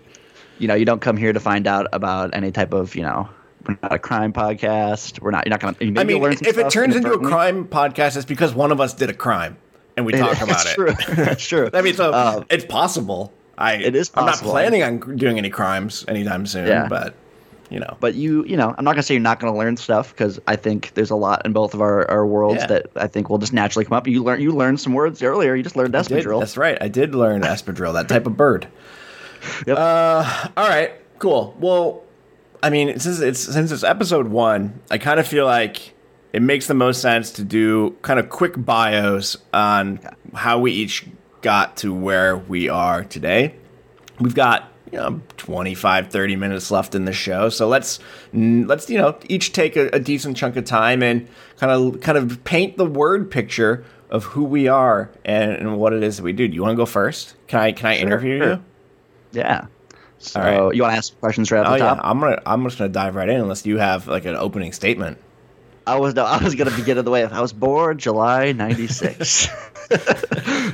you 0.60 0.68
know, 0.68 0.76
you 0.76 0.86
don't 0.86 1.02
come 1.02 1.18
here 1.18 1.34
to 1.34 1.40
find 1.40 1.68
out 1.68 1.88
about 1.94 2.34
any 2.36 2.52
type 2.52 2.74
of, 2.74 2.96
you 2.96 3.02
know, 3.04 3.30
we're 3.68 3.78
not 3.82 3.94
a 3.94 4.00
crime 4.00 4.34
podcast. 4.34 5.22
We're 5.22 5.32
not. 5.32 5.46
You're 5.46 5.52
not 5.52 5.60
gonna. 5.62 5.76
Maybe 5.80 6.00
I 6.00 6.04
mean, 6.04 6.24
if 6.24 6.58
it 6.58 6.70
turns 6.70 6.96
into 6.98 7.14
a 7.14 7.20
crime 7.20 7.66
podcast, 7.66 8.18
it's 8.18 8.26
because 8.26 8.54
one 8.54 8.72
of 8.74 8.82
us 8.82 8.94
did 8.94 9.10
a 9.10 9.14
crime 9.14 9.56
and 9.96 10.06
we 10.06 10.12
talk 10.12 10.42
about 10.42 10.66
it. 10.66 10.76
That's 10.78 10.96
it. 10.98 11.06
true. 11.06 11.16
That's 11.16 11.48
true. 11.48 11.70
I 11.74 11.82
mean, 11.82 11.94
so 11.94 12.14
Um, 12.14 12.46
it's 12.50 12.66
possible. 12.66 13.32
I 13.58 13.76
it 13.76 13.96
is 13.96 14.12
I'm 14.16 14.26
not 14.26 14.36
planning 14.40 14.84
on 14.84 15.16
doing 15.16 15.38
any 15.38 15.50
crimes 15.50 16.04
anytime 16.10 16.46
soon, 16.46 16.68
Yeah. 16.68 16.88
but 16.90 17.14
you 17.70 17.80
know, 17.80 17.98
but 18.00 18.14
you, 18.16 18.46
you 18.46 18.56
know, 18.58 18.74
I'm 18.78 18.86
not 18.86 18.92
gonna 18.94 19.04
say 19.04 19.14
you're 19.16 19.22
not 19.22 19.40
gonna 19.40 19.58
learn 19.58 19.78
stuff 19.78 20.12
because 20.12 20.40
I 20.48 20.56
think 20.56 20.94
there's 20.94 21.10
a 21.12 21.16
lot 21.16 21.46
in 21.46 21.54
both 21.54 21.74
of 21.74 21.82
our, 21.82 22.10
our 22.10 22.26
worlds 22.26 22.62
Yeah. 22.62 22.68
that 22.68 22.86
I 22.96 23.08
think 23.08 23.30
will 23.30 23.38
just 23.40 23.54
naturally 23.54 23.86
come 23.86 23.98
up. 23.98 24.08
You 24.08 24.24
learn. 24.24 24.42
You 24.42 24.52
learned 24.52 24.80
some 24.80 24.94
words 24.94 25.24
earlier. 25.24 25.56
You 25.56 25.64
just 25.64 25.76
learned 25.76 25.94
espadrille. 25.94 26.40
that's 26.40 26.58
right. 26.58 26.78
I 26.82 26.88
did 26.88 27.16
learn 27.16 27.42
espadrille, 27.44 27.94
that 27.94 28.08
type 28.10 28.28
of 28.28 28.38
bird. 28.38 28.68
Yep. 29.68 29.78
Uh, 29.78 30.48
all 30.56 30.70
right, 30.70 30.92
cool. 31.20 31.54
Well, 31.60 32.04
I 32.62 32.70
mean, 32.70 32.98
since 32.98 33.20
it's 33.20 33.42
since 33.42 33.72
it's 33.74 33.84
episode 33.84 34.30
one, 34.30 34.80
I 34.90 34.98
kind 34.98 35.20
of 35.20 35.28
feel 35.28 35.46
like 35.46 35.94
it 36.32 36.42
makes 36.42 36.68
the 36.68 36.74
most 36.74 37.02
sense 37.02 37.30
to 37.34 37.44
do 37.44 37.92
kind 38.04 38.22
of 38.22 38.30
quick 38.30 38.54
bios 38.56 39.36
on 39.54 40.00
how 40.34 40.60
we 40.60 40.72
each 40.72 41.06
got 41.42 41.76
to 41.78 41.94
where 41.94 42.38
we 42.38 42.70
are 42.70 43.04
today. 43.04 43.56
We've 44.20 44.34
got 44.34 44.72
you 44.94 45.00
know 45.00 45.20
25 45.38 46.08
30 46.10 46.36
minutes 46.36 46.72
left 46.72 46.96
in 46.96 47.06
the 47.06 47.12
show 47.12 47.50
so 47.50 47.68
let's 47.68 48.00
let's 48.34 48.90
you 48.90 48.98
know 48.98 49.18
each 49.28 49.52
take 49.52 49.76
a, 49.76 49.88
a 49.88 50.00
decent 50.00 50.38
chunk 50.38 50.56
of 50.56 50.64
time 50.64 51.04
and 51.04 51.28
kind 51.58 51.72
of 51.72 52.00
kind 52.00 52.18
of 52.18 52.44
paint 52.44 52.78
the 52.78 52.86
word 52.86 53.30
picture 53.30 53.84
of 54.10 54.24
who 54.26 54.44
we 54.44 54.68
are 54.68 55.10
and, 55.26 55.52
and 55.54 55.78
what 55.78 55.92
it 55.92 56.04
is 56.04 56.18
that 56.18 56.24
we 56.24 56.32
do 56.32 56.48
do 56.48 56.54
you 56.54 56.62
want 56.62 56.72
to 56.72 56.78
go 56.78 56.86
first 56.86 57.36
can 57.48 57.60
i 57.60 57.72
can 57.72 57.88
i 57.88 57.98
interview 57.98 58.38
sure. 58.38 58.50
you 58.54 58.64
yeah. 59.34 59.68
So 60.20 60.40
All 60.40 60.46
right. 60.68 60.76
you 60.76 60.84
want 60.84 60.94
to 60.94 60.98
ask 60.98 61.20
questions 61.20 61.52
right 61.52 61.66
off 61.66 61.74
Oh 61.74 61.78
the 61.78 61.84
yeah. 61.84 62.00
I'm 62.02 62.20
gonna 62.20 62.42
I'm 62.46 62.64
just 62.64 62.78
gonna 62.78 62.90
dive 62.90 63.16
right 63.16 63.28
in 63.28 63.42
unless 63.42 63.66
you 63.66 63.78
have 63.78 64.08
like 64.08 64.26
an 64.26 64.36
opening 64.36 64.72
statement. 64.72 65.18
I 65.86 65.98
was 65.98 66.16
no, 66.16 66.24
I 66.24 66.42
was 66.42 66.56
gonna 66.56 66.72
begin 66.72 66.98
in 66.98 67.04
the 67.04 67.12
way. 67.12 67.24
of 67.24 67.34
I 67.34 67.42
was 67.42 67.52
born 67.52 67.98
July 67.98 68.54
'96. 68.54 69.48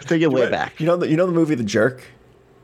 Take 0.02 0.22
it 0.22 0.32
way 0.32 0.50
back. 0.52 0.80
You 0.80 0.86
know 0.86 0.98
the 0.98 1.10
you 1.10 1.18
know 1.18 1.26
the 1.26 1.32
movie 1.32 1.56
The 1.56 1.64
Jerk. 1.64 2.04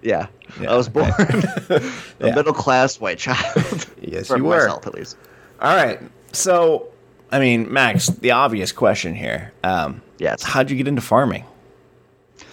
Yeah. 0.06 0.28
Yeah, 0.62 0.72
I 0.72 0.76
was 0.78 0.88
born 0.88 1.08
a 1.20 1.82
Yeah. 2.20 2.36
middle 2.36 2.54
class 2.54 3.00
white 3.00 3.18
child. 3.18 3.88
Yes, 4.02 4.30
you 4.30 4.44
were. 4.44 4.58
myself, 4.58 4.86
at 4.88 4.94
least. 4.94 5.18
All 5.60 5.76
right, 5.76 6.00
so 6.32 6.88
I 7.32 7.40
mean, 7.40 7.74
Max, 7.74 8.08
the 8.08 8.32
obvious 8.32 8.72
question 8.72 9.16
here. 9.16 9.52
Um, 9.64 10.02
Yes. 10.20 10.44
how'd 10.44 10.70
you 10.70 10.78
get 10.78 10.88
into 10.88 11.02
farming? 11.02 11.44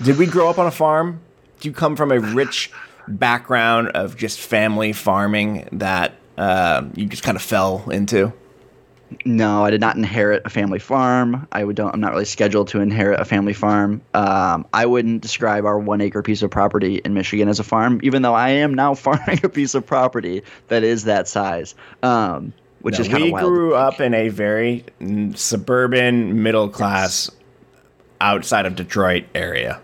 Did 0.02 0.16
we 0.18 0.26
grow 0.26 0.48
up 0.48 0.58
on 0.58 0.66
a 0.66 0.70
farm? 0.70 1.20
Do 1.60 1.68
you 1.68 1.74
come 1.74 1.94
from 1.94 2.10
a 2.10 2.18
rich 2.18 2.72
background 3.06 3.88
of 3.88 4.16
just 4.16 4.40
family 4.40 4.92
farming 4.92 5.68
that 5.72 6.14
uh, 6.38 6.84
you 6.96 7.06
just 7.06 7.22
kind 7.22 7.36
of 7.36 7.42
fell 7.42 7.84
into? 7.90 8.32
No, 9.24 9.64
I 9.64 9.70
did 9.70 9.80
not 9.80 9.96
inherit 9.96 10.42
a 10.44 10.50
family 10.50 10.78
farm. 10.78 11.46
I 11.52 11.64
would 11.64 11.76
don't. 11.76 11.92
I'm 11.94 12.00
not 12.00 12.12
really 12.12 12.24
scheduled 12.24 12.68
to 12.68 12.80
inherit 12.80 13.20
a 13.20 13.24
family 13.24 13.52
farm. 13.52 14.00
Um, 14.14 14.66
I 14.72 14.86
wouldn't 14.86 15.22
describe 15.22 15.64
our 15.64 15.78
one 15.78 16.00
acre 16.00 16.22
piece 16.22 16.42
of 16.42 16.50
property 16.50 16.96
in 17.04 17.14
Michigan 17.14 17.48
as 17.48 17.58
a 17.60 17.64
farm, 17.64 18.00
even 18.02 18.22
though 18.22 18.34
I 18.34 18.50
am 18.50 18.74
now 18.74 18.94
farming 19.06 19.40
a 19.42 19.48
piece 19.48 19.74
of 19.74 19.86
property 19.86 20.42
that 20.68 20.82
is 20.82 21.04
that 21.04 21.28
size. 21.28 21.74
Um, 22.02 22.52
which 22.80 22.94
No, 22.98 23.00
is 23.02 23.08
kind 23.08 23.22
we 23.22 23.28
of 23.28 23.32
wild. 23.32 23.48
grew 23.48 23.74
up 23.74 24.00
in 24.00 24.12
a 24.14 24.28
very 24.28 24.84
suburban, 25.34 26.42
middle 26.42 26.68
class, 26.68 27.30
outside 28.20 28.66
of 28.66 28.74
Detroit 28.74 29.24
area. 29.34 29.80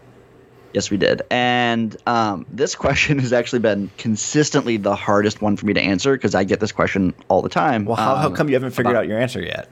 Yes, 0.78 0.92
we 0.92 0.96
did. 0.96 1.22
And 1.28 1.96
um, 2.06 2.46
this 2.52 2.76
question 2.76 3.18
has 3.18 3.32
actually 3.32 3.58
been 3.58 3.90
consistently 3.98 4.76
the 4.76 4.94
hardest 4.94 5.42
one 5.42 5.56
for 5.56 5.66
me 5.66 5.72
to 5.74 5.80
answer 5.80 6.12
because 6.12 6.36
I 6.36 6.44
get 6.44 6.60
this 6.60 6.70
question 6.70 7.14
all 7.26 7.42
the 7.42 7.48
time. 7.48 7.84
Well, 7.84 7.96
how, 7.96 8.14
how 8.14 8.26
Um, 8.28 8.34
come 8.36 8.48
you 8.48 8.54
haven't 8.54 8.70
figured 8.70 8.92
about- 8.94 9.00
out 9.02 9.08
your 9.08 9.18
answer 9.18 9.42
yet? 9.42 9.68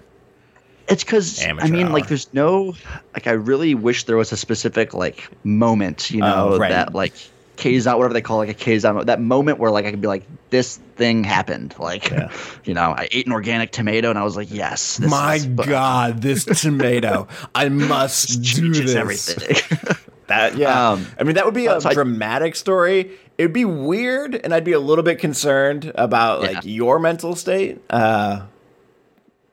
It's 0.89 1.05
because 1.05 1.45
I 1.47 1.53
mean, 1.69 1.87
hour. 1.87 1.93
like, 1.93 2.09
there's 2.09 2.33
no 2.35 2.75
like. 3.15 3.29
I 3.29 3.33
really 3.33 3.77
wish 3.77 4.03
there 4.05 4.17
was 4.17 4.33
a 4.33 4.37
specific 4.37 4.95
like 4.95 5.29
moment, 5.45 6.11
you 6.11 6.21
know, 6.23 6.51
Oh, 6.55 6.59
right. 6.59 6.71
that 6.71 6.93
like 6.93 7.13
K's 7.57 7.87
out, 7.87 7.99
whatever 7.99 8.15
they 8.15 8.21
call 8.21 8.39
like 8.39 8.49
a 8.49 8.55
K's 8.55 8.85
out. 8.85 9.07
That 9.07 9.21
moment 9.21 9.61
where 9.61 9.71
like 9.71 9.85
I 9.85 9.91
could 9.93 10.01
be 10.01 10.09
like, 10.09 10.25
this 10.51 10.77
thing 10.97 11.23
happened. 11.23 11.75
Like, 11.79 12.11
Yeah. 12.11 12.33
you 12.65 12.75
know, 12.75 12.91
I 12.97 13.07
ate 13.13 13.27
an 13.27 13.33
organic 13.33 13.71
tomato 13.71 14.11
and 14.11 14.19
I 14.19 14.25
was 14.25 14.35
like, 14.37 14.49
yes, 14.51 14.97
this 14.97 15.09
My 15.11 15.39
God, 15.39 16.21
this 16.23 16.45
tomato! 16.45 17.29
I 17.55 17.69
must 17.69 18.43
do 18.43 18.73
this. 18.73 18.95
everything. 18.97 19.97
That 20.29 20.57
yeah. 20.57 20.91
Um, 20.91 21.07
I 21.19 21.23
mean, 21.25 21.35
that 21.37 21.45
would 21.45 21.55
be 21.55 21.67
a 21.67 21.77
I- 21.79 21.95
dramatic 21.95 22.57
story. 22.57 23.11
It'd 23.39 23.53
be 23.53 23.65
weird, 23.65 24.35
and 24.35 24.53
I'd 24.55 24.65
be 24.65 24.73
a 24.73 24.81
little 24.81 25.05
bit 25.05 25.19
concerned 25.19 25.93
about 25.95 26.41
like 26.41 26.53
Yeah. 26.53 26.61
your 26.65 26.99
mental 26.99 27.37
state. 27.37 27.81
Uh, 27.91 28.43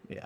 yeah. 0.09 0.25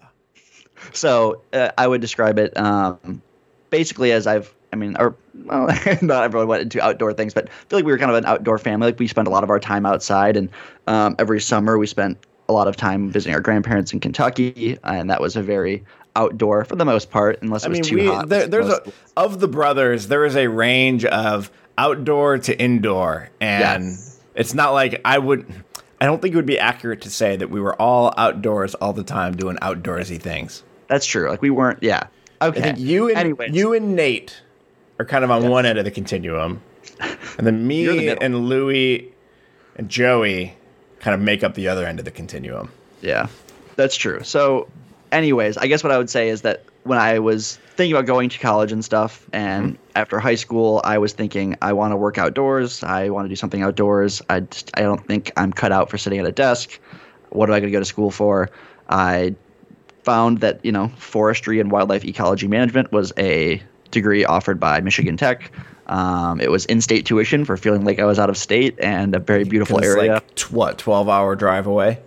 so 0.94 1.42
uh, 1.54 1.70
I 1.78 1.88
would 1.88 2.02
describe 2.02 2.38
it 2.40 2.56
um, 2.58 3.22
basically 3.70 4.12
as 4.12 4.28
I've, 4.28 4.54
I 4.72 4.76
mean, 4.76 4.96
or 4.98 5.16
well, 5.46 5.68
not 6.02 6.24
everyone 6.24 6.48
went 6.48 6.62
into 6.64 6.82
outdoor 6.82 7.14
things, 7.14 7.34
but 7.34 7.46
I 7.50 7.52
feel 7.70 7.80
like 7.80 7.86
we 7.86 7.92
were 7.92 7.98
kind 7.98 8.12
of 8.12 8.18
an 8.18 8.26
outdoor 8.26 8.58
family. 8.58 8.88
Like 8.88 9.00
we 9.00 9.08
spent 9.08 9.28
a 9.28 9.32
lot 9.32 9.44
of 9.44 9.50
our 9.50 9.60
time 9.60 9.86
outside, 9.86 10.38
and 10.38 10.50
um, 10.88 11.16
every 11.20 11.42
summer 11.42 11.78
we 11.78 11.88
spent 11.88 12.18
a 12.50 12.54
lot 12.54 12.68
of 12.68 12.78
time 12.78 13.10
visiting 13.10 13.34
our 13.36 13.42
grandparents 13.42 13.92
in 13.92 14.00
Kentucky, 14.00 14.78
and 14.84 15.10
that 15.10 15.20
was 15.20 15.36
a 15.36 15.42
very 15.42 15.84
outdoor 16.18 16.66
for 16.66 16.76
the 16.76 16.86
most 16.86 17.10
part, 17.12 17.40
unless 17.42 17.64
it 17.64 17.68
I 17.68 17.70
was 17.70 17.80
mean, 17.80 17.84
too 17.84 17.96
we 17.96 18.08
hot. 18.08 18.28
there, 18.30 18.48
there's 18.48 18.68
a 18.70 18.82
of 19.16 19.40
the 19.40 19.48
brothers. 19.48 20.08
There 20.08 20.26
is 20.26 20.36
a 20.36 20.48
range 20.48 21.06
of 21.06 21.52
outdoor 21.78 22.40
to 22.40 22.60
indoor, 22.60 23.30
and 23.40 23.86
Yes. 23.86 24.20
it's 24.36 24.54
not 24.54 24.72
like 24.74 25.00
I 25.06 25.18
would. 25.18 25.46
I 26.02 26.06
don't 26.06 26.22
think 26.22 26.34
it 26.34 26.36
would 26.36 26.46
be 26.46 26.60
accurate 26.60 27.02
to 27.02 27.10
say 27.10 27.36
that 27.38 27.50
we 27.50 27.60
were 27.62 27.80
all 27.82 28.14
outdoors 28.18 28.76
all 28.76 28.94
the 28.94 29.04
time 29.04 29.36
doing 29.36 29.58
outdoorsy 29.58 30.20
things. 30.20 30.64
that's 30.88 31.06
true. 31.06 31.30
Like 31.30 31.42
we 31.42 31.50
weren't. 31.50 31.82
Yeah. 31.82 32.08
Okay. 32.42 32.60
I 32.60 32.64
think 32.64 32.80
you 32.80 33.10
and 33.10 33.18
Anyways. 33.18 33.56
you 33.56 33.74
and 33.74 33.96
Nate 33.96 34.42
are 35.00 35.06
kind 35.06 35.24
of 35.24 35.32
on 35.32 35.48
one 35.50 35.66
end 35.66 35.80
of 35.80 35.86
the 35.86 35.92
continuum, 35.92 36.62
and 37.38 37.46
then 37.48 37.56
You're 37.70 37.94
the 37.94 38.00
me 38.00 38.10
and 38.10 38.48
Louie 38.50 39.12
and 39.76 39.90
Joey 39.90 40.56
kind 41.00 41.14
of 41.16 41.22
make 41.22 41.44
up 41.44 41.54
the 41.56 41.68
other 41.68 41.86
end 41.86 42.00
of 42.00 42.06
the 42.06 42.12
continuum. 42.12 42.70
Yeah, 43.02 43.28
that's 43.76 43.96
true. 43.96 44.22
So, 44.24 44.68
anyways, 45.12 45.58
I 45.58 45.68
guess 45.68 45.84
what 45.84 45.92
I 45.92 45.98
would 45.98 46.10
say 46.10 46.30
is 46.30 46.42
that 46.42 46.64
when 46.84 46.98
I 46.98 47.20
was 47.20 47.58
thinking 47.76 47.94
about 47.96 48.06
going 48.06 48.30
to 48.30 48.40
college 48.40 48.72
and 48.72 48.84
stuff, 48.84 49.28
and 49.34 49.78
after 49.96 50.20
high 50.20 50.36
school, 50.36 50.82
I 50.84 50.98
was 50.98 51.14
thinking 51.14 51.56
I 51.62 51.74
want 51.74 51.92
to 51.92 51.98
work 51.98 52.18
outdoors. 52.18 52.84
I 52.84 53.10
want 53.10 53.26
to 53.26 53.30
do 53.30 53.36
something 53.36 53.62
outdoors. 53.62 54.22
I 54.30 54.42
just, 54.42 54.72
I 54.76 54.82
don't 54.82 55.06
think 55.06 55.32
I'm 55.38 55.52
cut 55.52 55.72
out 55.72 55.90
for 55.90 55.98
sitting 55.98 56.20
at 56.20 56.26
a 56.26 56.32
desk. 56.32 56.80
What 57.30 57.50
am 57.50 57.56
I 57.56 57.60
going 57.60 57.72
to 57.72 57.76
go 57.76 57.80
to 57.80 57.86
school 57.86 58.10
for? 58.12 58.50
I 58.90 59.36
found 60.04 60.40
that 60.40 60.64
you 60.64 60.72
know 60.72 60.88
forestry 60.98 61.60
and 61.60 61.70
wildlife 61.72 62.06
ecology 62.06 62.48
management 62.48 62.92
was 62.94 63.12
a 63.18 63.62
degree 63.92 64.24
offered 64.24 64.60
by 64.60 64.80
Michigan 64.80 65.18
Tech. 65.18 65.52
Um, 65.88 66.40
it 66.42 66.52
was 66.52 66.66
in-state 66.66 67.06
tuition 67.06 67.46
for 67.46 67.56
feeling 67.58 67.84
like 67.86 68.00
I 68.00 68.06
was 68.06 68.20
out 68.20 68.30
of 68.30 68.38
state 68.38 68.78
and 68.80 69.16
a 69.16 69.20
very 69.20 69.44
beautiful 69.46 69.82
area. 69.84 70.14
like 70.16 70.36
tw- 70.36 70.52
what 70.52 70.78
twelve 70.78 71.10
hour 71.10 71.36
drive 71.36 71.68
away. 71.68 72.00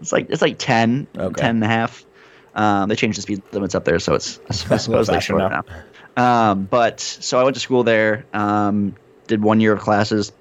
It's 0.00 0.12
like 0.12 0.28
it's 0.30 0.42
like 0.42 0.56
10, 0.58 1.06
Okay. 1.16 1.40
10 1.40 1.56
and 1.56 1.64
a 1.64 1.66
half. 1.66 2.04
Um, 2.54 2.88
they 2.88 2.96
changed 2.96 3.18
the 3.18 3.22
speed 3.22 3.42
limits 3.52 3.74
up 3.74 3.84
there, 3.84 3.98
so 3.98 4.14
it's 4.14 4.40
I 4.48 4.52
suppose 4.52 4.88
Little 4.88 5.04
they 5.04 5.12
faster 5.14 5.32
shorter 5.32 5.48
now. 5.48 5.64
now. 6.16 6.50
Um, 6.50 6.64
but 6.64 7.00
so 7.00 7.38
I 7.38 7.44
went 7.44 7.54
to 7.54 7.60
school 7.60 7.84
there, 7.84 8.24
um, 8.32 8.94
did 9.26 9.42
one 9.42 9.60
year 9.60 9.72
of 9.72 9.80
classes, 9.80 10.32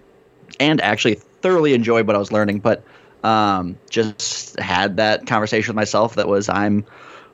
and 0.59 0.81
actually 0.81 1.15
thoroughly 1.15 1.73
enjoyed 1.73 2.07
what 2.07 2.15
I 2.15 2.19
was 2.19 2.31
learning. 2.31 2.59
But 2.59 2.83
um, 3.23 3.77
just 3.89 4.59
had 4.59 4.97
that 4.97 5.27
conversation 5.27 5.71
with 5.71 5.75
myself 5.75 6.15
that 6.15 6.27
was 6.27 6.49
I'm 6.49 6.85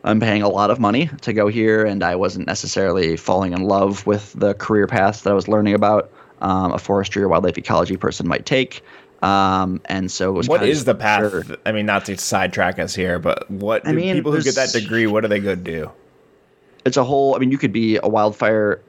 I'm 0.04 0.20
paying 0.20 0.42
a 0.42 0.50
lot 0.50 0.70
of 0.70 0.80
money 0.80 1.10
to 1.22 1.32
go 1.32 1.48
here, 1.48 1.86
and 1.86 2.04
I 2.04 2.16
wasn't 2.16 2.48
necessarily 2.48 3.16
falling 3.16 3.54
in 3.54 3.64
love 3.64 4.06
with 4.06 4.34
the 4.34 4.54
career 4.54 4.88
path 4.88 5.24
that 5.24 5.32
I 5.32 5.34
was 5.34 5.48
learning 5.48 5.74
about. 5.74 6.12
Um, 6.42 6.74
a 6.74 6.78
forestry 6.78 7.24
or 7.24 7.30
wildlife 7.30 7.58
ecology 7.58 7.96
person 7.96 8.28
might 8.28 8.46
take. 8.46 8.84
Um, 9.24 9.82
and 9.86 10.12
so 10.12 10.34
What 10.34 10.62
the 10.84 10.96
path? 10.96 11.32
sure. 11.32 11.44
I 11.66 11.72
mean, 11.72 11.86
not 11.86 12.06
to 12.06 12.18
sidetrack 12.18 12.78
us 12.78 12.94
here, 12.94 13.20
but 13.20 13.50
what 13.50 13.88
I 13.88 13.94
mean, 13.94 14.16
people 14.16 14.34
who 14.34 14.42
get 14.44 14.56
that 14.56 14.74
degree? 14.74 15.08
What 15.08 15.22
do 15.22 15.28
they 15.30 15.40
go 15.40 15.56
do? 15.56 15.92
it's 16.86 16.98
a 16.98 17.04
whole. 17.04 17.34
I 17.34 17.40
mean, 17.40 17.50
you 17.50 17.58
could 17.58 17.72
be 17.72 17.98
a 18.04 18.08
wildfire 18.10 18.82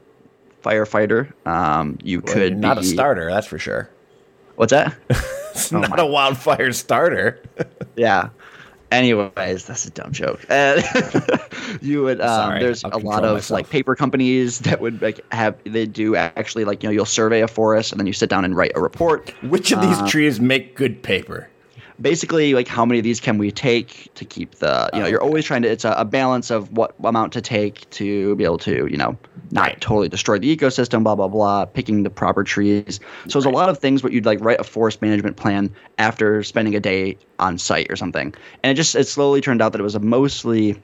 firefighter. 0.65 1.33
Um, 1.47 1.99
you 2.03 2.21
Well, 2.21 2.35
could 2.35 2.59
not 2.59 2.79
be, 2.79 2.83
a 2.83 2.85
starter, 2.85 3.31
that's 3.31 3.47
for 3.47 3.59
sure. 3.59 3.89
What's 4.57 4.71
that? 4.73 4.95
It's 5.09 5.73
Oh 5.73 5.79
not 5.81 5.91
my- 5.91 5.97
a 6.03 6.07
wildfire 6.07 6.73
starter. 6.73 7.41
yeah. 7.97 8.31
Anyways, 8.95 9.67
that's 9.67 9.87
a 9.87 9.91
dumb 9.91 10.13
joke. 10.13 10.41
Uh, 10.51 10.81
you 11.81 12.03
would. 12.03 12.21
Um, 12.21 12.29
Sorry, 12.29 12.61
there's 12.61 12.85
I'll 12.85 12.97
a 12.97 12.99
lot 12.99 13.25
of 13.25 13.35
myself. 13.35 13.51
like 13.51 13.71
paper 13.71 13.95
companies 13.97 14.61
that 14.61 14.81
would 14.81 15.01
like 15.03 15.21
have. 15.33 15.57
They 15.65 15.87
do 15.87 16.15
actually 16.17 16.65
like 16.65 16.83
you 16.83 16.89
know 16.89 16.93
you'll 16.93 17.05
survey 17.05 17.41
a 17.41 17.49
forest 17.49 17.93
and 17.93 17.99
then 18.01 18.07
you 18.07 18.13
sit 18.13 18.29
down 18.31 18.45
and 18.45 18.57
write 18.57 18.73
a 18.75 18.81
report. 18.81 19.31
Which 19.43 19.73
of 19.73 19.81
these 19.81 19.99
Uh, 19.99 20.07
trees 20.07 20.41
make 20.41 20.77
good 20.77 21.03
paper? 21.03 21.49
Basically 22.01 22.55
like 22.55 22.67
how 22.67 22.85
many 22.85 22.99
of 22.99 23.05
these 23.05 23.21
can 23.21 23.39
we 23.39 23.51
take 23.51 24.13
to 24.15 24.25
keep 24.25 24.57
the 24.57 24.91
you 24.93 25.01
know 25.01 25.07
Oh, 25.07 25.09
you're 25.09 25.23
always 25.23 25.45
trying 25.45 25.63
to 25.63 25.69
it's 25.69 25.85
a, 25.85 25.93
a 25.93 26.05
balance 26.05 26.51
of 26.51 26.73
what 26.73 26.95
amount 27.05 27.33
to 27.35 27.41
take 27.41 27.89
to 27.91 28.35
be 28.37 28.45
able 28.45 28.59
to 28.59 28.87
you 28.91 28.97
know 28.97 29.17
not 29.51 29.69
Right. 29.69 29.81
totally 29.81 30.09
destroy 30.09 30.39
the 30.39 30.57
ecosystem 30.57 31.05
blah 31.05 31.15
blah 31.15 31.29
blah 31.29 31.65
picking 31.67 32.03
the 32.03 32.11
proper 32.11 32.43
trees. 32.43 32.99
So 33.29 33.39
there's 33.39 33.45
a 33.45 33.51
lot 33.51 33.69
of 33.69 33.79
things 33.79 34.03
what 34.03 34.13
you'd 34.13 34.27
like 34.27 34.41
write 34.41 34.61
a 34.61 34.65
forest 34.65 35.01
management 35.03 35.37
plan 35.37 35.73
after 35.99 36.43
spending 36.43 36.75
a 36.75 36.81
day 36.81 37.17
on 37.39 37.59
site 37.59 37.87
or 37.91 37.97
something. 37.97 38.35
And 38.63 38.71
it 38.73 38.75
just 38.75 38.95
it 38.97 39.07
slowly 39.07 39.41
turned 39.41 39.63
out 39.63 39.73
that 39.73 39.81
it 39.81 39.85
was 39.85 39.95
a 39.95 40.01
mostly 40.01 40.83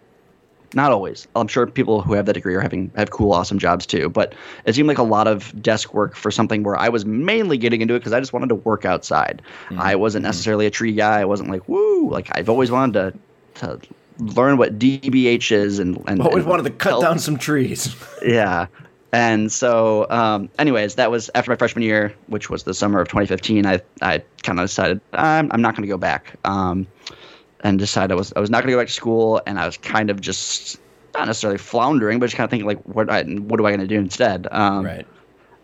not 0.75 0.93
always. 0.93 1.27
I'm 1.37 1.49
sure 1.49 1.67
people 1.67 2.03
who 2.03 2.13
have 2.15 2.27
that 2.27 2.35
degree 2.35 2.55
are 2.55 2.61
having 2.61 2.91
have 2.97 3.11
cool, 3.11 3.33
awesome 3.33 3.59
jobs 3.59 3.87
too. 3.87 4.09
But 4.09 4.35
it 4.65 4.75
seemed 4.75 4.89
like 4.89 4.99
a 4.99 5.03
lot 5.03 5.27
of 5.27 5.61
desk 5.63 5.95
work 5.95 6.15
for 6.15 6.31
something 6.31 6.63
where 6.63 6.77
I 6.77 6.89
was 6.89 7.05
mainly 7.05 7.59
getting 7.59 7.81
into 7.81 7.95
it 7.95 8.01
because 8.01 8.13
I 8.13 8.21
just 8.21 8.33
wanted 8.33 8.49
to 8.51 8.55
work 8.57 8.85
outside. 8.85 9.43
Mm-hmm. 9.69 9.81
I 9.81 9.95
wasn't 9.95 10.25
necessarily 10.25 10.67
a 10.67 10.71
tree 10.71 10.93
guy. 10.93 11.21
I 11.21 11.25
wasn't 11.25 11.51
like 11.51 11.69
woo. 11.69 12.09
Like 12.11 12.29
I've 12.37 12.49
always 12.49 12.71
wanted 12.71 12.93
to 12.95 13.19
to 13.61 13.81
learn 14.19 14.59
what 14.59 14.79
DBH 14.79 15.51
is 15.53 15.79
and 15.79 16.03
and 16.07 16.21
Always 16.21 16.45
and 16.45 16.47
wanted 16.47 16.65
to 16.65 16.71
cut 16.71 16.91
help- 16.91 17.03
down 17.03 17.19
some 17.19 17.37
trees. 17.37 17.95
yeah. 18.25 18.67
And 19.13 19.51
so, 19.51 20.09
um, 20.09 20.49
anyways, 20.59 20.95
that 20.95 21.11
was 21.11 21.31
after 21.35 21.51
my 21.51 21.57
freshman 21.57 21.83
year, 21.83 22.15
which 22.29 22.49
was 22.49 22.63
the 22.63 22.75
summer 22.75 23.01
of 23.01 23.09
2015. 23.09 23.67
I, 23.67 23.81
I 24.03 24.23
kind 24.45 24.61
of 24.61 24.69
decided 24.69 25.01
I'm, 25.13 25.51
I'm 25.51 25.61
not 25.61 25.75
going 25.75 25.83
to 25.83 25.89
go 25.89 25.97
back, 25.97 26.37
um, 26.45 26.87
and 27.61 27.79
decided 27.79 28.12
I 28.12 28.14
was 28.16 28.33
I 28.35 28.40
was 28.40 28.51
not 28.51 28.62
going 28.62 28.68
to 28.68 28.73
go 28.73 28.81
back 28.81 28.88
to 28.88 28.92
school, 28.92 29.40
and 29.46 29.59
I 29.59 29.66
was 29.66 29.77
kind 29.77 30.11
of 30.11 30.20
just 30.20 30.81
not 31.14 31.27
necessarily 31.27 31.59
floundering, 31.59 32.18
but 32.18 32.27
just 32.27 32.37
kind 32.37 32.44
of 32.44 32.51
thinking 32.51 32.66
like, 32.66 32.81
what 32.85 33.11
I, 33.11 33.23
what 33.25 33.61
am 33.61 33.66
I 33.66 33.70
going 33.70 33.81
to 33.81 33.87
do 33.87 33.99
instead? 33.99 34.46
Um, 34.51 34.85
right. 34.85 35.07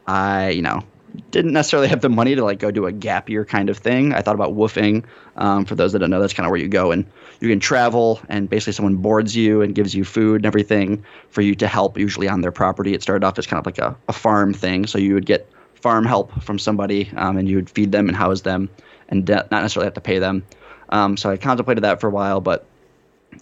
I, 0.06 0.50
you 0.50 0.62
know, 0.62 0.82
didn't 1.30 1.52
necessarily 1.52 1.88
have 1.88 2.00
the 2.00 2.08
money 2.08 2.34
to 2.34 2.44
like 2.44 2.58
go 2.58 2.70
do 2.70 2.86
a 2.86 2.92
gap 2.92 3.28
year 3.28 3.44
kind 3.44 3.70
of 3.70 3.78
thing. 3.78 4.12
I 4.12 4.20
thought 4.20 4.34
about 4.34 4.54
WWOOFing. 4.54 5.04
Um, 5.36 5.64
for 5.64 5.74
those 5.74 5.92
that 5.92 6.00
don't 6.00 6.10
know, 6.10 6.20
that's 6.20 6.32
kind 6.32 6.46
of 6.46 6.50
where 6.50 6.60
you 6.60 6.68
go 6.68 6.92
and 6.92 7.04
you 7.40 7.48
can 7.48 7.60
travel 7.60 8.20
and 8.28 8.48
basically 8.48 8.72
someone 8.72 8.96
boards 8.96 9.36
you 9.36 9.62
and 9.62 9.74
gives 9.74 9.94
you 9.94 10.04
food 10.04 10.36
and 10.36 10.46
everything 10.46 11.04
for 11.28 11.42
you 11.42 11.54
to 11.56 11.68
help, 11.68 11.98
usually 11.98 12.28
on 12.28 12.40
their 12.40 12.52
property. 12.52 12.94
It 12.94 13.02
started 13.02 13.24
off 13.24 13.38
as 13.38 13.46
kind 13.46 13.60
of 13.60 13.66
like 13.66 13.78
a, 13.78 13.96
a 14.08 14.12
farm 14.12 14.54
thing. 14.54 14.86
So 14.86 14.98
you 14.98 15.14
would 15.14 15.26
get 15.26 15.50
farm 15.74 16.04
help 16.04 16.42
from 16.42 16.58
somebody 16.58 17.10
um, 17.16 17.36
and 17.36 17.48
you 17.48 17.56
would 17.56 17.70
feed 17.70 17.92
them 17.92 18.08
and 18.08 18.16
house 18.16 18.42
them 18.42 18.68
and 19.08 19.24
de- 19.24 19.34
not 19.34 19.62
necessarily 19.62 19.86
have 19.86 19.94
to 19.94 20.00
pay 20.00 20.18
them. 20.18 20.44
Um, 20.90 21.16
so 21.16 21.30
I 21.30 21.36
contemplated 21.36 21.84
that 21.84 22.00
for 22.00 22.08
a 22.08 22.10
while, 22.10 22.40
but 22.40 22.66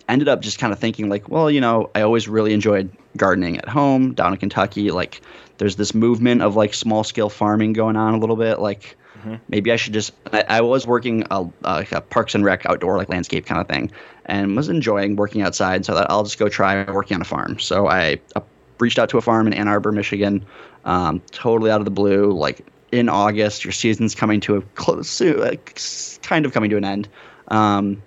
ended 0.08 0.28
up 0.28 0.40
just 0.40 0.58
kind 0.58 0.72
of 0.72 0.78
thinking 0.78 1.08
like, 1.08 1.28
well, 1.28 1.50
you 1.50 1.60
know, 1.60 1.90
I 1.94 2.02
always 2.02 2.28
really 2.28 2.52
enjoyed 2.52 2.90
gardening 3.16 3.58
at 3.58 3.68
home 3.68 4.14
down 4.14 4.32
in 4.32 4.38
Kentucky. 4.38 4.90
Like, 4.90 5.20
there's 5.58 5.76
this 5.76 5.94
movement 5.94 6.42
of 6.42 6.56
like 6.56 6.74
small 6.74 7.04
scale 7.04 7.30
farming 7.30 7.74
going 7.74 7.96
on 7.96 8.14
a 8.14 8.18
little 8.18 8.36
bit. 8.36 8.58
Like, 8.58 8.96
maybe 9.48 9.72
I 9.72 9.76
should 9.76 9.92
just. 9.92 10.12
I, 10.32 10.44
I 10.48 10.60
was 10.60 10.86
working 10.86 11.24
a, 11.30 11.48
uh, 11.64 11.84
a 11.92 12.00
Parks 12.00 12.34
and 12.34 12.44
Rec 12.44 12.66
outdoor 12.66 12.98
like 12.98 13.08
landscape 13.08 13.46
kind 13.46 13.60
of 13.60 13.68
thing, 13.68 13.90
and 14.26 14.56
was 14.56 14.68
enjoying 14.68 15.16
working 15.16 15.42
outside. 15.42 15.84
So 15.84 15.94
that 15.94 16.10
I'll 16.10 16.24
just 16.24 16.38
go 16.38 16.48
try 16.48 16.90
working 16.90 17.14
on 17.14 17.20
a 17.20 17.24
farm. 17.24 17.58
So 17.58 17.86
I 17.86 18.20
uh, 18.34 18.40
reached 18.80 18.98
out 18.98 19.08
to 19.10 19.18
a 19.18 19.22
farm 19.22 19.46
in 19.46 19.52
Ann 19.54 19.68
Arbor, 19.68 19.92
Michigan, 19.92 20.44
um, 20.84 21.22
totally 21.30 21.70
out 21.70 21.80
of 21.80 21.84
the 21.84 21.90
blue. 21.90 22.32
Like 22.32 22.66
in 22.92 23.08
August, 23.08 23.64
your 23.64 23.72
season's 23.72 24.14
coming 24.14 24.40
to 24.40 24.56
a 24.56 24.62
close, 24.74 25.20
like, 25.20 25.80
kind 26.22 26.46
of 26.46 26.52
coming 26.52 26.70
to 26.70 26.76
an 26.76 26.84
end. 26.84 27.08
Um, 27.48 28.02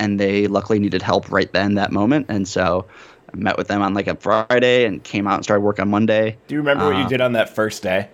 and 0.00 0.18
they 0.20 0.46
luckily 0.48 0.78
needed 0.78 1.02
help 1.02 1.30
right 1.30 1.52
then 1.52 1.74
that 1.74 1.92
moment. 1.92 2.26
And 2.28 2.46
so 2.48 2.86
i 3.32 3.36
met 3.36 3.56
with 3.58 3.68
them 3.68 3.82
on 3.82 3.94
like 3.94 4.06
a 4.06 4.14
friday 4.16 4.84
and 4.86 5.02
came 5.02 5.26
out 5.26 5.34
and 5.36 5.44
started 5.44 5.62
work 5.62 5.80
on 5.80 5.88
monday. 5.90 6.36
Do 6.46 6.54
you 6.54 6.60
remember 6.60 6.86
what 6.86 6.96
you 6.96 7.04
Uh, 7.04 7.08
did 7.08 7.20
on 7.20 7.32
that 7.32 7.48
first 7.54 7.82
day? 7.82 8.08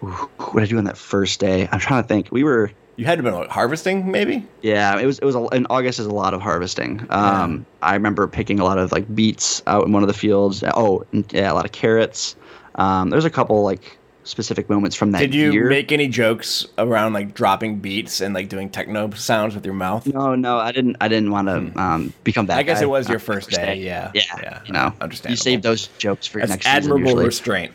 what 0.00 0.54
did 0.54 0.62
i 0.62 0.66
do 0.66 0.78
on 0.78 0.84
that 0.84 0.98
first 0.98 1.40
day? 1.40 1.68
I'm 1.72 1.80
trying 1.80 2.02
to 2.02 2.08
think. 2.08 2.28
We 2.30 2.44
were 2.44 2.70
You 2.96 3.04
had 3.06 3.18
to 3.18 3.22
been 3.22 3.34
what, 3.34 3.50
harvesting, 3.50 4.10
maybe? 4.10 4.46
yeah 4.62 4.98
it 4.98 5.06
was 5.06 5.18
it 5.18 5.24
was 5.24 5.34
a, 5.34 5.46
in 5.48 5.66
august 5.70 5.98
is 5.98 6.06
a 6.06 6.10
lot 6.14 6.34
of 6.34 6.40
harvesting. 6.40 7.06
Um 7.10 7.66
i 7.82 7.94
remember 7.94 8.26
picking 8.28 8.58
a 8.60 8.64
lot 8.64 8.78
of 8.78 8.92
like 8.92 9.12
beets 9.14 9.62
out 9.66 9.86
in 9.86 9.92
one 9.92 10.02
of 10.02 10.08
the 10.08 10.14
fields. 10.14 10.62
Oh 10.74 11.04
yeah 11.30 11.52
a 11.52 11.54
lot 11.54 11.64
of 11.64 11.72
carrots. 11.72 12.36
Um 12.76 13.10
there's 13.10 13.24
a 13.24 13.30
couple 13.30 13.62
like 13.62 13.95
specific 14.26 14.68
moments 14.68 14.94
from 14.96 15.12
that 15.12 15.20
Did 15.20 15.34
you 15.34 15.52
year 15.52 15.68
make 15.68 15.92
any 15.92 16.08
jokes 16.08 16.66
around 16.78 17.12
like 17.12 17.32
dropping 17.32 17.78
beats 17.78 18.20
and 18.20 18.34
like 18.34 18.48
doing 18.48 18.68
techno 18.68 19.08
sounds 19.12 19.54
with 19.54 19.64
your 19.64 19.74
mouth? 19.74 20.06
no 20.06 20.34
no 20.34 20.58
i 20.58 20.72
didn't 20.72 20.96
i 21.00 21.08
didn't 21.08 21.30
want 21.30 21.48
to 21.48 21.80
um 21.80 22.12
become 22.24 22.46
that 22.46 22.54
Hmm. 22.54 22.60
I 22.60 22.62
guess 22.64 22.78
guy 22.80 22.84
it 22.84 22.88
was 22.88 23.08
your 23.08 23.18
the 23.18 23.24
first 23.24 23.50
day. 23.50 23.76
Yeah. 23.76 24.10
yeah, 24.14 24.60
you 24.66 24.72
know, 24.72 24.92
understand. 25.00 25.30
You 25.30 25.36
save 25.36 25.62
those 25.62 25.86
jokes 25.98 26.26
for 26.26 26.40
That's 26.40 26.50
next 26.50 26.66
admirable 26.66 27.16
restraint. 27.16 27.72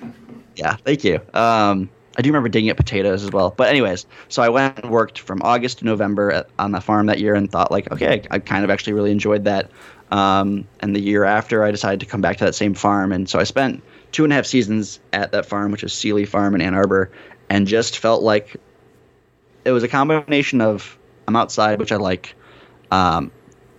Yeah, 0.56 0.76
thank 0.86 1.04
you. 1.04 1.20
Um, 1.34 1.90
I 2.18 2.22
do 2.22 2.30
remember 2.30 2.50
digging 2.50 2.70
at 2.70 2.76
potatoes 2.76 3.24
as 3.24 3.32
well. 3.32 3.54
But 3.56 3.70
anyways, 3.70 4.06
so 4.28 4.44
I 4.44 4.50
went 4.50 4.78
and 4.80 4.92
worked 4.92 5.20
from 5.20 5.42
August 5.44 5.80
to 5.80 5.86
November 5.86 6.30
at, 6.32 6.50
on 6.60 6.74
the 6.74 6.82
farm 6.82 7.06
that 7.06 7.20
year 7.20 7.34
and 7.36 7.50
thought 7.50 7.72
like, 7.72 7.90
okay, 7.92 8.22
I, 8.30 8.36
I 8.36 8.40
kind 8.40 8.66
of 8.66 8.70
actually 8.70 8.94
really 8.94 9.12
enjoyed 9.12 9.46
that. 9.46 9.72
Um, 10.12 10.68
and 10.82 10.94
the 10.94 11.00
year 11.00 11.24
after, 11.24 11.64
I 11.64 11.72
decided 11.72 12.02
to 12.02 12.06
come 12.06 12.20
back 12.20 12.36
to 12.38 12.44
that 12.46 12.54
same 12.56 12.74
farm, 12.74 13.14
and 13.14 13.30
so 13.30 13.40
I 13.40 13.46
spent 13.46 13.82
two 14.12 14.24
and 14.24 14.34
a 14.34 14.36
half 14.36 14.46
seasons 14.46 15.00
at 15.14 15.32
that 15.32 15.46
farm, 15.46 15.72
which 15.72 15.84
is 15.84 15.94
Seeley 15.94 16.26
Farm 16.26 16.56
in 16.56 16.62
Ann 16.62 16.74
Arbor, 16.74 17.12
and 17.50 17.68
just 17.68 17.98
felt 18.00 18.24
like 18.24 18.58
it 19.66 19.72
was 19.72 19.84
a 19.84 19.88
combination 19.88 20.62
of 20.62 20.98
I'm 21.28 21.36
outside, 21.36 21.80
which 21.80 21.92
I 21.92 21.98
like. 21.98 22.36
Um, 22.92 23.32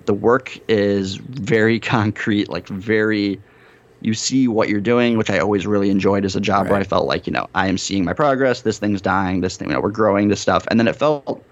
the 0.06 0.14
work 0.14 0.58
is 0.68 1.16
very 1.16 1.78
concrete, 1.94 2.48
like 2.48 2.66
very 2.68 3.40
you 4.02 4.14
see 4.14 4.48
what 4.48 4.68
you're 4.68 4.80
doing, 4.80 5.16
which 5.16 5.30
I 5.30 5.38
always 5.38 5.66
really 5.66 5.90
enjoyed 5.90 6.24
as 6.24 6.36
a 6.36 6.40
job 6.40 6.64
right. 6.64 6.72
where 6.72 6.80
I 6.80 6.84
felt 6.84 7.06
like, 7.06 7.26
you 7.26 7.32
know, 7.32 7.48
I 7.54 7.68
am 7.68 7.78
seeing 7.78 8.04
my 8.04 8.12
progress, 8.12 8.62
this 8.62 8.78
thing's 8.78 9.00
dying, 9.00 9.40
this 9.40 9.56
thing, 9.56 9.68
you 9.68 9.74
know, 9.74 9.80
we're 9.80 9.90
growing 9.90 10.28
this 10.28 10.40
stuff. 10.40 10.66
And 10.68 10.78
then 10.78 10.88
it 10.88 10.96
felt 10.96 11.44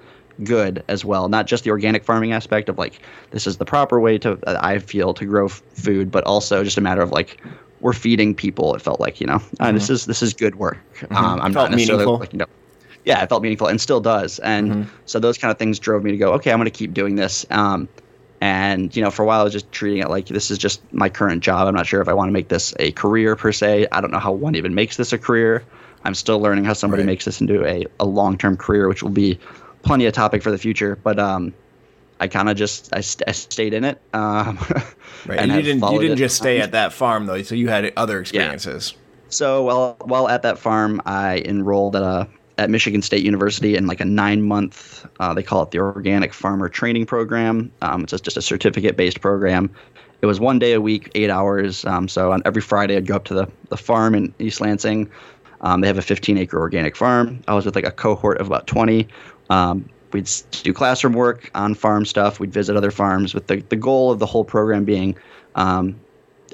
good 0.43 0.83
as 0.89 1.05
well, 1.05 1.29
not 1.29 1.47
just 1.47 1.65
the 1.65 1.71
organic 1.71 2.05
farming 2.05 2.33
aspect 2.33 2.69
of 2.69 2.77
like, 2.77 3.01
this 3.31 3.47
is 3.47 3.59
the 3.59 3.65
proper 3.65 4.01
way 4.01 4.19
to, 4.19 4.33
uh, 4.47 4.59
I 4.61 4.79
feel, 4.79 5.15
to 5.15 5.25
grow 5.25 5.47
f- 5.47 5.63
food, 5.75 6.11
but 6.11 6.25
also 6.25 6.65
just 6.65 6.77
a 6.77 6.81
matter 6.81 7.03
of 7.03 7.13
like, 7.13 7.41
we're 7.81 7.93
feeding 7.93 8.35
people. 8.35 8.75
It 8.75 8.83
felt 8.83 9.01
like, 9.01 9.21
you 9.21 9.27
know, 9.27 9.35
uh, 9.35 9.39
mm-hmm. 9.39 9.75
this 9.75 9.91
is, 9.91 10.07
this 10.07 10.23
is 10.23 10.35
good 10.35 10.57
work. 10.57 10.79
Mm-hmm. 11.01 11.17
Um, 11.17 11.41
I'm 11.41 11.53
felt 11.53 11.71
not 11.71 11.77
necessarily 11.77 12.05
meaningful. 12.05 12.19
like, 12.21 12.33
you 12.33 12.39
know, 12.39 12.47
yeah, 13.05 13.23
it 13.23 13.29
felt 13.29 13.43
meaningful 13.43 13.67
and 13.67 13.81
still 13.81 14.01
does. 14.01 14.39
And 14.41 14.71
mm-hmm. 14.71 14.97
so 15.07 15.19
those 15.19 15.39
kind 15.39 15.51
of 15.51 15.59
things 15.59 15.79
drove 15.79 16.05
me 16.05 16.11
to 16.11 16.17
go, 16.17 16.33
okay, 16.35 16.53
I'm 16.53 16.59
going 16.59 16.67
to 16.67 16.71
keep 16.71 16.93
doing 16.93 17.17
this. 17.17 17.47
Um, 17.51 17.89
and 18.41 18.95
you 18.97 19.03
know, 19.03 19.11
for 19.11 19.23
a 19.23 19.27
while, 19.27 19.41
I 19.41 19.45
was 19.45 19.53
just 19.53 19.71
treating 19.71 20.03
it 20.03 20.09
like 20.09 20.27
this 20.27 20.51
is 20.51 20.59
just 20.59 20.81
my 20.93 21.09
current 21.09 21.43
job. 21.43 21.69
I'm 21.69 21.75
not 21.75 21.87
sure 21.87 22.01
if 22.01 22.09
I 22.09 22.15
want 22.15 22.29
to 22.29 22.33
make 22.33 22.49
this 22.49 22.75
a 22.79 22.93
career 22.93 23.37
per 23.37 23.53
se. 23.53 23.87
I 23.93 24.01
don't 24.01 24.11
know 24.11 24.19
how 24.19 24.33
one 24.33 24.55
even 24.55 24.75
makes 24.75 24.97
this 24.97 25.13
a 25.13 25.19
career. 25.19 25.63
I'm 26.05 26.15
still 26.15 26.41
learning 26.41 26.65
how 26.65 26.73
somebody 26.73 27.03
right. 27.03 27.09
makes 27.09 27.27
this 27.27 27.41
into 27.43 27.67
a, 27.67 27.87
a 27.99 28.07
long 28.07 28.39
term 28.39 28.57
career, 28.57 28.89
which 28.89 29.03
will 29.03 29.11
be 29.11 29.39
plenty 29.83 30.07
of 30.07 30.15
topic 30.15 30.43
for 30.43 30.51
the 30.51 30.57
future. 30.57 30.97
But 30.97 31.19
um, 31.19 31.53
I 32.21 32.29
kind 32.29 32.49
of 32.49 32.57
just 32.57 32.95
I, 32.95 33.01
st- 33.01 33.29
I, 33.29 33.33
stayed 33.33 33.75
in 33.75 33.83
it. 33.85 34.01
Um, 34.13 34.59
right. 35.27 35.39
And 35.39 35.51
you 35.53 35.63
didn't 35.63 35.91
you 35.93 35.99
didn't 35.99 36.19
just 36.19 36.37
stay 36.37 36.61
at 36.61 36.73
that 36.73 36.93
farm 36.93 37.27
though, 37.27 37.43
so 37.43 37.55
you 37.55 37.69
had 37.69 37.93
other 37.97 38.21
experiences. 38.21 38.93
Yeah. 38.93 38.99
So 39.31 39.63
while 39.65 39.97
while 40.05 40.29
at 40.29 40.43
that 40.43 40.59
farm, 40.59 41.01
I 41.07 41.39
enrolled 41.47 41.97
at 41.97 42.03
a 42.03 42.29
at 42.61 42.69
Michigan 42.69 43.01
State 43.01 43.25
University 43.25 43.75
in 43.75 43.87
like 43.87 44.01
a 44.01 44.05
nine 44.05 44.43
month, 44.43 45.07
uh, 45.19 45.33
they 45.33 45.43
call 45.43 45.63
it 45.63 45.71
the 45.71 45.79
Organic 45.79 46.35
Farmer 46.35 46.69
Training 46.69 47.07
Program. 47.07 47.73
Um, 47.81 48.03
it's 48.03 48.21
just 48.21 48.37
a 48.37 48.43
certificate 48.43 48.99
based 48.99 49.23
program. 49.23 49.71
It 50.21 50.27
was 50.27 50.39
one 50.39 50.59
day 50.59 50.75
a 50.75 50.81
week, 50.81 51.11
eight 51.15 51.31
hours. 51.31 51.87
Um, 51.87 52.07
so 52.07 52.33
on 52.33 52.43
every 52.45 52.61
Friday, 52.61 52.99
I'd 52.99 53.07
go 53.07 53.17
up 53.17 53.25
to 53.25 53.35
the, 53.35 53.49
the 53.71 53.79
farm 53.79 54.15
in 54.15 54.35
East 54.39 54.61
Lansing. 54.61 55.11
Um, 55.63 55.81
they 55.81 55.87
have 55.87 55.97
a 55.97 56.03
15 56.03 56.37
acre 56.37 56.59
organic 56.59 56.97
farm. 56.97 57.43
I 57.49 57.55
was 57.55 57.65
with 57.65 57.75
like 57.75 57.87
a 57.87 57.91
cohort 57.91 58.39
of 58.39 58.47
about 58.47 58.67
20. 58.67 59.09
Um, 59.49 59.89
we'd 60.13 60.31
do 60.63 60.73
classroom 60.73 61.13
work 61.13 61.51
on 61.55 61.75
farm 61.75 62.05
stuff. 62.05 62.41
We'd 62.41 62.53
visit 62.53 62.77
other 62.77 62.91
farms 62.91 63.35
with 63.35 63.47
the, 63.47 63.57
the 63.69 63.77
goal 63.77 64.11
of 64.11 64.19
the 64.19 64.27
whole 64.27 64.45
program 64.45 64.85
being 64.85 65.17
um, 65.55 65.99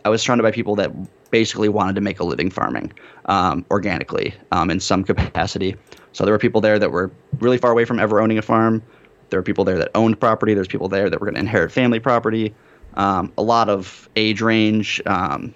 I 0.05 0.09
was 0.09 0.23
surrounded 0.23 0.43
by 0.43 0.53
people 0.53 0.77
that 0.77 0.93
basically 1.31 1.69
wanted 1.69 1.95
to 1.97 2.01
make 2.01 2.21
a 2.21 2.25
living 2.25 2.51
farming 2.51 2.93
um, 3.27 3.65
organically 3.71 4.35
um, 4.53 4.71
in 4.71 4.81
some 4.81 5.03
capacity. 5.03 5.75
So 6.13 6.25
there 6.25 6.33
were 6.33 6.39
people 6.39 6.61
there 6.61 6.79
that 6.79 6.91
were 6.91 7.11
really 7.41 7.59
far 7.59 7.73
away 7.73 7.85
from 7.85 7.99
ever 7.99 8.21
owning 8.21 8.39
a 8.39 8.43
farm. 8.43 8.83
There 9.31 9.39
were 9.41 9.45
people 9.45 9.65
there 9.65 9.79
that 9.79 9.91
owned 9.95 10.21
property. 10.21 10.55
There's 10.55 10.69
people 10.69 10.89
there 10.89 11.11
that 11.11 11.21
were 11.21 11.27
going 11.27 11.35
to 11.35 11.41
inherit 11.41 11.73
family 11.73 11.99
property. 11.99 12.55
Um, 12.95 13.33
a 13.37 13.43
lot 13.43 13.69
of 13.69 14.09
age 14.17 14.41
range. 14.41 15.03
Um, 15.07 15.53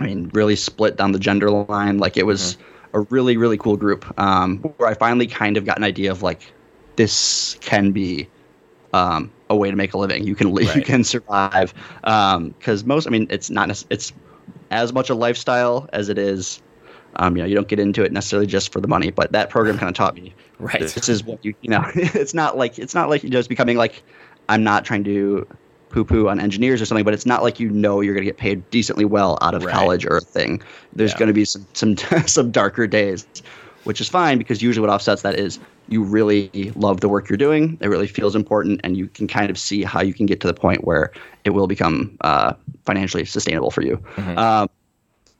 I 0.00 0.06
mean, 0.06 0.30
really 0.34 0.56
split 0.56 0.96
down 0.96 1.12
the 1.12 1.18
gender 1.18 1.50
line. 1.50 1.98
Like 1.98 2.16
it 2.16 2.26
was 2.26 2.56
mm-hmm. 2.56 2.96
a 2.96 3.00
really, 3.02 3.36
really 3.36 3.56
cool 3.56 3.76
group 3.76 4.12
um, 4.18 4.58
where 4.58 4.88
I 4.88 4.94
finally 4.94 5.26
kind 5.26 5.56
of 5.56 5.64
got 5.64 5.78
an 5.78 5.84
idea 5.84 6.10
of 6.10 6.22
like 6.22 6.52
this 6.98 7.56
can 7.60 7.92
be 7.92 8.28
um, 8.92 9.30
a 9.48 9.56
way 9.56 9.70
to 9.70 9.76
make 9.76 9.94
a 9.94 9.98
living. 9.98 10.24
You 10.24 10.34
can 10.34 10.52
right. 10.54 10.76
you 10.76 10.82
can 10.82 11.04
survive. 11.04 11.72
Because 12.02 12.82
um, 12.82 12.88
most, 12.88 13.06
I 13.06 13.10
mean, 13.10 13.26
it's 13.30 13.48
not 13.48 13.70
it's 13.88 14.12
as 14.70 14.92
much 14.92 15.08
a 15.08 15.14
lifestyle 15.14 15.88
as 15.94 16.10
it 16.10 16.18
is. 16.18 16.60
Um, 17.16 17.36
you 17.36 17.42
know, 17.42 17.48
you 17.48 17.54
don't 17.54 17.68
get 17.68 17.78
into 17.78 18.04
it 18.04 18.12
necessarily 18.12 18.46
just 18.46 18.70
for 18.70 18.80
the 18.80 18.88
money, 18.88 19.10
but 19.10 19.32
that 19.32 19.48
program 19.48 19.78
kind 19.78 19.88
of 19.88 19.94
taught 19.94 20.14
me. 20.14 20.34
Right. 20.60 20.80
This 20.80 21.08
is 21.08 21.22
what 21.22 21.44
you, 21.44 21.54
you 21.60 21.70
know, 21.70 21.84
it's 21.94 22.34
not 22.34 22.58
like 22.58 22.80
it's 22.80 22.92
not 22.92 23.08
like 23.08 23.22
you're 23.22 23.30
just 23.30 23.48
becoming 23.48 23.76
like. 23.76 24.02
I'm 24.48 24.64
not 24.64 24.84
trying 24.84 25.04
to 25.04 25.46
poo-poo 25.90 26.28
on 26.28 26.40
engineers 26.40 26.82
or 26.82 26.84
something, 26.84 27.04
but 27.04 27.14
it's 27.14 27.26
not 27.26 27.44
like 27.44 27.60
you 27.60 27.70
know 27.70 28.00
you're 28.00 28.12
going 28.12 28.24
to 28.24 28.28
get 28.28 28.38
paid 28.38 28.68
decently 28.70 29.04
well 29.04 29.38
out 29.40 29.54
of 29.54 29.62
right. 29.62 29.72
college 29.72 30.04
or 30.04 30.16
a 30.16 30.20
thing. 30.20 30.60
There's 30.94 31.12
yeah. 31.12 31.18
going 31.18 31.26
to 31.28 31.32
be 31.32 31.44
some 31.44 31.64
some 31.74 31.96
some 32.26 32.50
darker 32.50 32.88
days, 32.88 33.24
which 33.84 34.00
is 34.00 34.08
fine 34.08 34.38
because 34.38 34.62
usually 34.62 34.86
what 34.86 34.92
offsets 34.92 35.22
that 35.22 35.38
is 35.38 35.58
you 35.88 36.02
really 36.02 36.50
love 36.74 37.00
the 37.00 37.08
work 37.08 37.28
you're 37.28 37.38
doing. 37.38 37.78
It 37.80 37.88
really 37.88 38.06
feels 38.06 38.34
important, 38.34 38.80
and 38.84 38.96
you 38.96 39.08
can 39.08 39.26
kind 39.26 39.50
of 39.50 39.58
see 39.58 39.82
how 39.82 40.02
you 40.02 40.12
can 40.12 40.26
get 40.26 40.40
to 40.40 40.46
the 40.46 40.54
point 40.54 40.84
where 40.84 41.12
it 41.44 41.50
will 41.50 41.66
become 41.66 42.16
uh, 42.20 42.54
financially 42.84 43.24
sustainable 43.24 43.70
for 43.70 43.82
you. 43.82 43.96
Mm-hmm. 44.16 44.38
Um, 44.38 44.68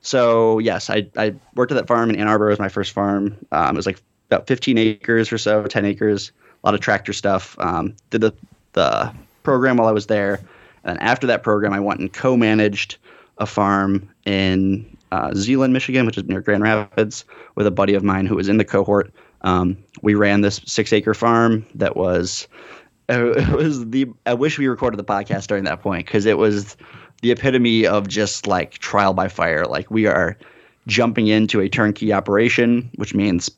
so 0.01 0.59
yes, 0.59 0.89
I, 0.91 1.07
I 1.17 1.35
worked 1.55 1.73
at 1.73 1.77
that 1.77 1.87
farm 1.87 2.11
in 2.11 2.17
Ann 2.17 2.29
Arbor. 2.29 2.47
It 2.47 2.53
was 2.53 2.59
my 2.59 2.69
first 2.69 2.93
farm. 2.93 3.37
Um, 3.53 3.75
it 3.75 3.77
was 3.77 3.87
like 3.87 4.01
about 4.31 4.47
15 4.47 4.79
acres 4.79 5.33
or 5.33 5.39
so, 5.39 5.65
10 5.65 5.85
acres, 5.85 6.33
a 6.63 6.67
lot 6.67 6.75
of 6.75 6.81
tractor 6.81 7.13
stuff. 7.13 7.57
Um, 7.59 7.95
did 8.11 8.21
the 8.21 8.33
the 8.75 9.13
program 9.43 9.79
while 9.79 9.89
I 9.89 9.93
was 9.93 10.07
there, 10.07 10.41
and 10.85 11.01
after 11.01 11.27
that 11.29 11.43
program, 11.43 11.73
I 11.73 11.81
went 11.81 12.01
and 12.01 12.13
co-managed 12.13 12.97
a 13.39 13.47
farm 13.47 14.09
in 14.25 14.97
uh, 15.13 15.33
Zeeland, 15.35 15.73
Michigan, 15.73 16.07
which 16.07 16.19
is 16.19 16.25
near 16.25 16.41
Grand 16.41 16.63
Rapids, 16.63 17.25
with 17.55 17.67
a 17.67 17.71
buddy 17.71 17.95
of 17.95 18.03
mine 18.03 18.27
who 18.27 18.37
was 18.37 18.49
in 18.49 18.59
the 18.59 18.65
cohort. 18.65 19.13
Um, 19.43 19.77
we 20.03 20.15
ran 20.15 20.41
this 20.41 20.61
six 20.67 20.93
acre 20.93 21.15
farm 21.15 21.67
that 21.75 21.97
was 21.97 22.49
it 23.09 23.49
was 23.49 23.89
the 23.89 24.07
I 24.27 24.35
wish 24.35 24.59
we 24.59 24.69
recorded 24.69 24.99
the 24.99 25.05
podcast 25.05 25.47
during 25.47 25.65
that 25.65 25.81
point 25.81 26.07
because 26.07 26.27
it 26.27 26.39
was 26.39 26.77
the 27.23 27.31
epitome 27.31 27.87
of 27.87 28.07
just 28.07 28.47
like 28.47 28.73
trial 28.73 29.15
by 29.15 29.29
fire. 29.29 29.65
Like 29.65 29.91
we 29.91 30.07
are 30.07 30.37
jumping 30.87 31.27
into 31.27 31.61
a 31.61 31.69
turnkey 31.69 32.13
operation, 32.13 32.91
which 32.97 33.15
means 33.15 33.51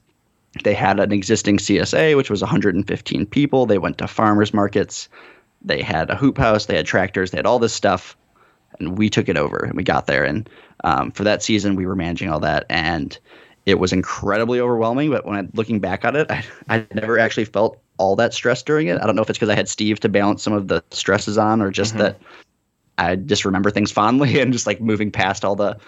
they 0.65 0.75
had 0.75 0.99
an 0.99 1.13
existing 1.13 1.59
CSA, 1.59 2.17
which 2.17 2.31
was 2.31 2.43
115 2.43 3.27
people. 3.27 3.67
They 3.67 3.79
went 3.79 3.99
to 3.99 4.09
farmers 4.09 4.53
markets. 4.53 5.09
They 5.63 5.83
had 5.83 6.11
a 6.11 6.17
hoop 6.17 6.39
house. 6.39 6.67
They 6.67 6.77
had 6.77 6.87
tractors. 6.87 7.31
They 7.31 7.39
had 7.39 7.47
all 7.47 7.59
this 7.59 7.73
stuff, 7.73 8.17
and 8.81 8.99
we 8.99 9.09
took 9.09 9.29
it 9.29 9.37
over 9.37 9.59
and 9.59 9.75
we 9.75 9.83
got 9.83 10.07
there. 10.07 10.25
And 10.25 10.49
um, 10.85 11.11
for 11.11 11.25
that 11.25 11.43
season, 11.43 11.77
we 11.77 11.87
were 11.87 11.97
managing 11.97 12.31
all 12.31 12.41
that, 12.41 12.67
and 12.69 13.19
it 13.67 13.79
was 13.79 13.93
incredibly 13.93 14.61
overwhelming. 14.61 15.11
But 15.11 15.27
when 15.27 15.37
I'm 15.37 15.51
looking 15.55 15.81
back 15.81 16.05
on 16.05 16.17
it, 16.17 16.31
I, 16.31 16.45
I 16.69 16.87
never 16.95 17.19
actually 17.19 17.45
felt 17.45 17.79
all 17.99 18.17
that 18.17 18.33
stress 18.33 18.63
during 18.63 18.89
it. 18.89 19.01
I 19.01 19.07
don't 19.07 19.15
know 19.15 19.23
if 19.23 19.31
it's 19.31 19.39
because 19.39 19.51
I 19.51 19.55
had 19.55 19.69
Steve 19.69 20.01
to 20.01 20.09
balance 20.09 20.43
some 20.43 20.55
of 20.55 20.69
the 20.69 20.83
stresses 20.91 21.39
on, 21.39 21.61
or 21.61 21.71
just 21.71 21.93
mm-hmm. 21.93 22.03
that 22.03 22.21
I 23.01 23.17
just 23.17 23.45
remember 23.45 23.71
things 23.71 23.91
fondly 23.91 24.41
and 24.41 24.53
just 24.53 24.67
like 24.67 24.81
moving 24.81 25.11
past 25.11 25.45
all 25.45 25.57
the 25.57 25.79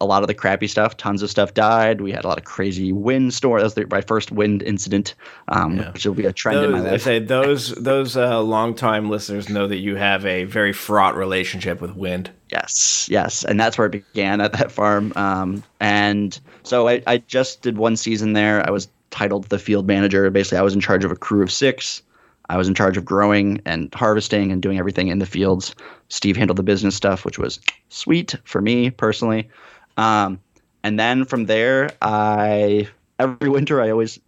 a 0.00 0.06
lot 0.06 0.22
of 0.22 0.28
the 0.28 0.34
crappy 0.34 0.66
stuff. 0.66 0.96
Tons 0.96 1.22
of 1.22 1.30
stuff 1.30 1.54
died. 1.54 2.00
We 2.00 2.12
had 2.12 2.24
a 2.24 2.28
lot 2.28 2.38
of 2.38 2.44
crazy 2.44 2.92
wind 2.92 3.32
storm. 3.34 3.58
That 3.58 3.64
was 3.64 3.74
the, 3.74 3.86
my 3.90 4.02
first 4.02 4.30
wind 4.30 4.62
incident, 4.62 5.14
um, 5.48 5.78
yeah. 5.78 5.90
which 5.90 6.04
will 6.04 6.14
be 6.14 6.26
a 6.26 6.32
trend 6.32 6.58
those, 6.58 6.64
in 6.66 6.72
my 6.72 6.80
life. 6.80 6.92
I 6.92 6.96
say 6.98 7.18
those 7.18 7.74
those 7.74 8.16
uh, 8.16 8.40
longtime 8.42 9.08
listeners 9.08 9.48
know 9.48 9.66
that 9.66 9.78
you 9.78 9.96
have 9.96 10.24
a 10.26 10.44
very 10.44 10.72
fraught 10.72 11.16
relationship 11.16 11.80
with 11.80 11.96
wind. 11.96 12.30
Yes, 12.50 13.08
yes, 13.10 13.44
and 13.44 13.58
that's 13.58 13.78
where 13.78 13.86
it 13.86 13.92
began 13.92 14.40
at 14.40 14.52
that 14.54 14.70
farm. 14.70 15.12
Um, 15.16 15.62
and 15.80 16.38
so 16.62 16.88
I, 16.88 17.02
I 17.06 17.18
just 17.18 17.62
did 17.62 17.78
one 17.78 17.96
season 17.96 18.34
there. 18.34 18.66
I 18.66 18.70
was 18.70 18.88
titled 19.10 19.44
the 19.44 19.58
field 19.58 19.86
manager. 19.86 20.28
Basically, 20.30 20.58
I 20.58 20.62
was 20.62 20.74
in 20.74 20.80
charge 20.80 21.04
of 21.04 21.10
a 21.10 21.16
crew 21.16 21.42
of 21.42 21.50
six. 21.50 22.02
I 22.50 22.56
was 22.56 22.66
in 22.66 22.74
charge 22.74 22.96
of 22.96 23.04
growing 23.04 23.62
and 23.64 23.94
harvesting 23.94 24.50
and 24.50 24.60
doing 24.60 24.76
everything 24.76 25.06
in 25.06 25.20
the 25.20 25.26
fields. 25.26 25.72
Steve 26.08 26.36
handled 26.36 26.58
the 26.58 26.64
business 26.64 26.96
stuff, 26.96 27.24
which 27.24 27.38
was 27.38 27.60
sweet 27.90 28.34
for 28.42 28.60
me 28.60 28.90
personally. 28.90 29.48
Um, 29.96 30.40
and 30.82 30.98
then 30.98 31.24
from 31.24 31.46
there, 31.46 31.92
I 32.02 32.88
every 33.20 33.48
winter 33.48 33.80
I 33.80 33.90
always 33.90 34.18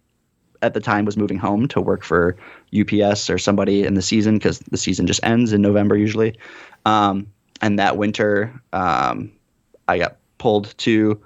at 0.61 0.73
the 0.73 0.79
time 0.79 1.03
was 1.03 1.17
moving 1.17 1.37
home 1.37 1.67
to 1.67 1.81
work 1.81 2.05
for 2.05 2.37
UPS 2.73 3.29
or 3.29 3.37
somebody 3.37 3.83
in 3.83 3.95
the 3.95 4.01
season 4.01 4.35
because 4.35 4.59
the 4.59 4.77
season 4.77 5.05
just 5.05 5.19
ends 5.23 5.51
in 5.51 5.61
November 5.61 5.97
usually. 5.97 6.39
Um, 6.85 7.27
and 7.61 7.77
that 7.77 7.97
winter, 7.97 8.53
um, 8.71 9.33
I 9.89 9.97
got 9.97 10.15
pulled 10.37 10.73
to 10.77 11.21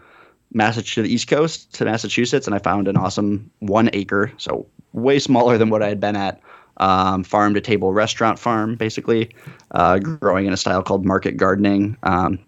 Massachusetts, 0.52 0.96
to 0.96 1.02
the 1.04 1.14
East 1.14 1.28
Coast 1.28 1.76
to 1.76 1.86
Massachusetts, 1.86 2.48
and 2.48 2.56
I 2.56 2.60
found 2.60 2.88
an 2.88 2.98
awesome 2.98 3.52
one 3.60 3.92
acre, 3.94 4.32
so 4.38 4.66
way 4.94 5.20
smaller 5.20 5.60
than 5.60 5.70
what 5.70 5.84
I 5.84 5.90
had 5.90 6.00
been 6.00 6.16
at, 6.16 6.42
um, 6.78 7.24
farm 7.24 7.54
to 7.54 7.62
table 7.62 7.94
restaurant 7.94 8.40
farm, 8.40 8.76
basically, 8.76 9.32
uh, 9.72 10.00
growing 10.00 10.46
in 10.46 10.54
a 10.54 10.58
style 10.58 10.84
called 10.84 11.06
market 11.06 11.38
gardening, 11.38 11.98
um, 12.04 12.40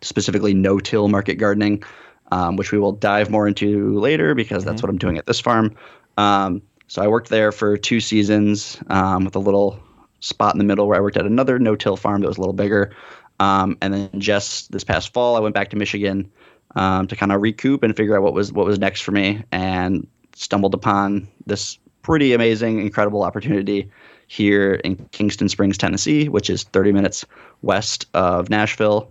specifically 0.00 0.54
no 0.54 0.78
till 0.78 1.08
market 1.08 1.36
gardening, 1.36 1.82
um, 2.30 2.56
which 2.56 2.72
we 2.72 2.78
will 2.78 2.92
dive 2.92 3.30
more 3.30 3.46
into 3.46 3.98
later 3.98 4.34
because 4.34 4.64
that's 4.64 4.76
mm-hmm. 4.76 4.86
what 4.86 4.90
I'm 4.90 4.98
doing 4.98 5.18
at 5.18 5.26
this 5.26 5.40
farm. 5.40 5.74
Um, 6.18 6.62
so 6.88 7.02
I 7.02 7.08
worked 7.08 7.28
there 7.28 7.52
for 7.52 7.76
two 7.76 8.00
seasons 8.00 8.78
um, 8.88 9.24
with 9.24 9.36
a 9.36 9.40
little 9.40 9.82
spot 10.20 10.54
in 10.54 10.58
the 10.58 10.64
middle 10.64 10.86
where 10.86 10.98
I 10.98 11.00
worked 11.00 11.16
at 11.16 11.26
another 11.26 11.58
no 11.58 11.76
till 11.76 11.96
farm 11.96 12.20
that 12.20 12.28
was 12.28 12.36
a 12.36 12.40
little 12.40 12.52
bigger. 12.52 12.94
Um, 13.40 13.78
and 13.80 13.94
then 13.94 14.20
just 14.20 14.70
this 14.72 14.84
past 14.84 15.12
fall, 15.12 15.36
I 15.36 15.40
went 15.40 15.54
back 15.54 15.70
to 15.70 15.76
Michigan 15.76 16.30
to 16.74 17.16
kind 17.16 17.32
of 17.32 17.40
recoup 17.40 17.82
and 17.82 17.96
figure 17.96 18.16
out 18.16 18.22
what 18.22 18.34
was 18.34 18.52
what 18.52 18.66
was 18.66 18.78
next 18.78 19.00
for 19.00 19.10
me, 19.10 19.42
and 19.50 20.06
stumbled 20.34 20.74
upon 20.74 21.28
this 21.46 21.78
pretty 22.02 22.32
amazing, 22.32 22.80
incredible 22.80 23.22
opportunity 23.22 23.90
here 24.26 24.74
in 24.84 24.96
Kingston 25.12 25.48
Springs, 25.48 25.78
Tennessee, 25.78 26.28
which 26.28 26.50
is 26.50 26.64
30 26.64 26.92
minutes 26.92 27.24
west 27.62 28.06
of 28.14 28.50
Nashville, 28.50 29.10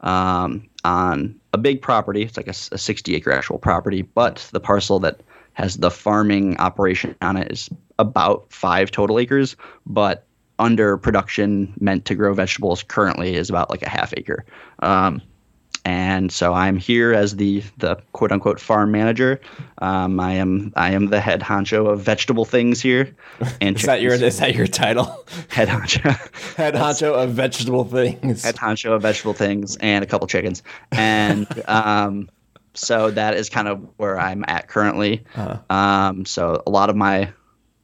um, 0.00 0.68
on 0.84 1.38
a 1.52 1.58
big 1.58 1.82
property. 1.82 2.22
It's 2.22 2.36
like 2.36 2.48
a, 2.48 2.54
a 2.72 2.78
60 2.78 3.14
acre 3.14 3.32
actual 3.32 3.58
property, 3.58 4.02
but 4.02 4.48
the 4.52 4.60
parcel 4.60 4.98
that 5.00 5.20
has 5.54 5.76
the 5.76 5.90
farming 5.90 6.56
operation 6.58 7.16
on 7.20 7.36
it 7.36 7.50
is 7.50 7.68
about 7.98 8.50
five 8.52 8.90
total 8.90 9.18
acres, 9.18 9.56
but 9.84 10.26
under 10.58 10.96
production 10.96 11.74
meant 11.80 12.04
to 12.04 12.14
grow 12.14 12.32
vegetables 12.34 12.82
currently 12.82 13.34
is 13.34 13.50
about 13.50 13.70
like 13.70 13.82
a 13.82 13.88
half 13.88 14.12
acre. 14.16 14.44
Um, 14.80 15.22
and 15.84 16.30
so 16.30 16.52
I'm 16.52 16.76
here 16.76 17.12
as 17.12 17.36
the 17.36 17.62
the 17.78 17.96
quote 18.12 18.32
unquote 18.32 18.60
farm 18.60 18.90
manager. 18.90 19.40
Um, 19.78 20.20
I 20.20 20.34
am 20.34 20.72
I 20.76 20.92
am 20.92 21.06
the 21.06 21.20
head 21.20 21.40
honcho 21.40 21.90
of 21.90 22.00
vegetable 22.00 22.44
things 22.44 22.80
here. 22.80 23.14
And 23.60 23.76
is 23.78 23.82
that 23.82 24.02
your 24.02 24.14
is 24.14 24.38
that 24.38 24.54
your 24.54 24.66
title? 24.66 25.04
Head 25.48 25.68
honcho. 25.68 26.54
head 26.56 26.74
honcho 26.74 27.14
of 27.14 27.30
vegetable 27.30 27.84
things. 27.84 28.44
Head 28.44 28.56
honcho 28.56 28.92
of 28.92 29.02
vegetable 29.02 29.34
things 29.34 29.76
and 29.76 30.04
a 30.04 30.06
couple 30.06 30.26
chickens. 30.26 30.62
And 30.92 31.46
um, 31.66 32.28
so 32.74 33.10
that 33.10 33.34
is 33.34 33.48
kind 33.48 33.68
of 33.68 33.86
where 33.96 34.18
I'm 34.18 34.44
at 34.48 34.68
currently. 34.68 35.24
Uh-huh. 35.34 35.74
Um, 35.74 36.24
so 36.24 36.62
a 36.66 36.70
lot 36.70 36.90
of 36.90 36.96
my 36.96 37.32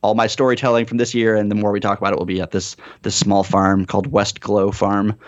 all 0.03 0.15
my 0.15 0.27
storytelling 0.27 0.87
from 0.87 0.99
this 0.99 1.15
year 1.15 1.35
and 1.35 1.51
the 1.51 1.55
more 1.55 1.73
we 1.73 1.81
talk 1.81 1.99
about 1.99 2.13
it 2.13 2.19
will 2.19 2.27
be 2.27 2.41
at 2.41 2.51
this 2.51 2.77
this 3.03 3.17
small 3.17 3.43
farm 3.43 3.87
called 3.87 4.07
West 4.07 4.41
Glow 4.41 4.71
Farm 4.71 5.19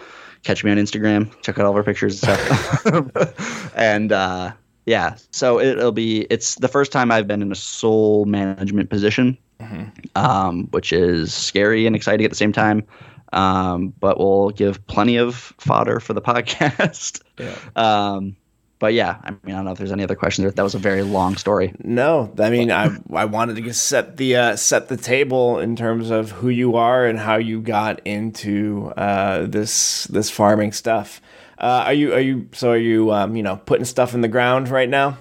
catch 0.42 0.64
me 0.64 0.70
on 0.70 0.76
Instagram. 0.76 1.30
Check 1.42 1.58
out 1.58 1.64
all 1.64 1.72
of 1.72 1.76
our 1.76 1.82
pictures 1.82 2.22
and 2.22 2.38
stuff. 2.38 3.72
and 3.76 4.12
uh, 4.12 4.52
yeah, 4.86 5.16
so 5.30 5.60
it'll 5.60 5.92
be 5.92 6.26
it's 6.30 6.54
the 6.56 6.68
first 6.68 6.92
time 6.92 7.10
I've 7.10 7.26
been 7.26 7.42
in 7.42 7.52
a 7.52 7.56
sole 7.56 8.24
management 8.24 8.90
position, 8.90 9.36
mm-hmm. 9.60 9.88
um, 10.14 10.68
which 10.70 10.92
is 10.92 11.34
scary 11.34 11.86
and 11.86 11.94
exciting 11.94 12.24
at 12.24 12.30
the 12.30 12.36
same 12.36 12.52
time. 12.52 12.86
Um, 13.32 13.92
but 14.00 14.18
we'll 14.18 14.50
give 14.50 14.86
plenty 14.86 15.16
of 15.16 15.34
fodder 15.58 16.00
for 16.00 16.14
the 16.14 16.22
podcast. 16.22 17.20
Yeah. 17.38 17.54
Um, 17.76 18.36
but 18.78 18.94
yeah, 18.94 19.18
I 19.24 19.30
mean, 19.30 19.38
I 19.46 19.50
don't 19.52 19.64
know 19.64 19.72
if 19.72 19.78
there's 19.78 19.92
any 19.92 20.04
other 20.04 20.14
questions. 20.14 20.52
That 20.54 20.62
was 20.62 20.74
a 20.74 20.78
very 20.78 21.02
long 21.02 21.36
story. 21.36 21.74
No, 21.82 22.32
I 22.38 22.50
mean, 22.50 22.70
I 22.70 22.96
I 23.12 23.24
wanted 23.24 23.56
to 23.56 23.62
just 23.62 23.86
set 23.86 24.16
the 24.16 24.36
uh, 24.36 24.56
set 24.56 24.88
the 24.88 24.96
table 24.96 25.58
in 25.58 25.74
terms 25.74 26.10
of 26.10 26.30
who 26.30 26.48
you 26.48 26.76
are 26.76 27.04
and 27.04 27.18
how 27.18 27.36
you 27.36 27.60
got 27.60 28.00
into 28.06 28.92
uh, 28.96 29.46
this 29.46 30.04
this 30.04 30.30
farming 30.30 30.72
stuff. 30.72 31.20
Uh, 31.58 31.84
are 31.86 31.92
you 31.92 32.14
are 32.14 32.20
you 32.20 32.48
so 32.52 32.70
are 32.70 32.76
you 32.76 33.12
um, 33.12 33.34
you 33.34 33.42
know 33.42 33.56
putting 33.56 33.84
stuff 33.84 34.14
in 34.14 34.20
the 34.20 34.28
ground 34.28 34.68
right 34.68 34.88
now? 34.88 35.18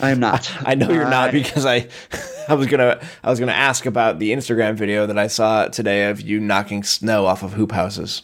I 0.00 0.10
am 0.10 0.20
not. 0.20 0.50
I 0.66 0.74
know 0.74 0.90
you're 0.90 1.10
not 1.10 1.32
because 1.32 1.66
I 1.66 1.88
I 2.48 2.54
was 2.54 2.68
gonna 2.68 3.00
I 3.22 3.30
was 3.30 3.38
gonna 3.38 3.52
ask 3.52 3.84
about 3.84 4.18
the 4.18 4.32
Instagram 4.32 4.76
video 4.76 5.06
that 5.06 5.18
I 5.18 5.26
saw 5.26 5.68
today 5.68 6.08
of 6.08 6.22
you 6.22 6.40
knocking 6.40 6.84
snow 6.84 7.26
off 7.26 7.42
of 7.42 7.52
hoop 7.52 7.72
houses. 7.72 8.22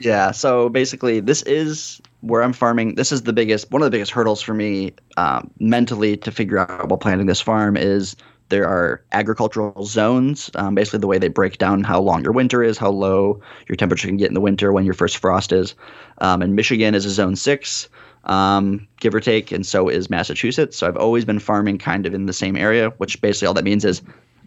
Yeah, 0.00 0.32
so 0.32 0.68
basically 0.70 1.20
this 1.20 1.42
is 1.42 2.00
where 2.26 2.42
I'm 2.42 2.52
farming, 2.52 2.94
this 2.94 3.12
is 3.12 3.22
the 3.22 3.32
biggest, 3.32 3.70
one 3.70 3.82
of 3.82 3.86
the 3.86 3.90
biggest 3.90 4.12
hurdles 4.12 4.40
for 4.40 4.54
me 4.54 4.94
um, 5.16 5.50
mentally 5.58 6.16
to 6.18 6.30
figure 6.30 6.58
out 6.58 6.88
while 6.88 6.98
planting 6.98 7.26
this 7.26 7.40
farm 7.40 7.76
is 7.76 8.16
there 8.48 8.66
are 8.66 9.02
agricultural 9.12 9.84
zones. 9.84 10.50
Um, 10.54 10.74
basically, 10.74 11.00
the 11.00 11.06
way 11.06 11.18
they 11.18 11.28
break 11.28 11.58
down 11.58 11.82
how 11.82 12.00
long 12.00 12.22
your 12.22 12.32
winter 12.32 12.62
is, 12.62 12.78
how 12.78 12.90
low 12.90 13.40
your 13.68 13.76
temperature 13.76 14.08
can 14.08 14.16
get 14.16 14.28
in 14.28 14.34
the 14.34 14.40
winter, 14.40 14.72
when 14.72 14.84
your 14.84 14.94
first 14.94 15.18
frost 15.18 15.52
is. 15.52 15.74
Um, 16.18 16.42
and 16.42 16.54
Michigan 16.54 16.94
is 16.94 17.06
a 17.06 17.10
zone 17.10 17.36
six, 17.36 17.88
um, 18.24 18.86
give 19.00 19.14
or 19.14 19.20
take, 19.20 19.50
and 19.52 19.66
so 19.66 19.88
is 19.88 20.10
Massachusetts. 20.10 20.76
So 20.76 20.86
I've 20.86 20.96
always 20.96 21.24
been 21.24 21.38
farming 21.38 21.78
kind 21.78 22.06
of 22.06 22.14
in 22.14 22.26
the 22.26 22.32
same 22.32 22.56
area, 22.56 22.90
which 22.98 23.20
basically 23.20 23.48
all 23.48 23.54
that 23.54 23.64
means 23.64 23.84
is 23.84 24.02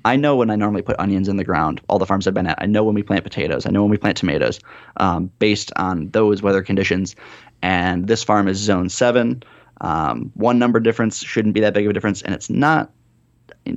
I 0.06 0.16
know 0.16 0.36
when 0.36 0.50
I 0.50 0.56
normally 0.56 0.82
put 0.82 1.00
onions 1.00 1.28
in 1.28 1.38
the 1.38 1.44
ground, 1.44 1.82
all 1.90 2.00
the 2.00 2.06
farms 2.06 2.28
I've 2.28 2.34
been 2.34 2.48
at. 2.48 2.62
I 2.62 2.66
know 2.66 2.84
when 2.84 2.96
we 2.96 3.04
plant 3.04 3.24
potatoes. 3.24 3.66
I 3.66 3.72
know 3.72 3.82
when 3.82 3.92
we 3.92 3.98
plant 3.98 4.18
tomatoes 4.18 4.60
um, 4.98 5.32
based 5.40 5.72
on 5.76 6.10
those 6.10 6.42
weather 6.42 6.62
conditions 6.62 7.16
and 7.62 8.08
this 8.08 8.24
farm 8.24 8.48
is 8.48 8.58
zone 8.58 8.90
seven. 8.90 9.44
Um, 9.82 10.32
one 10.36 10.60
number 10.60 10.80
difference 10.80 11.24
shouldn't 11.24 11.54
be 11.54 11.62
that 11.62 11.74
big 11.74 11.86
of 11.86 11.92
a 11.92 11.94
difference, 11.94 12.22
and 12.22 12.34
it's 12.34 12.50
not 12.50 12.92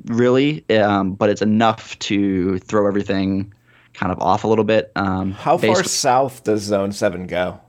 really, 0.07 0.65
um, 0.71 1.15
but 1.15 1.31
it's 1.31 1.43
enough 1.43 1.99
to 2.01 2.59
throw 2.59 2.87
everything 2.87 3.53
kind 3.93 4.13
of 4.13 4.19
off 4.21 4.45
a 4.45 4.49
little 4.49 4.65
bit. 4.65 4.93
Um, 4.97 5.33
How 5.33 5.59
far 5.59 5.83
south 5.85 6.45
does 6.45 6.63
zone 6.63 6.93
seven 6.93 7.27
go? 7.27 7.61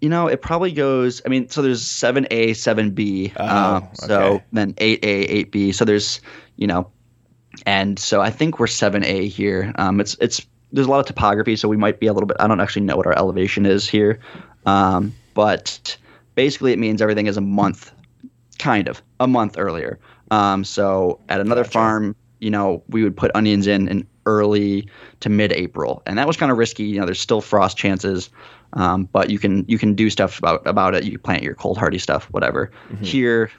You 0.00 0.08
know, 0.08 0.28
it 0.28 0.40
probably 0.40 0.72
goes. 0.72 1.20
I 1.26 1.28
mean, 1.28 1.50
so 1.50 1.60
there's 1.60 1.84
seven 1.84 2.26
A, 2.30 2.54
seven 2.54 2.92
B. 2.92 3.32
Oh, 3.36 3.46
um, 3.46 3.88
so 3.92 4.42
then 4.52 4.74
eight 4.78 5.04
A, 5.04 5.08
eight 5.08 5.52
B. 5.52 5.72
So 5.72 5.84
there's, 5.84 6.22
you 6.56 6.66
know, 6.66 6.90
and 7.66 7.98
so 7.98 8.20
I 8.20 8.30
think 8.30 8.58
we're 8.58 8.66
seven 8.66 9.04
A 9.04 9.28
here. 9.28 9.72
Um, 9.76 10.00
it's 10.00 10.16
it's 10.20 10.46
there's 10.72 10.86
a 10.86 10.90
lot 10.90 11.00
of 11.00 11.06
topography, 11.06 11.56
so 11.56 11.68
we 11.68 11.76
might 11.76 12.00
be 12.00 12.06
a 12.06 12.12
little 12.12 12.26
bit. 12.26 12.36
I 12.40 12.46
don't 12.46 12.60
actually 12.60 12.82
know 12.82 12.96
what 12.96 13.06
our 13.06 13.16
elevation 13.16 13.66
is 13.66 13.88
here, 13.88 14.20
um, 14.66 15.12
but 15.34 15.96
basically, 16.34 16.72
it 16.72 16.78
means 16.78 17.02
everything 17.02 17.26
is 17.26 17.36
a 17.36 17.40
month, 17.40 17.92
kind 18.58 18.88
of 18.88 19.02
a 19.18 19.26
month 19.26 19.56
earlier. 19.58 19.98
Um, 20.30 20.64
so 20.64 21.20
at 21.28 21.40
another 21.40 21.62
gotcha. 21.62 21.72
farm, 21.72 22.16
you 22.38 22.50
know, 22.50 22.82
we 22.88 23.02
would 23.02 23.16
put 23.16 23.30
onions 23.34 23.66
in 23.66 23.88
in 23.88 24.06
early 24.26 24.88
to 25.20 25.28
mid-April, 25.28 26.02
and 26.06 26.18
that 26.18 26.26
was 26.26 26.36
kind 26.36 26.52
of 26.52 26.58
risky. 26.58 26.84
You 26.84 27.00
know, 27.00 27.06
there's 27.06 27.20
still 27.20 27.40
frost 27.40 27.76
chances, 27.76 28.30
um, 28.74 29.08
but 29.12 29.30
you 29.30 29.38
can 29.38 29.64
you 29.66 29.78
can 29.78 29.94
do 29.94 30.08
stuff 30.08 30.38
about 30.38 30.66
about 30.66 30.94
it. 30.94 31.04
You 31.04 31.18
plant 31.18 31.42
your 31.42 31.54
cold 31.54 31.78
hardy 31.78 31.98
stuff, 31.98 32.26
whatever. 32.26 32.70
Mm-hmm. 32.90 33.04
Here, 33.04 33.50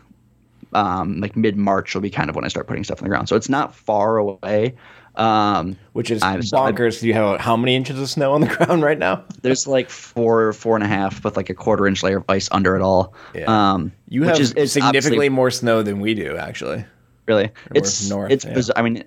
um, 0.73 1.19
like 1.19 1.35
mid 1.35 1.57
March 1.57 1.93
will 1.93 2.01
be 2.01 2.09
kind 2.09 2.29
of 2.29 2.35
when 2.35 2.45
I 2.45 2.47
start 2.47 2.67
putting 2.67 2.83
stuff 2.83 2.99
on 2.99 3.03
the 3.03 3.09
ground. 3.09 3.29
So 3.29 3.35
it's 3.35 3.49
not 3.49 3.75
far 3.75 4.17
away. 4.17 4.75
Um, 5.15 5.77
Which 5.93 6.09
is 6.09 6.23
I'm, 6.23 6.39
bonkers. 6.39 7.01
Do 7.01 7.07
you 7.07 7.13
have 7.13 7.39
how 7.39 7.57
many 7.57 7.75
inches 7.75 7.99
of 7.99 8.09
snow 8.09 8.33
on 8.33 8.41
the 8.41 8.47
ground 8.55 8.81
right 8.81 8.97
now? 8.97 9.25
There's 9.41 9.67
like 9.67 9.89
four, 9.89 10.53
four 10.53 10.75
and 10.75 10.83
a 10.83 10.87
half, 10.87 11.23
with 11.23 11.35
like 11.35 11.49
a 11.49 11.53
quarter 11.53 11.85
inch 11.85 12.01
layer 12.01 12.17
of 12.17 12.25
ice 12.29 12.47
under 12.51 12.75
it 12.75 12.81
all. 12.81 13.13
Yeah. 13.33 13.45
Um, 13.73 13.91
you 14.07 14.23
have 14.23 14.39
is, 14.39 14.71
significantly 14.71 15.29
more 15.29 15.51
snow 15.51 15.83
than 15.83 15.99
we 15.99 16.13
do, 16.13 16.37
actually. 16.37 16.85
Really, 17.27 17.51
it's 17.75 18.09
north, 18.09 18.31
it's 18.31 18.45
yeah. 18.45 18.53
bizarre. 18.53 18.77
I 18.77 18.81
mean, 18.81 19.03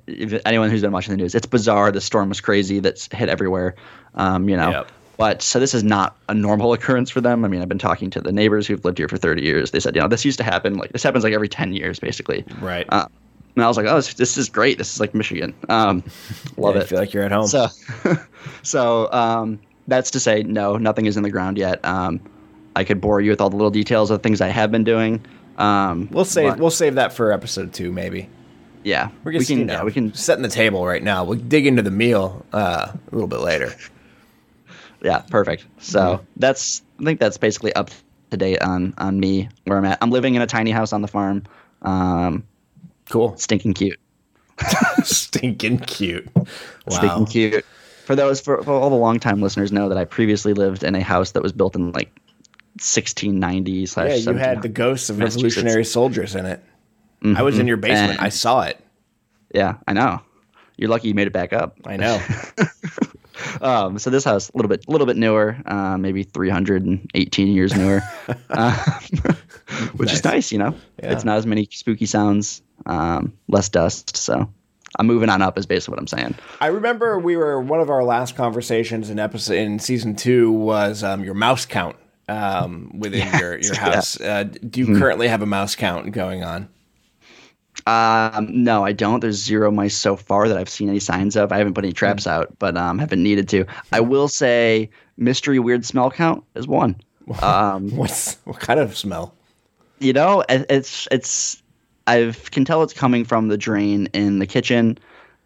anyone 0.47 0.71
who's 0.71 0.83
been 0.83 0.93
watching 0.93 1.13
the 1.13 1.17
news, 1.17 1.35
it's 1.35 1.47
bizarre. 1.47 1.91
The 1.91 2.01
storm 2.01 2.29
was 2.29 2.41
crazy. 2.41 2.79
That's 2.79 3.09
hit 3.13 3.29
everywhere. 3.29 3.75
Um, 4.15 4.49
you 4.49 4.57
know. 4.57 4.71
Yep. 4.71 4.93
But 5.17 5.43
so 5.43 5.61
this 5.61 5.75
is 5.75 5.85
not 5.85 6.17
a 6.29 6.35
normal 6.35 6.73
occurrence 6.73 7.11
for 7.11 7.21
them. 7.21 7.45
I 7.45 7.49
mean, 7.49 7.63
I've 7.63 7.69
been 7.69 7.79
talking 7.79 8.11
to 8.11 8.21
the 8.21 8.33
neighbors 8.33 8.67
who've 8.67 8.85
lived 8.85 8.99
here 8.99 9.09
for 9.09 9.17
30 9.17 9.43
years. 9.43 9.71
They 9.71 9.81
said, 9.81 9.95
you 9.95 10.03
know, 10.03 10.09
this 10.09 10.25
used 10.25 10.39
to 10.39 10.45
happen 10.45 10.75
like 10.75 10.93
this 10.93 11.03
happens 11.03 11.25
like 11.25 11.33
every 11.33 11.49
10 11.49 11.73
years, 11.73 12.01
basically. 12.01 12.45
Right. 12.61 12.87
Uh, 12.89 13.07
and 13.55 13.65
I 13.65 13.69
was 13.69 13.77
like, 13.77 13.87
oh, 13.87 13.97
this, 13.97 14.15
this 14.15 14.37
is 14.37 14.49
great. 14.49 14.79
This 14.79 14.93
is 14.93 15.01
like 15.01 15.15
Michigan. 15.15 15.55
Um, 15.69 16.03
love 16.57 16.75
yeah, 16.75 16.81
it. 16.81 16.85
I 16.85 16.87
feel 16.87 16.99
like 16.99 17.13
you're 17.13 17.23
at 17.23 17.33
home. 17.33 17.47
So, 17.47 17.69
so 18.63 19.13
um, 19.13 19.61
that's 19.87 20.11
to 20.13 20.21
say, 20.21 20.43
no, 20.43 20.77
nothing 20.77 21.07
is 21.07 21.17
in 21.17 21.23
the 21.23 21.31
ground 21.31 21.59
yet. 21.59 21.85
Um, 21.85 22.21
I 22.75 22.83
could 22.83 23.01
bore 23.01 23.21
you 23.21 23.31
with 23.31 23.41
all 23.41 23.51
the 23.51 23.57
little 23.57 23.71
details 23.71 24.11
of 24.11 24.23
things 24.23 24.41
I 24.41 24.49
have 24.49 24.73
been 24.73 24.85
doing. 24.85 25.25
Um, 25.59 26.09
we'll 26.11 26.25
save 26.25 26.53
but, 26.53 26.59
we'll 26.59 26.71
save 26.71 26.97
that 26.97 27.13
for 27.13 27.31
episode 27.31 27.73
two, 27.73 27.93
maybe. 27.93 28.29
Yeah, 28.83 29.11
we 29.23 29.43
can. 29.45 29.61
You 29.61 29.65
know, 29.65 29.73
yeah, 29.75 29.85
we 29.85 29.93
can 29.93 30.13
setting 30.13 30.43
the 30.43 30.49
table 30.49 30.85
right 30.85 31.03
now. 31.03 31.25
We'll 31.25 31.39
dig 31.39 31.67
into 31.67 31.81
the 31.81 31.93
meal 31.93 32.45
uh, 32.53 32.89
a 32.91 33.15
little 33.15 33.29
bit 33.29 33.39
later. 33.39 33.73
Yeah, 35.05 35.19
perfect. 35.19 35.67
So 35.79 36.01
mm-hmm. 36.01 36.25
that's 36.37 36.83
I 37.01 37.05
think 37.05 37.21
that's 37.21 37.37
basically 37.37 37.73
up 37.75 37.91
to 38.31 38.37
date 38.37 38.61
on 38.63 38.95
on 38.99 39.21
me 39.21 39.49
where 39.65 39.79
I'm 39.79 39.85
at. 39.85 39.99
I'm 40.01 40.11
living 40.11 40.35
in 40.35 40.43
a 40.43 40.47
tiny 40.47 40.73
house 40.73 40.93
on 40.93 41.03
the 41.03 41.09
farm. 41.09 41.45
Um, 41.83 42.45
Cool. 43.11 43.37
Stinking 43.37 43.75
cute. 43.75 43.99
Stinking 45.05 45.79
cute. 45.81 46.29
Wow. 46.35 46.47
Stinking 46.89 47.27
cute. 47.27 47.67
For 48.07 48.15
those 48.15 48.41
for, 48.41 48.63
for 48.63 48.73
all 48.73 48.91
the 48.91 48.97
longtime 48.97 49.41
listeners 49.41 49.73
know 49.73 49.89
that 49.89 49.99
I 49.99 50.05
previously 50.05 50.53
lived 50.53 50.83
in 50.83 50.95
a 50.95 51.03
house 51.03 51.33
that 51.33 51.43
was 51.43 51.53
built 51.53 51.75
in 51.75 51.93
like 51.93 52.13
1690 52.75 53.87
slash. 53.87 54.11
Yeah, 54.11 54.33
you 54.33 54.39
had 54.39 54.63
the 54.63 54.69
ghosts 54.69 55.09
of 55.11 55.19
Revolutionary 55.19 55.85
soldiers 55.85 56.35
in 56.35 56.45
it. 56.45 56.63
Mm-hmm. 57.23 57.37
I 57.37 57.43
was 57.43 57.55
in 57.55 57.61
mm-hmm. 57.61 57.69
your 57.69 57.77
basement. 57.79 58.13
And, 58.13 58.21
I 58.21 58.29
saw 58.29 58.63
it. 58.63 58.79
Yeah, 59.55 59.77
I 59.89 59.95
know. 59.95 60.21
You're 60.77 60.91
lucky 60.91 61.09
you 61.09 61.15
made 61.15 61.29
it 61.29 61.33
back 61.33 61.53
up. 61.53 61.79
I 61.87 61.97
know. 61.97 62.21
um, 63.61 63.99
so 63.99 64.11
this 64.11 64.25
house 64.25 64.51
a 64.51 64.57
little 64.57 64.69
bit, 64.69 64.85
a 64.87 64.91
little 64.91 65.07
bit 65.07 65.17
newer, 65.17 65.57
uh, 65.67 65.97
maybe 65.99 66.23
318 66.23 67.49
years 67.49 67.77
newer, 67.77 68.03
uh, 68.51 68.73
which 69.97 70.09
nice. 70.09 70.17
is 70.17 70.25
nice. 70.25 70.53
You 70.53 70.59
know, 70.59 70.75
yeah. 71.03 71.13
it's 71.13 71.25
not 71.25 71.39
as 71.39 71.47
many 71.47 71.69
spooky 71.71 72.07
sounds 72.07 72.63
um, 72.87 73.33
less 73.49 73.69
dust. 73.69 74.17
So 74.17 74.49
I'm 74.99 75.07
moving 75.07 75.29
on 75.29 75.43
up 75.43 75.59
is 75.59 75.67
basically 75.67 75.93
what 75.93 76.01
I'm 76.01 76.07
saying. 76.07 76.35
I 76.61 76.69
remember 76.69 77.19
we 77.19 77.37
were 77.37 77.61
one 77.61 77.81
of 77.81 77.91
our 77.91 78.05
last 78.05 78.37
conversations 78.37 79.11
in 79.11 79.19
episode 79.19 79.57
in 79.57 79.79
season 79.79 80.17
two 80.17 80.53
was 80.53 81.03
um, 81.03 81.25
your 81.25 81.35
mouse 81.35 81.67
count 81.67 81.97
um, 82.29 82.93
within 82.99 83.21
yes, 83.33 83.41
your 83.41 83.59
your 83.59 83.75
house. 83.75 84.21
Yeah. 84.21 84.27
Uh, 84.27 84.43
do 84.45 84.81
you 84.81 84.87
mm-hmm. 84.87 84.99
currently 84.99 85.29
have 85.29 85.43
a 85.43 85.47
mouse 85.47 85.75
count 85.75 86.13
going 86.13 86.45
on? 86.45 86.69
Um, 87.87 88.49
no, 88.51 88.85
I 88.85 88.93
don't. 88.93 89.21
There's 89.21 89.43
zero 89.43 89.71
mice 89.71 89.97
so 89.97 90.17
far 90.17 90.49
that 90.49 90.57
I've 90.57 90.69
seen 90.69 90.89
any 90.89 91.01
signs 91.01 91.37
of. 91.37 91.53
I 91.53 91.59
haven't 91.59 91.75
put 91.75 91.85
any 91.85 91.93
traps 91.93 92.25
mm-hmm. 92.25 92.41
out, 92.41 92.59
but 92.59 92.77
um, 92.77 92.99
haven't 92.99 93.23
needed 93.23 93.49
to. 93.51 93.67
I 93.93 94.01
will 94.01 94.29
say 94.29 94.91
mystery 95.17 95.59
weird 95.59 95.85
smell 95.85 96.11
count 96.11 96.45
is 96.55 96.67
one. 96.67 96.97
Um, 97.43 97.91
What's 97.97 98.37
what 98.45 98.61
kind 98.61 98.81
of 98.81 98.97
smell? 98.97 99.35
You 99.99 100.13
know, 100.13 100.45
it's 100.49 101.09
it's 101.11 101.63
I 102.07 102.35
can 102.51 102.65
tell 102.65 102.83
it's 102.83 102.93
coming 102.93 103.25
from 103.25 103.49
the 103.49 103.57
drain 103.57 104.09
in 104.13 104.39
the 104.39 104.47
kitchen. 104.47 104.99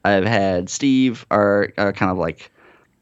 I've 0.05 0.25
had 0.25 0.71
Steve, 0.71 1.27
our, 1.31 1.73
our 1.77 1.93
kind 1.93 2.11
of 2.11 2.19
like 2.19 2.51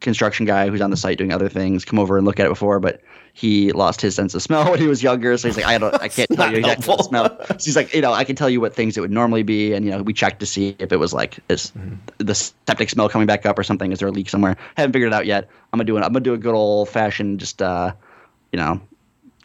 construction 0.00 0.46
guy 0.46 0.68
who's 0.68 0.80
on 0.80 0.90
the 0.90 0.96
site 0.96 1.18
doing 1.18 1.32
other 1.32 1.48
things 1.48 1.84
come 1.84 1.98
over 1.98 2.16
and 2.18 2.26
look 2.26 2.38
at 2.38 2.46
it 2.46 2.50
before, 2.50 2.78
but 2.80 3.00
he 3.32 3.72
lost 3.72 4.00
his 4.00 4.14
sense 4.14 4.34
of 4.34 4.42
smell 4.42 4.70
when 4.70 4.78
he 4.78 4.86
was 4.86 5.02
younger. 5.02 5.36
So 5.36 5.48
he's 5.48 5.56
like, 5.56 5.66
I 5.66 5.78
don't, 5.78 5.94
I 5.94 6.08
can't 6.16 6.30
tell 6.30 6.50
you 6.50 6.58
exactly 6.58 6.96
the 6.96 7.02
smell. 7.02 7.36
So 7.48 7.54
he's 7.64 7.76
like, 7.76 7.92
you 7.94 8.00
know, 8.00 8.12
I 8.12 8.24
can 8.24 8.36
tell 8.36 8.48
you 8.50 8.60
what 8.60 8.74
things 8.74 8.96
it 8.96 9.00
would 9.00 9.10
normally 9.10 9.42
be, 9.42 9.72
and 9.72 9.84
you 9.84 9.90
know, 9.90 10.02
we 10.02 10.12
checked 10.12 10.40
to 10.40 10.46
see 10.46 10.74
if 10.78 10.92
it 10.92 10.96
was 10.98 11.12
like 11.12 11.38
is 11.48 11.70
Mm-hmm. 11.76 11.94
the 12.18 12.34
septic 12.34 12.88
smell 12.90 13.08
coming 13.08 13.26
back 13.26 13.44
up 13.46 13.58
or 13.58 13.62
something. 13.62 13.92
Is 13.92 13.98
there 13.98 14.08
a 14.08 14.12
leak 14.12 14.28
somewhere? 14.30 14.56
Haven't 14.76 14.92
figured 14.92 15.12
it 15.12 15.14
out 15.14 15.26
yet. 15.26 15.48
I'm 15.72 15.78
gonna 15.78 15.84
do 15.84 15.96
it. 15.96 16.00
I'm 16.00 16.12
gonna 16.12 16.20
do 16.20 16.34
a 16.34 16.38
good 16.38 16.54
old 16.54 16.88
fashioned 16.88 17.40
just 17.40 17.60
uh, 17.62 17.92
you 18.52 18.58
know, 18.58 18.80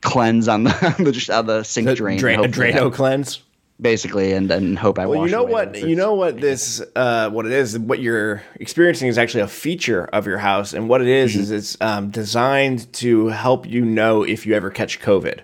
cleanse 0.01 0.47
on 0.47 0.63
the 0.65 0.95
on 0.97 1.03
the, 1.05 1.11
just 1.11 1.29
on 1.29 1.45
the 1.47 1.63
sink 1.63 1.87
The 1.87 1.95
drain. 1.95 2.17
Dra- 2.17 2.35
hopefully 2.37 2.71
Drano 2.71 2.93
cleanse. 2.93 3.41
Basically, 3.81 4.33
and 4.33 4.49
and 4.51 4.77
hope 4.77 4.99
I. 4.99 5.05
Well, 5.07 5.25
you 5.25 5.31
know 5.31 5.43
what? 5.43 5.75
You 5.75 5.95
know 5.95 6.13
what 6.13 6.39
this, 6.39 6.81
uh, 6.95 7.29
what 7.29 7.45
it 7.45 7.51
is. 7.51 7.77
What 7.79 7.99
you're 7.99 8.41
experiencing 8.59 9.07
is 9.07 9.17
actually 9.17 9.41
a 9.41 9.47
feature 9.47 10.05
of 10.05 10.27
your 10.27 10.37
house, 10.37 10.73
and 10.73 10.87
what 10.87 11.01
it 11.01 11.07
is, 11.07 11.31
Mm-hmm. 11.33 11.41
is 11.41 11.51
it's 11.51 11.77
um, 11.81 12.09
designed 12.11 12.91
to 12.93 13.27
help 13.27 13.65
you 13.67 13.83
know 13.83 14.23
if 14.23 14.45
you 14.45 14.53
ever 14.53 14.69
catch 14.69 14.99
COVID. 15.01 15.39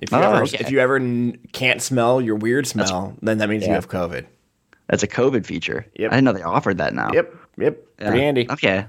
If 0.00 0.10
you 0.10 0.18
Oh, 0.18 0.22
ever, 0.22 0.42
okay. 0.42 0.58
if 0.60 0.70
you 0.70 0.80
ever 0.80 0.96
n- 0.96 1.38
can't 1.52 1.80
smell 1.80 2.20
your 2.20 2.34
weird 2.36 2.66
smell, 2.66 3.16
then 3.22 3.38
that 3.38 3.48
means 3.48 3.64
you 3.66 3.72
have 3.72 3.88
COVID. 3.88 4.26
That's 4.88 5.02
a 5.02 5.08
COVID 5.08 5.46
feature. 5.46 5.86
Yep. 5.96 6.12
I 6.12 6.16
didn't 6.16 6.24
know 6.24 6.32
they 6.32 6.42
offered 6.42 6.78
that 6.78 6.92
now. 6.94 7.10
Yep, 7.12 7.34
yep, 7.58 7.78
Yeah. 7.98 8.08
pretty 8.08 8.22
handy. 8.22 8.46
Okay. 8.50 8.86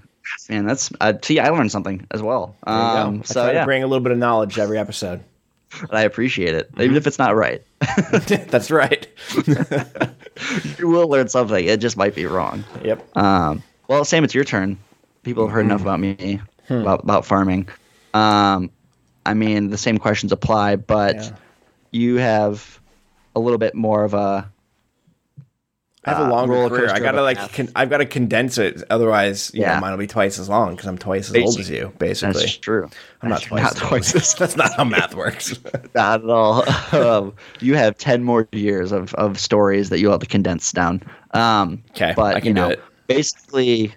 Man, 0.50 0.66
that's 0.66 0.92
uh, 1.00 1.14
see, 1.22 1.40
I 1.40 1.50
learned 1.50 1.72
something 1.72 2.08
as 2.10 2.22
well. 2.24 2.56
Um, 2.66 3.20
I 3.20 3.22
so 3.24 3.44
try 3.44 3.54
yeah, 3.54 3.60
to 3.60 3.66
bring 3.66 3.84
a 3.84 3.88
little 3.88 4.02
bit 4.04 4.12
of 4.12 4.18
knowledge 4.18 4.58
every 4.58 4.80
episode. 4.80 5.24
I 5.92 6.04
appreciate 6.04 6.54
it, 6.54 6.72
Mm-hmm. 6.72 6.82
even 6.82 6.96
if 6.98 7.08
it's 7.08 7.20
not 7.20 7.36
right. 7.36 7.62
That's 8.50 8.72
right. 8.72 9.08
you 10.78 10.88
will 10.88 11.08
learn 11.10 11.28
something. 11.28 11.66
It 11.66 11.78
just 11.80 11.98
might 11.98 12.16
be 12.16 12.26
wrong. 12.26 12.64
yep. 12.84 13.06
Um, 13.18 13.64
well, 13.88 14.04
Sam, 14.06 14.24
it's 14.24 14.34
your 14.36 14.44
turn. 14.44 14.78
People 15.24 15.46
have 15.48 15.54
heard 15.54 15.66
enough 15.66 15.82
Mm-hmm. 15.82 15.88
about 15.88 16.00
me 16.00 16.42
Hmm. 16.68 16.74
about 16.82 17.04
about 17.04 17.26
farming. 17.28 17.70
Um, 18.16 18.72
I 19.26 19.36
mean, 19.36 19.70
the 19.70 19.78
same 19.78 20.00
questions 20.00 20.32
apply, 20.32 20.78
but 20.78 21.16
Yeah. 21.16 21.30
you 21.92 22.16
have 22.16 22.80
a 23.36 23.40
little 23.40 23.60
bit 23.60 23.76
more 23.76 24.04
of 24.04 24.14
a 24.16 24.50
I 26.06 26.12
have 26.12 26.20
a 26.20 26.26
uh, 26.26 26.30
longer 26.30 26.54
roller 26.54 26.70
career. 26.70 26.90
I 26.92 27.00
gotta 27.00 27.22
like, 27.24 27.38
con- 27.54 27.70
I've 27.76 27.90
got 27.90 27.98
to 27.98 28.06
condense 28.06 28.58
it. 28.58 28.84
Otherwise, 28.90 29.52
you 29.54 29.62
Yeah. 29.62 29.76
know, 29.76 29.82
mine 29.82 29.92
will 29.92 29.98
be 29.98 30.08
twice 30.08 30.38
as 30.38 30.48
long 30.48 30.72
because 30.76 30.88
I'm 30.88 30.98
twice 30.98 31.30
as 31.30 31.36
old 31.36 31.60
as 31.60 31.70
you, 31.70 31.92
basically. 31.98 32.40
That's 32.42 32.58
true. 32.58 32.90
I'm 33.22 33.30
not 33.30 33.42
twice. 33.50 33.64
Not 33.64 33.76
as 33.76 33.82
old. 33.82 33.90
twice 33.90 34.16
as 34.16 34.34
That's 34.40 34.56
not 34.56 34.74
how 34.76 34.84
math 34.84 35.16
works. 35.24 35.60
Not 35.96 36.24
at 36.24 36.30
all. 36.30 36.64
um, 36.94 37.34
you 37.60 37.76
have 37.76 37.98
ten 37.98 38.24
more 38.24 38.48
years 38.52 38.92
of, 38.92 39.14
of 39.16 39.40
stories 39.40 39.90
that 39.90 40.00
you'll 40.00 40.12
have 40.12 40.22
to 40.22 40.28
condense 40.28 40.72
down. 40.72 41.02
Um, 41.32 41.84
'Kay, 41.96 42.14
but 42.16 42.46
you 42.46 42.54
know, 42.54 42.76
basically, 43.08 43.94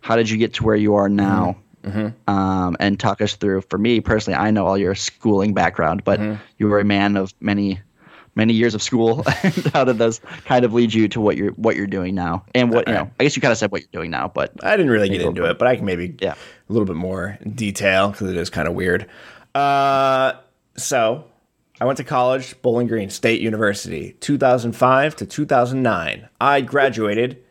how 0.00 0.16
did 0.16 0.28
you 0.30 0.36
get 0.38 0.54
to 0.54 0.64
where 0.64 0.76
you 0.76 0.94
are 0.94 1.08
now? 1.08 1.56
Mm-hmm. 1.84 2.30
Um, 2.34 2.76
and 2.80 2.98
talk 2.98 3.20
us 3.20 3.34
through. 3.36 3.60
For 3.68 3.76
me 3.78 4.00
personally, 4.00 4.38
I 4.38 4.50
know 4.50 4.66
all 4.66 4.78
your 4.78 4.94
schooling 4.94 5.52
background, 5.52 6.02
but 6.02 6.18
Mm-hmm. 6.18 6.40
you 6.58 6.66
were 6.68 6.80
a 6.80 6.84
man 6.84 7.16
of 7.18 7.34
many, 7.40 7.78
many 8.34 8.52
years 8.52 8.74
of 8.74 8.82
school. 8.82 9.24
and 9.42 9.54
how 9.72 9.84
did 9.84 9.98
those 9.98 10.20
kind 10.44 10.64
of 10.64 10.72
lead 10.72 10.92
you 10.94 11.08
to 11.08 11.20
what 11.20 11.36
you're 11.36 11.52
what 11.52 11.76
you're 11.76 11.86
doing 11.86 12.14
now? 12.14 12.44
And 12.54 12.70
what 12.70 12.88
you 12.88 12.94
know, 12.94 13.10
I 13.18 13.24
guess 13.24 13.36
you 13.36 13.42
kind 13.42 13.52
of 13.52 13.58
said 13.58 13.70
what 13.70 13.80
you're 13.82 13.88
doing 13.92 14.10
now, 14.10 14.28
but 14.28 14.52
I 14.64 14.76
didn't 14.76 14.90
really 14.92 15.08
get 15.08 15.20
into 15.20 15.42
little 15.42 15.50
it, 15.52 15.58
but 15.58 15.68
I 15.68 15.76
can 15.76 15.84
maybe 15.84 16.16
Yeah. 16.20 16.34
a 16.68 16.72
little 16.72 16.86
bit 16.86 16.96
more 16.96 17.38
detail 17.54 18.10
because 18.10 18.30
it 18.30 18.36
is 18.36 18.50
kind 18.50 18.68
of 18.68 18.74
weird. 18.74 19.06
Uh, 19.54 20.34
so 20.76 21.24
I 21.80 21.84
went 21.84 21.96
to 21.98 22.04
college, 22.04 22.60
Bowling 22.62 22.86
Green 22.86 23.10
State 23.10 23.40
University, 23.40 24.16
2005 24.20 25.16
to 25.16 25.26
2009. 25.26 26.28
I 26.40 26.60
graduated 26.60 27.42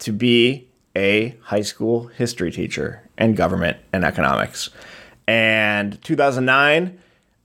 to 0.00 0.12
be 0.12 0.68
a 0.96 1.36
high 1.42 1.62
school 1.62 2.06
history 2.08 2.50
teacher 2.50 3.08
and 3.16 3.36
government 3.36 3.76
and 3.92 4.04
economics. 4.04 4.70
And 5.28 6.02
2009, 6.02 6.98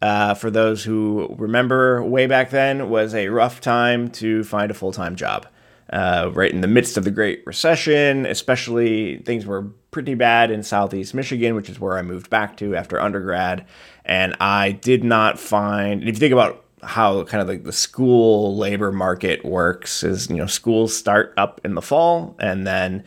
uh, 0.06 0.36
for 0.36 0.52
those 0.52 0.84
who 0.84 1.36
remember 1.40 2.04
way 2.04 2.28
back 2.28 2.52
then, 2.52 2.92
was 2.92 3.16
a 3.16 3.30
rough 3.30 3.60
time 3.60 4.08
to 4.12 4.44
find 4.44 4.70
a 4.70 4.74
full 4.76 4.92
time 4.92 5.16
job. 5.16 5.48
Uh, 5.92 6.30
right 6.34 6.52
in 6.52 6.62
the 6.62 6.68
midst 6.68 6.96
of 6.96 7.04
the 7.04 7.12
Great 7.12 7.42
Recession, 7.46 8.28
especially 8.28 9.18
things 9.20 9.48
were 9.48 9.64
pretty 9.90 10.14
bad 10.14 10.52
in 10.52 10.62
Southeast 10.62 11.16
Michigan, 11.16 11.56
which 11.56 11.70
is 11.70 11.80
where 11.80 11.98
I 11.98 12.04
moved 12.04 12.30
back 12.30 12.56
to 12.58 12.76
after 12.76 13.02
undergrad. 13.02 13.66
And 14.04 14.36
I 14.40 14.74
did 14.74 15.04
not 15.04 15.40
find, 15.40 16.04
if 16.04 16.08
you 16.08 16.20
think 16.20 16.34
about 16.34 16.64
how 16.84 17.24
kind 17.24 17.42
of 17.42 17.48
like 17.48 17.64
the 17.64 17.72
school 17.72 18.56
labor 18.56 18.92
market 18.92 19.44
works, 19.44 20.04
is, 20.04 20.30
you 20.30 20.36
know, 20.36 20.48
schools 20.48 20.96
start 20.96 21.34
up 21.36 21.62
in 21.64 21.74
the 21.74 21.82
fall 21.82 22.36
and 22.40 22.68
then 22.68 23.04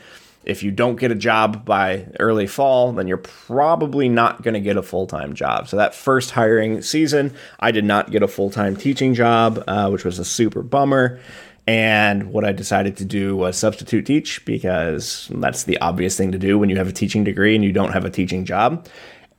if 0.48 0.62
you 0.62 0.70
don't 0.70 0.96
get 0.96 1.12
a 1.12 1.14
job 1.14 1.64
by 1.66 2.06
early 2.18 2.46
fall, 2.46 2.92
then 2.92 3.06
you're 3.06 3.18
probably 3.18 4.08
not 4.08 4.42
going 4.42 4.54
to 4.54 4.60
get 4.60 4.78
a 4.78 4.82
full 4.82 5.06
time 5.06 5.34
job. 5.34 5.68
So, 5.68 5.76
that 5.76 5.94
first 5.94 6.30
hiring 6.30 6.82
season, 6.82 7.34
I 7.60 7.70
did 7.70 7.84
not 7.84 8.10
get 8.10 8.22
a 8.22 8.28
full 8.28 8.50
time 8.50 8.74
teaching 8.74 9.14
job, 9.14 9.62
uh, 9.68 9.90
which 9.90 10.04
was 10.04 10.18
a 10.18 10.24
super 10.24 10.62
bummer. 10.62 11.20
And 11.66 12.32
what 12.32 12.46
I 12.46 12.52
decided 12.52 12.96
to 12.96 13.04
do 13.04 13.36
was 13.36 13.58
substitute 13.58 14.06
teach 14.06 14.42
because 14.46 15.28
that's 15.30 15.64
the 15.64 15.78
obvious 15.80 16.16
thing 16.16 16.32
to 16.32 16.38
do 16.38 16.58
when 16.58 16.70
you 16.70 16.76
have 16.76 16.88
a 16.88 16.92
teaching 16.92 17.24
degree 17.24 17.54
and 17.54 17.62
you 17.62 17.72
don't 17.72 17.92
have 17.92 18.06
a 18.06 18.10
teaching 18.10 18.46
job. 18.46 18.88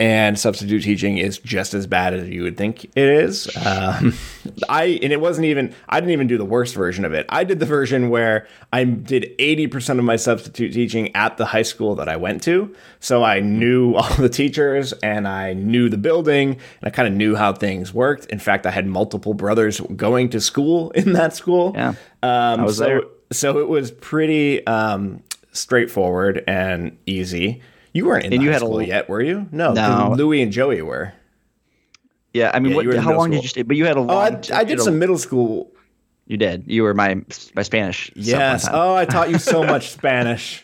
And 0.02 0.40
substitute 0.40 0.84
teaching 0.84 1.18
is 1.18 1.40
just 1.40 1.74
as 1.74 1.86
bad 1.86 2.14
as 2.14 2.30
you 2.30 2.44
would 2.44 2.56
think 2.56 2.86
it 2.86 2.96
is. 2.96 3.54
Um, 3.58 4.14
I 4.70 4.98
and 5.04 5.12
it 5.12 5.20
wasn't 5.20 5.48
even. 5.48 5.76
I 5.90 6.00
didn't 6.00 6.14
even 6.14 6.28
do 6.28 6.38
the 6.38 6.46
worst 6.46 6.74
version 6.74 7.04
of 7.04 7.12
it. 7.12 7.26
I 7.28 7.44
did 7.44 7.60
the 7.60 7.66
version 7.66 8.10
where 8.10 8.48
I 8.72 8.86
did 8.86 9.36
eighty 9.40 9.68
percent 9.68 10.00
of 10.00 10.06
my 10.06 10.16
substitute 10.16 10.72
teaching 10.72 11.14
at 11.18 11.36
the 11.36 11.46
high 11.46 11.64
school 11.64 11.96
that 11.96 12.08
I 12.08 12.16
went 12.16 12.42
to. 12.44 12.74
So 13.02 13.26
I 13.26 13.42
knew 13.42 13.94
all 13.96 14.14
the 14.16 14.30
teachers 14.30 14.94
and 14.94 15.28
I 15.28 15.52
knew 15.52 15.90
the 15.90 15.98
building 15.98 16.52
and 16.52 16.60
I 16.84 16.92
kind 16.92 17.08
of 17.08 17.14
knew 17.14 17.36
how 17.36 17.52
things 17.52 17.94
worked. 17.94 18.26
In 18.28 18.40
fact, 18.40 18.66
I 18.66 18.72
had 18.72 18.88
multiple 18.88 19.34
brothers 19.34 19.82
going 19.98 20.30
to 20.30 20.40
school 20.40 20.92
in 20.96 21.12
that 21.14 21.36
school. 21.36 21.74
Yeah. 21.76 21.90
Um, 22.24 22.62
I 22.62 22.64
was 22.64 22.78
so, 22.78 22.84
there. 22.86 23.02
So 23.32 23.60
it 23.60 23.68
was 23.68 23.92
pretty 23.92 24.66
um, 24.66 25.24
straightforward 25.52 26.44
and 26.48 26.98
easy. 27.06 27.62
You 27.94 28.06
weren't 28.06 28.26
in 28.26 28.34
And 28.34 28.44
you 28.44 28.50
had 28.52 28.58
a 28.62 28.66
school 28.66 28.80
l- 28.82 28.88
yet, 28.88 29.10
were 29.10 29.22
you? 29.22 29.48
No, 29.52 29.74
No. 29.74 30.14
Louis 30.16 30.42
and 30.42 30.52
Joey 30.52 30.82
were. 30.82 31.14
yeah, 32.34 32.52
I 32.54 32.60
mean, 32.60 32.72
Yeah, 32.72 32.76
what, 32.76 32.82
you 32.84 32.90
were 32.90 32.96
in 32.96 33.02
how 33.02 33.18
long 33.18 33.32
did 33.32 33.42
you 33.42 33.50
stay? 33.50 33.64
But 33.64 33.78
you 33.78 33.86
had 33.86 33.98
a 33.98 34.02
long. 34.02 34.10
Oh, 34.12 34.18
I, 34.20 34.28
I 34.54 34.58
had 34.60 34.68
did 34.68 34.80
a- 34.80 34.84
some 34.84 35.00
middle 35.00 35.18
school. 35.18 35.72
You 36.28 36.38
did. 36.38 36.66
You 36.68 36.84
were 36.84 36.94
my 36.94 37.22
my 37.56 37.64
Spanish. 37.64 38.12
Yes. 38.16 38.68
Oh, 38.72 38.94
I 38.94 39.06
taught 39.06 39.32
you 39.32 39.40
so 39.40 39.64
much 39.74 39.90
Spanish. 39.90 40.64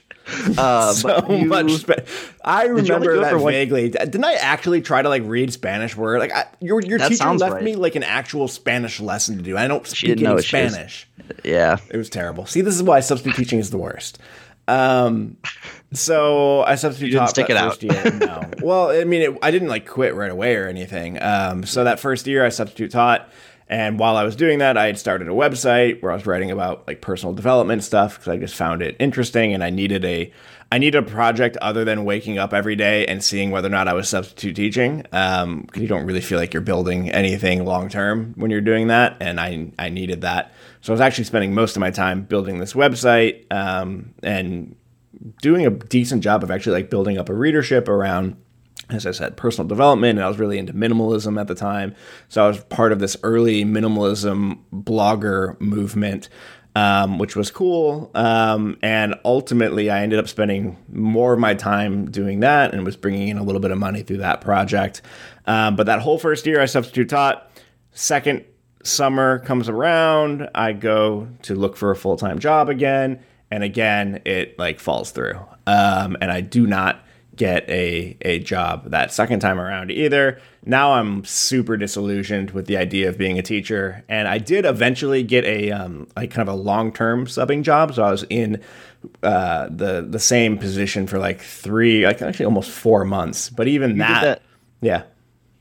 Uh, 0.58 0.94
so 0.94 1.26
you- 1.32 1.48
much. 1.48 1.72
Spa- 1.72 1.96
I 2.44 2.66
remember 2.66 3.20
that 3.22 3.40
one- 3.40 3.52
vaguely. 3.52 3.90
Didn't 3.90 4.24
I 4.24 4.34
actually 4.36 4.82
try 4.82 5.02
to 5.02 5.10
like 5.10 5.24
read 5.26 5.52
Spanish 5.52 5.96
word? 5.98 6.20
Like 6.20 6.32
I, 6.32 6.46
your 6.60 6.82
your 6.82 7.00
That 7.00 7.10
teacher 7.10 7.32
left 7.34 7.54
right. 7.56 7.64
me 7.64 7.76
like 7.76 7.96
an 7.96 8.04
actual 8.04 8.48
Spanish 8.48 9.00
lesson 9.00 9.38
to 9.38 9.44
do. 9.44 9.58
I 9.58 9.68
don't 9.68 9.88
speak 9.88 10.12
any 10.22 10.28
was- 10.32 10.46
Spanish. 10.48 11.08
Yeah. 11.44 11.78
It 11.90 11.98
was 11.98 12.12
terrible. 12.12 12.46
See, 12.46 12.62
this 12.62 12.76
is 12.76 12.84
why 12.84 13.00
substitute 13.00 13.36
teaching 13.36 13.58
is 13.58 13.72
the 13.72 13.80
worst. 13.80 14.20
Um, 14.68 15.38
so 15.94 16.64
I 16.64 16.76
substitute 16.76 17.12
didn't 17.12 17.20
taught 17.22 17.30
stick 17.30 17.50
it 17.50 17.58
first 17.58 17.84
year. 17.84 18.12
No, 18.20 18.42
well, 18.62 18.90
I 18.90 19.04
mean, 19.04 19.22
it, 19.22 19.38
I 19.42 19.52
didn't 19.52 19.68
like 19.70 19.88
quit 19.88 20.16
right 20.16 20.32
away 20.32 20.56
or 20.56 20.68
anything. 20.68 21.22
Um, 21.22 21.66
so 21.66 21.84
that 21.84 22.00
first 22.00 22.28
year 22.28 22.46
I 22.46 22.50
substitute 22.50 22.92
taught, 22.92 23.30
and 23.70 23.98
while 24.00 24.18
I 24.18 24.24
was 24.24 24.36
doing 24.36 24.60
that, 24.60 24.78
I 24.78 24.88
had 24.88 24.98
started 24.98 25.28
a 25.28 25.32
website 25.32 26.02
where 26.02 26.12
I 26.12 26.16
was 26.16 26.26
writing 26.26 26.52
about 26.52 26.88
like 26.88 27.02
personal 27.02 27.34
development 27.34 27.84
stuff 27.84 28.16
because 28.16 28.28
I 28.30 28.38
just 28.38 28.56
found 28.56 28.82
it 28.82 28.96
interesting, 29.00 29.54
and 29.54 29.64
I 29.64 29.70
needed 29.70 30.04
a 30.06 30.32
I 30.72 30.80
needed 30.80 30.98
a 30.98 31.04
project 31.08 31.58
other 31.58 31.86
than 31.86 32.06
waking 32.06 32.40
up 32.40 32.52
every 32.52 32.76
day 32.76 33.06
and 33.06 33.24
seeing 33.24 33.52
whether 33.52 33.68
or 33.68 33.72
not 33.72 33.88
I 33.88 33.94
was 33.94 34.10
substitute 34.10 34.56
teaching, 34.56 35.06
Um, 35.12 35.62
because 35.62 35.82
you 35.84 35.88
don't 35.88 36.06
really 36.06 36.22
feel 36.22 36.40
like 36.40 36.54
you're 36.54 36.62
building 36.62 37.12
anything 37.12 37.66
long 37.66 37.88
term 37.88 38.34
when 38.36 38.50
you're 38.50 38.62
doing 38.62 38.88
that, 38.88 39.18
and 39.20 39.40
I 39.40 39.72
I 39.78 39.90
needed 39.90 40.22
that. 40.22 40.52
So 40.86 40.94
I 40.94 40.94
was 40.94 41.02
actually 41.02 41.24
spending 41.24 41.56
most 41.56 41.76
of 41.76 41.80
my 41.80 41.90
time 41.90 42.22
building 42.22 42.60
this 42.60 42.74
website 42.74 43.52
um, 43.52 44.14
and 44.22 44.76
doing 45.42 45.66
a 45.66 45.72
decent 45.72 46.24
job 46.24 46.44
of 46.44 46.52
actually 46.52 46.74
like 46.74 46.92
building 46.92 47.18
up 47.18 47.28
a 47.28 47.34
readership 47.34 47.90
around 47.90 48.38
as 48.92 49.08
I 49.08 49.12
said, 49.12 49.36
personal 49.36 49.68
development, 49.68 50.20
and 50.20 50.24
I 50.24 50.28
was 50.28 50.38
really 50.38 50.60
into 50.60 50.74
minimalism 50.74 51.42
at 51.42 51.48
the 51.48 51.56
time. 51.56 51.96
So 52.30 52.44
I 52.44 52.48
was 52.48 52.64
part 52.66 52.92
of 52.92 53.00
this 53.00 53.18
early 53.24 53.66
minimalism 53.66 54.60
blogger 54.72 55.60
movement, 55.60 56.30
um, 56.76 57.18
which 57.18 57.36
was 57.36 57.50
cool. 57.50 58.12
Um, 58.14 58.78
and 58.84 59.16
ultimately, 59.26 59.90
I 59.90 60.04
ended 60.04 60.20
up 60.20 60.28
spending 60.28 60.78
more 60.88 61.34
of 61.34 61.40
my 61.40 61.56
time 61.56 62.12
doing 62.12 62.42
that 62.42 62.76
and 62.76 62.86
was 62.86 62.96
bringing 62.96 63.30
in 63.30 63.40
a 63.40 63.44
little 63.44 63.62
bit 63.62 63.72
of 63.72 63.80
money 63.80 64.04
through 64.04 64.18
that 64.18 64.42
project. 64.42 65.02
Um, 65.48 65.76
but 65.76 65.88
that 65.88 66.02
whole 66.02 66.20
first 66.20 66.46
year, 66.46 66.62
I 66.62 66.68
substitute 66.68 67.10
taught. 67.10 67.50
Second 67.92 68.46
summer 68.86 69.40
comes 69.40 69.68
around, 69.70 70.50
I 70.56 70.74
go 70.74 71.28
to 71.44 71.56
look 71.56 71.76
for 71.78 71.92
a 71.92 71.96
full 71.96 72.18
time 72.18 72.40
job 72.40 72.70
again, 72.70 73.20
and 73.52 73.64
again, 73.64 74.22
it 74.26 74.58
like 74.60 74.80
falls 74.80 75.12
through. 75.12 75.40
Um, 75.68 76.16
and 76.22 76.32
I 76.32 76.42
do 76.42 76.66
not 76.68 77.02
get 77.36 77.70
a 77.70 78.16
a 78.22 78.40
job 78.40 78.92
that 78.92 79.12
second 79.12 79.40
time 79.42 79.60
around 79.60 79.92
either. 79.92 80.40
Now 80.66 80.94
I'm 80.94 81.26
super 81.26 81.76
disillusioned 81.78 82.52
with 82.52 82.66
the 82.66 82.78
idea 82.78 83.10
of 83.10 83.18
being 83.18 83.38
a 83.38 83.42
teacher, 83.42 84.04
and 84.08 84.28
I 84.28 84.38
did 84.38 84.66
eventually 84.66 85.22
get 85.24 85.44
a 85.46 85.72
um, 85.72 86.08
like 86.16 86.32
kind 86.32 86.48
of 86.48 86.54
a 86.56 86.58
long 86.58 86.92
term 86.94 87.26
subbing 87.26 87.64
job. 87.64 87.94
So 87.94 88.04
I 88.04 88.12
was 88.12 88.24
in 88.30 88.62
uh, 89.22 89.68
the 89.70 90.06
the 90.10 90.20
same 90.20 90.58
position 90.58 91.08
for 91.08 91.20
like 91.20 91.42
three, 91.42 92.06
like 92.06 92.22
actually 92.22 92.46
almost 92.46 92.72
four 92.72 93.04
months. 93.06 93.50
But 93.50 93.68
even 93.68 93.98
that, 93.98 94.22
that- 94.24 94.42
yeah, 94.82 95.04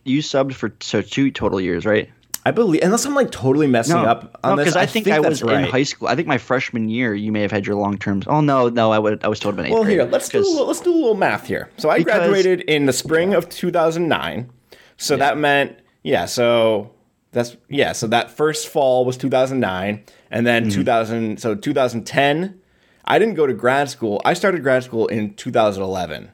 You 0.05 0.21
subbed 0.21 0.55
for 0.55 0.73
so 0.81 1.03
two 1.03 1.31
total 1.31 1.61
years, 1.61 1.85
right? 1.87 2.11
I 2.47 2.51
believe 2.51 2.83
unless 2.83 3.07
I'm 3.07 3.15
like 3.15 3.31
totally 3.31 3.67
messing 3.67 3.97
up 3.97 4.39
on 4.45 4.57
this. 4.59 4.65
because 4.65 4.77
I, 4.77 4.85
think, 4.87 5.09
I 5.09 5.19
was 5.19 5.43
right. 5.43 5.65
in 5.65 5.71
high 5.71 5.83
school. 5.83 6.09
I 6.09 6.15
think 6.15 6.29
my 6.29 6.37
freshman 6.39 6.89
year, 6.91 7.15
you 7.15 7.33
may 7.33 7.41
have 7.41 7.51
had 7.51 7.67
your 7.67 7.77
long 7.77 7.97
terms. 7.97 8.27
Oh 8.29 8.41
no, 8.43 8.69
no, 8.69 8.93
I 8.93 8.99
would. 8.99 9.25
I 9.25 9.29
was 9.29 9.41
told 9.41 9.59
eighth 9.59 9.71
Well, 9.73 9.83
grade. 9.85 9.95
here 9.99 10.05
let's 10.05 10.29
do 10.29 10.39
a 10.39 10.41
little, 10.41 10.67
let's 10.67 10.81
do 10.81 10.93
a 10.93 10.95
little 10.95 11.15
math 11.15 11.47
here. 11.47 11.71
So 11.79 11.89
I 11.91 11.99
Because- 11.99 12.19
graduated 12.19 12.61
in 12.63 12.85
the 12.87 12.93
spring 12.93 13.33
of 13.35 13.49
2009. 13.49 14.51
So 14.99 15.17
that 15.17 15.39
meant 15.39 15.79
yeah. 16.03 16.27
So 16.27 16.93
that's 17.33 17.57
yeah. 17.69 17.93
So 17.93 18.07
that 18.09 18.31
first 18.31 18.69
fall 18.69 19.05
was 19.07 19.17
2009, 19.17 20.05
and 20.31 20.47
then 20.47 20.65
Mm-hmm. 20.65 20.81
2000. 20.81 21.41
So 21.41 21.55
2010. 21.55 22.61
I 23.07 23.19
didn't 23.19 23.35
go 23.35 23.47
to 23.47 23.53
grad 23.53 23.91
school. 23.91 24.23
I 24.25 24.33
started 24.33 24.63
grad 24.63 24.83
school 24.83 25.07
in 25.09 25.35
2011, 25.35 26.31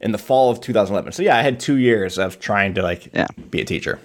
in 0.00 0.12
the 0.12 0.16
fall 0.18 0.50
of 0.50 0.58
2011. 0.60 1.12
So 1.12 1.22
yeah, 1.22 1.36
I 1.36 1.42
had 1.42 1.60
two 1.60 1.76
years 1.76 2.16
of 2.18 2.38
trying 2.40 2.72
to 2.74 2.82
like 2.82 3.10
Yeah. 3.14 3.26
be 3.50 3.60
a 3.60 3.64
teacher. 3.66 3.98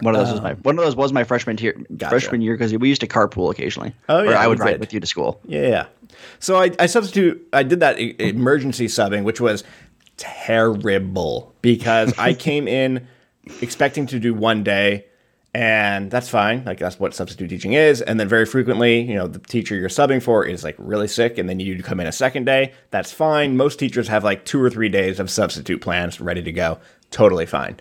One 0.00 0.14
of 0.14 0.20
those 0.24 0.32
was 0.32 0.40
my 0.42 0.52
um, 0.52 0.58
one 0.58 0.78
of 0.78 0.84
those 0.84 0.96
was 0.96 1.12
my 1.12 1.24
freshman 1.24 1.58
year. 1.58 1.76
Freshman 2.08 2.40
year 2.40 2.54
because 2.54 2.72
we 2.76 2.88
used 2.88 3.00
to 3.00 3.06
carpool 3.06 3.50
occasionally. 3.50 3.94
Oh, 4.08 4.20
Or 4.20 4.26
yeah, 4.26 4.40
I 4.40 4.46
would 4.46 4.60
ride 4.60 4.78
with 4.80 4.92
you 4.92 5.00
to 5.00 5.06
school. 5.06 5.40
Yeah, 5.44 5.68
yeah. 5.68 5.86
So 6.38 6.56
I, 6.56 6.70
I 6.78 6.86
substitute. 6.86 7.46
I 7.52 7.62
did 7.62 7.80
that 7.80 7.98
emergency 7.98 8.86
subbing, 8.86 9.24
which 9.24 9.40
was 9.40 9.64
terrible 10.16 11.54
because 11.62 12.16
I 12.18 12.34
came 12.48 12.68
in 12.68 13.06
expecting 13.60 14.06
to 14.08 14.18
do 14.20 14.34
one 14.34 14.62
day, 14.62 15.06
and 15.54 16.10
that's 16.10 16.28
fine. 16.28 16.64
Like 16.64 16.78
that's 16.78 17.00
what 17.00 17.14
substitute 17.14 17.48
teaching 17.48 17.72
is. 17.72 18.00
And 18.00 18.20
then 18.20 18.28
very 18.28 18.46
frequently, 18.46 19.00
you 19.00 19.14
know, 19.14 19.26
the 19.26 19.38
teacher 19.38 19.74
you're 19.74 19.88
subbing 19.88 20.22
for 20.22 20.44
is 20.44 20.62
like 20.62 20.76
really 20.78 21.08
sick, 21.08 21.38
and 21.38 21.48
then 21.48 21.58
you 21.60 21.76
to 21.76 21.82
come 21.82 22.00
in 22.00 22.06
a 22.06 22.12
second 22.12 22.44
day. 22.44 22.72
That's 22.90 23.12
fine. 23.12 23.56
Most 23.56 23.78
teachers 23.78 24.08
have 24.08 24.22
like 24.22 24.44
two 24.44 24.62
or 24.62 24.70
three 24.70 24.88
days 24.88 25.18
of 25.18 25.30
substitute 25.30 25.80
plans 25.80 26.20
ready 26.20 26.42
to 26.42 26.52
go. 26.52 26.78
Totally 27.10 27.46
fine. 27.46 27.78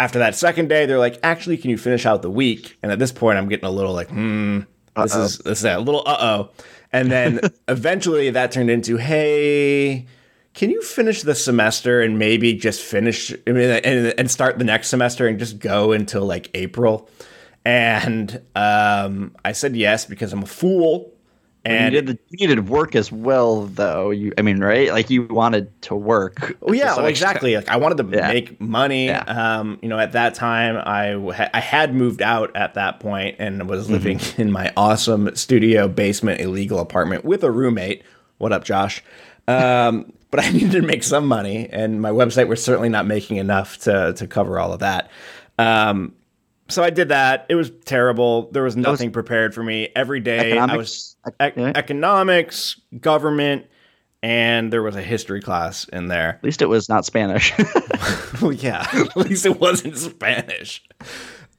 After 0.00 0.20
that 0.20 0.34
second 0.34 0.68
day, 0.68 0.86
they're 0.86 0.98
like, 0.98 1.18
actually, 1.22 1.58
can 1.58 1.68
you 1.68 1.76
finish 1.76 2.06
out 2.06 2.22
the 2.22 2.30
week? 2.30 2.78
And 2.82 2.90
at 2.90 2.98
this 2.98 3.12
point, 3.12 3.36
I'm 3.36 3.50
getting 3.50 3.66
a 3.66 3.70
little 3.70 3.92
like, 3.92 4.08
hmm, 4.08 4.60
this 4.96 5.14
is 5.14 5.38
this 5.40 5.58
is 5.58 5.64
a 5.66 5.78
little 5.78 6.02
uh 6.06 6.16
oh. 6.18 6.50
And 6.90 7.12
then 7.12 7.40
eventually 7.68 8.30
that 8.30 8.50
turned 8.50 8.70
into, 8.70 8.96
hey, 8.96 10.06
can 10.54 10.70
you 10.70 10.80
finish 10.80 11.20
the 11.20 11.34
semester 11.34 12.00
and 12.00 12.18
maybe 12.18 12.54
just 12.54 12.80
finish 12.80 13.30
I 13.46 13.52
mean, 13.52 13.70
and, 13.70 14.14
and 14.18 14.30
start 14.30 14.58
the 14.58 14.64
next 14.64 14.88
semester 14.88 15.26
and 15.26 15.38
just 15.38 15.58
go 15.58 15.92
until 15.92 16.24
like 16.24 16.48
April? 16.54 17.10
And 17.66 18.40
um, 18.56 19.36
I 19.44 19.52
said 19.52 19.76
yes 19.76 20.06
because 20.06 20.32
I'm 20.32 20.44
a 20.44 20.46
fool. 20.46 21.12
And 21.64 21.92
you, 21.94 22.00
did 22.00 22.06
the, 22.16 22.18
you 22.30 22.48
needed 22.48 22.68
work 22.70 22.94
as 22.96 23.12
well, 23.12 23.66
though. 23.66 24.10
You, 24.10 24.32
I 24.38 24.42
mean, 24.42 24.60
right? 24.60 24.90
Like 24.90 25.10
you 25.10 25.24
wanted 25.26 25.68
to 25.82 25.94
work. 25.94 26.56
Well, 26.60 26.74
yeah, 26.74 26.96
well, 26.96 27.04
exactly. 27.06 27.54
Like 27.54 27.68
I 27.68 27.76
wanted 27.76 27.98
to 27.98 28.16
Yeah. 28.16 28.28
make 28.28 28.58
money. 28.60 29.06
Yeah. 29.06 29.24
Um, 29.26 29.78
you 29.82 29.88
know, 29.88 29.98
at 29.98 30.12
that 30.12 30.34
time, 30.34 30.76
I 30.76 31.12
ha- 31.34 31.50
I 31.52 31.60
had 31.60 31.94
moved 31.94 32.22
out 32.22 32.54
at 32.56 32.74
that 32.74 32.98
point 33.00 33.36
and 33.38 33.68
was 33.68 33.84
Mm-hmm. 33.84 33.92
living 33.92 34.20
in 34.38 34.50
my 34.50 34.72
awesome 34.76 35.34
studio 35.36 35.86
basement 35.86 36.40
illegal 36.40 36.78
apartment 36.78 37.24
with 37.26 37.44
a 37.44 37.50
roommate. 37.50 38.04
What 38.38 38.52
up, 38.52 38.64
Josh? 38.64 39.02
Um, 39.46 40.12
but 40.30 40.42
I 40.42 40.50
needed 40.50 40.72
to 40.72 40.82
make 40.82 41.02
some 41.02 41.26
money, 41.26 41.68
and 41.70 42.00
my 42.00 42.10
website 42.10 42.48
was 42.48 42.62
certainly 42.64 42.88
not 42.88 43.06
making 43.06 43.36
enough 43.36 43.76
to 43.80 44.14
to 44.14 44.26
cover 44.26 44.58
all 44.58 44.72
of 44.72 44.78
that. 44.80 45.10
Um, 45.58 46.14
so 46.70 46.82
I 46.82 46.90
did 46.90 47.08
that. 47.10 47.46
It 47.48 47.54
was 47.54 47.70
terrible. 47.84 48.50
There 48.52 48.62
was 48.62 48.76
nothing 48.76 49.10
prepared 49.12 49.54
for 49.54 49.62
me. 49.62 49.88
Every 49.94 50.20
day 50.20 50.56
I 50.56 50.76
was 50.76 51.16
Economics? 51.38 51.56
Yeah. 51.56 51.72
economics, 51.74 52.80
government, 53.00 53.66
and 54.22 54.72
there 54.72 54.82
was 54.82 54.96
a 54.96 55.02
history 55.02 55.40
class 55.40 55.84
in 55.88 56.08
there. 56.08 56.30
At 56.30 56.44
least 56.44 56.62
it 56.62 56.66
was 56.66 56.88
not 56.88 57.04
Spanish. 57.04 57.52
Well, 58.40 58.52
yeah, 58.52 58.86
at 58.94 59.16
least 59.18 59.44
it 59.44 59.60
wasn't 59.60 59.98
Spanish. 59.98 60.82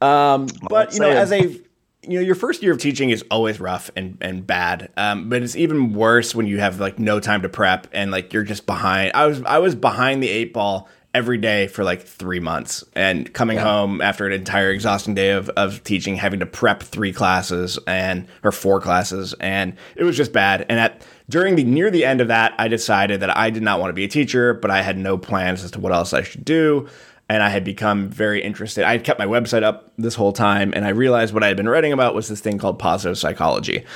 Um, 0.00 0.48
but 0.68 0.94
you 0.94 0.98
know, 1.00 1.10
as 1.10 1.30
a 1.30 1.42
you 1.42 2.18
know, 2.18 2.20
your 2.20 2.34
first 2.34 2.60
year 2.60 2.72
of 2.72 2.78
teaching 2.78 3.10
is 3.10 3.24
always 3.30 3.60
rough 3.60 3.88
and 3.94 4.18
and 4.20 4.44
bad. 4.44 4.90
Um, 4.96 5.28
but 5.28 5.44
it's 5.44 5.54
even 5.54 5.94
worse 5.94 6.34
when 6.34 6.48
you 6.48 6.58
have 6.58 6.80
like 6.80 6.98
no 6.98 7.20
time 7.20 7.42
to 7.42 7.48
prep 7.48 7.86
and 7.92 8.10
like 8.10 8.32
you're 8.32 8.42
just 8.42 8.66
behind. 8.66 9.12
I 9.14 9.26
was 9.26 9.42
I 9.44 9.58
was 9.58 9.76
behind 9.76 10.24
the 10.24 10.28
eight 10.28 10.52
ball 10.52 10.88
every 11.14 11.38
day 11.38 11.66
for 11.66 11.84
like 11.84 12.02
three 12.02 12.40
months. 12.40 12.82
And 12.94 13.32
coming 13.34 13.58
home 13.58 14.00
after 14.00 14.26
an 14.26 14.32
entire 14.32 14.70
exhausting 14.70 15.14
day 15.14 15.30
of, 15.30 15.48
of 15.50 15.84
teaching 15.84 16.16
having 16.16 16.40
to 16.40 16.46
prep 16.46 16.82
three 16.82 17.12
classes 17.12 17.78
and 17.86 18.26
or 18.42 18.52
four 18.52 18.80
classes 18.80 19.34
and 19.40 19.76
it 19.94 20.04
was 20.04 20.16
just 20.16 20.32
bad. 20.32 20.64
And 20.68 20.80
at 20.80 21.06
during 21.28 21.56
the 21.56 21.64
near 21.64 21.90
the 21.90 22.04
end 22.04 22.20
of 22.20 22.28
that 22.28 22.52
i 22.58 22.68
decided 22.68 23.20
that 23.20 23.34
i 23.36 23.48
did 23.48 23.62
not 23.62 23.80
want 23.80 23.88
to 23.88 23.94
be 23.94 24.04
a 24.04 24.08
teacher 24.08 24.52
but 24.52 24.70
i 24.70 24.82
had 24.82 24.98
no 24.98 25.16
plans 25.16 25.64
as 25.64 25.70
to 25.70 25.80
what 25.80 25.92
else 25.92 26.12
i 26.12 26.22
should 26.22 26.44
do 26.44 26.86
and 27.32 27.42
I 27.42 27.48
had 27.48 27.64
become 27.64 28.10
very 28.10 28.42
interested. 28.42 28.84
I 28.84 28.92
had 28.92 29.04
kept 29.04 29.18
my 29.18 29.24
website 29.24 29.62
up 29.62 29.90
this 29.96 30.14
whole 30.14 30.34
time, 30.34 30.70
and 30.76 30.84
I 30.84 30.90
realized 30.90 31.32
what 31.32 31.42
I 31.42 31.46
had 31.46 31.56
been 31.56 31.66
writing 31.66 31.90
about 31.90 32.14
was 32.14 32.28
this 32.28 32.42
thing 32.42 32.58
called 32.58 32.78
positive 32.78 33.16
psychology. 33.16 33.86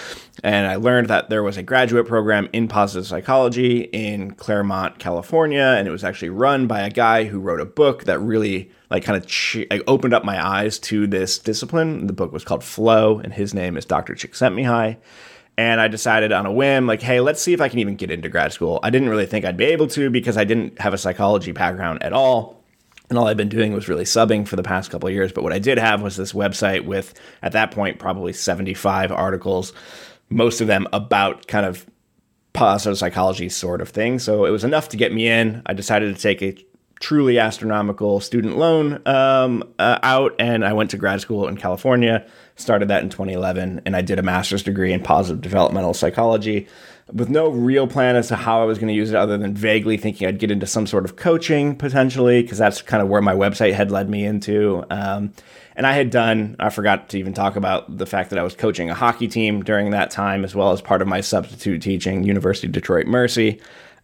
And 0.42 0.66
I 0.66 0.76
learned 0.76 1.08
that 1.08 1.28
there 1.28 1.42
was 1.42 1.58
a 1.58 1.62
graduate 1.62 2.06
program 2.06 2.48
in 2.54 2.66
positive 2.66 3.06
psychology 3.06 3.80
in 3.92 4.30
Claremont, 4.30 4.98
California, 4.98 5.74
and 5.76 5.86
it 5.86 5.90
was 5.90 6.02
actually 6.02 6.30
run 6.30 6.66
by 6.66 6.80
a 6.80 6.88
guy 6.88 7.24
who 7.24 7.38
wrote 7.38 7.60
a 7.60 7.66
book 7.66 8.04
that 8.04 8.18
really 8.20 8.70
like 8.88 9.04
kind 9.04 9.22
of 9.22 9.26
ch- 9.26 9.66
like, 9.70 9.82
opened 9.86 10.14
up 10.14 10.24
my 10.24 10.42
eyes 10.42 10.78
to 10.78 11.06
this 11.06 11.38
discipline. 11.38 12.06
The 12.06 12.14
book 12.14 12.32
was 12.32 12.42
called 12.42 12.64
Flow, 12.64 13.18
and 13.18 13.34
his 13.34 13.52
name 13.52 13.76
is 13.76 13.84
Dr. 13.84 14.14
Csikszentmihalyi. 14.14 14.96
And 15.58 15.78
I 15.78 15.88
decided 15.88 16.32
on 16.32 16.46
a 16.46 16.52
whim, 16.52 16.86
like, 16.86 17.02
hey, 17.02 17.20
let's 17.20 17.42
see 17.42 17.52
if 17.52 17.60
I 17.60 17.68
can 17.68 17.80
even 17.80 17.96
get 17.96 18.10
into 18.10 18.30
grad 18.30 18.54
school. 18.54 18.80
I 18.82 18.88
didn't 18.88 19.10
really 19.10 19.26
think 19.26 19.44
I'd 19.44 19.58
be 19.58 19.66
able 19.66 19.88
to 19.88 20.08
because 20.08 20.38
I 20.38 20.44
didn't 20.44 20.80
have 20.80 20.94
a 20.94 20.98
psychology 20.98 21.52
background 21.52 22.02
at 22.02 22.14
all 22.14 22.56
and 23.08 23.18
all 23.18 23.26
I've 23.26 23.36
been 23.36 23.48
doing 23.48 23.72
was 23.72 23.88
really 23.88 24.04
subbing 24.04 24.46
for 24.46 24.56
the 24.56 24.62
past 24.62 24.90
couple 24.90 25.08
of 25.08 25.14
years. 25.14 25.32
But 25.32 25.44
what 25.44 25.52
I 25.52 25.58
did 25.58 25.78
have 25.78 26.02
was 26.02 26.16
this 26.16 26.32
website 26.32 26.84
with, 26.84 27.14
at 27.42 27.52
that 27.52 27.70
point, 27.70 27.98
probably 27.98 28.32
75 28.32 29.12
articles, 29.12 29.72
most 30.28 30.60
of 30.60 30.66
them 30.66 30.86
about 30.92 31.46
kind 31.46 31.66
of 31.66 31.86
positive 32.52 32.98
psychology 32.98 33.48
sort 33.48 33.80
of 33.80 33.90
thing. 33.90 34.18
So 34.18 34.44
it 34.44 34.50
was 34.50 34.64
enough 34.64 34.88
to 34.90 34.96
get 34.96 35.12
me 35.12 35.28
in. 35.28 35.62
I 35.66 35.74
decided 35.74 36.14
to 36.14 36.20
take 36.20 36.42
a 36.42 36.56
truly 36.98 37.38
astronomical 37.38 38.20
student 38.20 38.56
loan 38.56 39.02
um, 39.06 39.62
uh, 39.78 39.98
out, 40.02 40.34
and 40.38 40.64
I 40.64 40.72
went 40.72 40.90
to 40.90 40.96
grad 40.96 41.20
school 41.20 41.46
in 41.46 41.56
California. 41.56 42.26
Started 42.56 42.88
that 42.88 43.02
in 43.02 43.10
2011, 43.10 43.82
and 43.84 43.94
I 43.94 44.00
did 44.00 44.18
a 44.18 44.22
master's 44.22 44.62
degree 44.62 44.92
in 44.92 45.02
positive 45.02 45.42
developmental 45.42 45.92
psychology 45.92 46.66
with 47.12 47.28
no 47.28 47.48
real 47.48 47.86
plan 47.86 48.16
as 48.16 48.28
to 48.28 48.36
how 48.36 48.60
I 48.60 48.64
was 48.64 48.78
going 48.78 48.88
to 48.88 48.94
use 48.94 49.10
it, 49.10 49.16
other 49.16 49.38
than 49.38 49.54
vaguely 49.54 49.96
thinking 49.96 50.26
I'd 50.26 50.38
get 50.38 50.50
into 50.50 50.66
some 50.66 50.86
sort 50.86 51.04
of 51.04 51.16
coaching 51.16 51.76
potentially, 51.76 52.42
because 52.42 52.58
that's 52.58 52.82
kind 52.82 53.02
of 53.02 53.08
where 53.08 53.22
my 53.22 53.34
website 53.34 53.74
had 53.74 53.90
led 53.90 54.10
me 54.10 54.24
into. 54.24 54.84
Um, 54.90 55.32
and 55.76 55.86
I 55.86 55.92
had 55.92 56.10
done, 56.10 56.56
I 56.58 56.70
forgot 56.70 57.10
to 57.10 57.18
even 57.18 57.32
talk 57.34 57.54
about 57.54 57.98
the 57.98 58.06
fact 58.06 58.30
that 58.30 58.38
I 58.38 58.42
was 58.42 58.54
coaching 58.56 58.90
a 58.90 58.94
hockey 58.94 59.28
team 59.28 59.62
during 59.62 59.90
that 59.90 60.10
time, 60.10 60.42
as 60.44 60.54
well 60.54 60.72
as 60.72 60.80
part 60.80 61.02
of 61.02 61.06
my 61.08 61.20
substitute 61.20 61.80
teaching, 61.82 62.24
University 62.24 62.66
of 62.66 62.72
Detroit 62.72 63.06
Mercy. 63.06 63.60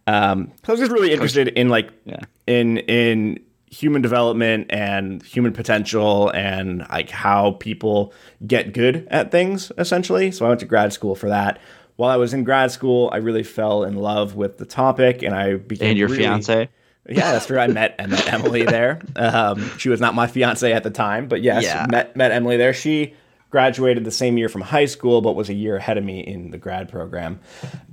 Um, 0.07 0.51
so 0.65 0.69
I 0.69 0.71
was 0.73 0.79
just 0.79 0.91
really 0.91 1.11
interested 1.11 1.47
in 1.49 1.69
like 1.69 1.89
Yeah. 2.05 2.19
in 2.47 2.77
in 2.79 3.39
human 3.67 4.03
development 4.03 4.67
and 4.69 5.23
human 5.23 5.51
potential 5.51 6.29
and 6.35 6.85
like 6.91 7.09
how 7.09 7.51
people 7.59 8.13
get 8.45 8.71
good 8.71 9.07
at 9.09 9.31
things 9.31 9.71
essentially. 9.79 10.29
So 10.29 10.45
I 10.45 10.49
went 10.49 10.59
to 10.59 10.67
grad 10.67 10.93
school 10.93 11.15
for 11.15 11.27
that. 11.29 11.59
While 11.95 12.09
I 12.09 12.15
was 12.17 12.33
in 12.33 12.43
grad 12.43 12.71
school, 12.71 13.09
I 13.13 13.17
really 13.17 13.43
fell 13.43 13.83
in 13.83 13.95
love 13.95 14.35
with 14.35 14.57
the 14.57 14.65
topic 14.65 15.21
and 15.21 15.33
I 15.35 15.55
became 15.55 15.89
and 15.91 15.97
your 15.97 16.07
really- 16.09 16.23
fiance. 16.23 16.69
yeah, 17.07 17.31
that's 17.33 17.45
true. 17.47 17.59
I 17.59 17.67
met 17.67 17.95
I 17.99 18.07
met 18.07 18.31
Emily 18.33 18.63
there. 18.77 19.01
Um, 19.15 19.69
she 19.77 19.89
was 19.89 19.99
not 20.01 20.15
my 20.15 20.27
fiance 20.27 20.71
at 20.71 20.83
the 20.83 20.89
time, 20.91 21.27
but 21.27 21.41
yes, 21.41 21.63
Yeah. 21.63 21.85
met 21.89 22.15
met 22.15 22.31
Emily 22.31 22.57
there. 22.57 22.73
She 22.73 23.13
graduated 23.51 24.03
the 24.03 24.09
same 24.11 24.35
year 24.39 24.49
from 24.49 24.61
high 24.61 24.85
school, 24.85 25.21
but 25.21 25.33
was 25.33 25.47
a 25.49 25.53
year 25.53 25.75
ahead 25.75 25.97
of 25.99 26.03
me 26.03 26.21
in 26.21 26.49
the 26.49 26.57
grad 26.57 26.89
program. 26.89 27.39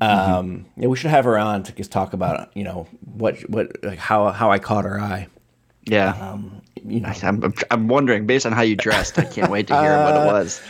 Um, 0.00 0.64
yeah, 0.76 0.86
we 0.88 0.96
should 0.96 1.10
have 1.10 1.24
her 1.26 1.36
on 1.38 1.62
to 1.64 1.72
just 1.72 1.92
talk 1.92 2.12
about 2.14 2.50
you 2.56 2.64
know 2.64 2.86
what 3.14 3.38
what 3.50 3.82
like 3.84 3.98
how 3.98 4.30
how 4.30 4.50
I 4.50 4.58
caught 4.58 4.84
her 4.84 4.98
eye. 5.00 5.26
Yeah. 5.84 6.10
Um, 6.12 6.62
you 6.86 7.00
know, 7.00 7.12
I'm, 7.22 7.52
I'm 7.70 7.88
wondering, 7.88 8.26
based 8.26 8.46
on 8.46 8.52
how 8.52 8.62
you 8.62 8.74
dressed, 8.76 9.18
I 9.18 9.24
can't 9.24 9.50
wait 9.50 9.66
to 9.66 9.74
hear 9.78 9.96
what 9.98 10.16
Uh, 10.16 10.20
it 10.20 10.26
was. 10.26 10.62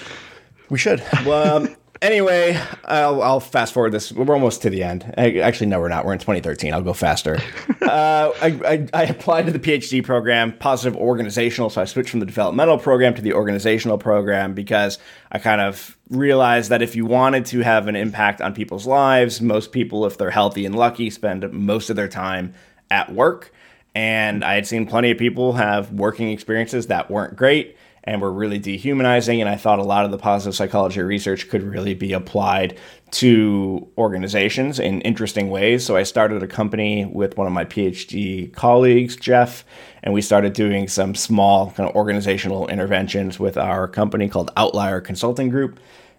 We 0.71 0.79
should. 0.79 1.03
Well, 1.25 1.57
um, 1.59 1.77
anyway, 2.03 2.61
I'll, 2.85 3.23
I'll 3.23 3.41
fast 3.41 3.73
forward 3.73 3.93
this. 3.93 4.13
We're 4.13 4.35
almost 4.35 4.63
to 4.63 4.71
the 4.71 4.83
end. 4.83 5.13
I, 5.17 5.39
actually, 5.39 5.67
no, 5.67 5.81
we're 5.81 5.89
not. 5.89 6.05
We're 6.05 6.13
in 6.13 6.19
2013. 6.19 6.73
I'll 6.73 6.83
go 6.83 6.93
faster. 6.93 7.39
uh, 7.83 8.31
I, 8.41 8.61
I, 8.65 8.89
I 8.93 9.03
applied 9.05 9.47
to 9.47 9.53
the 9.53 9.59
PhD 9.59 10.05
program, 10.05 10.57
positive 10.59 10.97
organizational. 10.97 11.71
So 11.71 11.81
I 11.81 11.85
switched 11.85 12.11
from 12.11 12.21
the 12.21 12.27
developmental 12.27 12.79
program 12.79 13.15
to 13.15 13.23
the 13.23 13.33
organizational 13.33 13.99
program 13.99 14.55
because 14.55 14.99
I 15.31 15.39
kind 15.39 15.61
of 15.61 15.97
realized 16.09 16.71
that 16.71 16.83
if 16.83 16.97
you 16.97 17.07
wanted 17.07 17.47
to 17.47 17.61
have 17.61 17.89
an 17.89 17.97
impact 17.97 18.41
on 18.41 18.55
people's 18.55 18.87
lives, 18.87 19.41
most 19.41 19.73
people, 19.73 20.07
if 20.07 20.19
they're 20.19 20.31
healthy 20.31 20.67
and 20.67 20.75
lucky, 20.75 21.11
spend 21.11 21.51
most 21.53 21.91
of 21.91 21.97
their 21.97 22.09
time 22.09 22.55
at 22.91 23.13
work. 23.13 23.53
And 23.95 24.45
I 24.45 24.55
had 24.55 24.67
seen 24.67 24.87
plenty 24.87 25.11
of 25.11 25.19
people 25.19 25.55
have 25.55 25.93
working 25.93 26.31
experiences 26.31 26.87
that 26.89 27.11
weren't 27.11 27.37
great 27.37 27.77
and 28.05 28.21
were 28.21 28.33
really 28.33 28.59
dehumanizing. 28.59 29.41
And 29.41 29.49
I 29.49 29.57
thought 29.57 29.79
a 29.79 29.85
lot 29.85 30.05
of 30.05 30.11
the 30.11 30.19
positive 30.19 30.55
psychology 30.55 31.01
research 31.01 31.49
could 31.49 31.63
really 31.63 31.95
be 31.95 32.13
applied 32.13 32.79
to 33.13 33.89
organizations 33.99 34.79
in 34.79 35.01
interesting 35.03 35.51
ways. 35.51 35.85
So 35.85 35.97
I 35.97 36.05
started 36.05 36.43
a 36.43 36.47
company 36.47 37.05
with 37.05 37.37
one 37.37 37.47
of 37.47 37.53
my 37.53 37.65
PhD 37.65 38.53
colleagues, 38.55 39.17
Jeff, 39.17 39.65
and 40.03 40.15
we 40.15 40.23
started 40.23 40.53
doing 40.53 40.89
some 40.89 41.15
small 41.15 41.73
kind 41.73 41.89
of 41.89 41.95
organizational 41.95 42.69
interventions 42.69 43.39
with 43.39 43.57
our 43.57 43.87
company 43.89 44.29
called 44.29 44.51
Outlier 44.57 45.01
Consulting 45.01 45.51
Group. 45.51 45.79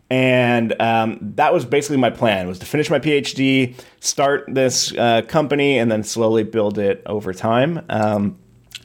And 0.09 0.79
um, 0.81 1.19
that 1.35 1.53
was 1.53 1.63
basically 1.63 1.95
my 1.95 2.09
plan 2.09 2.45
was 2.45 2.59
to 2.59 2.65
finish 2.65 2.89
my 2.89 2.99
PhD, 2.99 3.75
start 4.01 4.43
this 4.49 4.93
uh, 4.97 5.21
company, 5.21 5.77
and 5.77 5.89
then 5.89 6.03
slowly 6.03 6.43
build 6.43 6.77
it 6.77 7.01
over 7.05 7.33
time. 7.33 7.85
Um, 7.87 8.37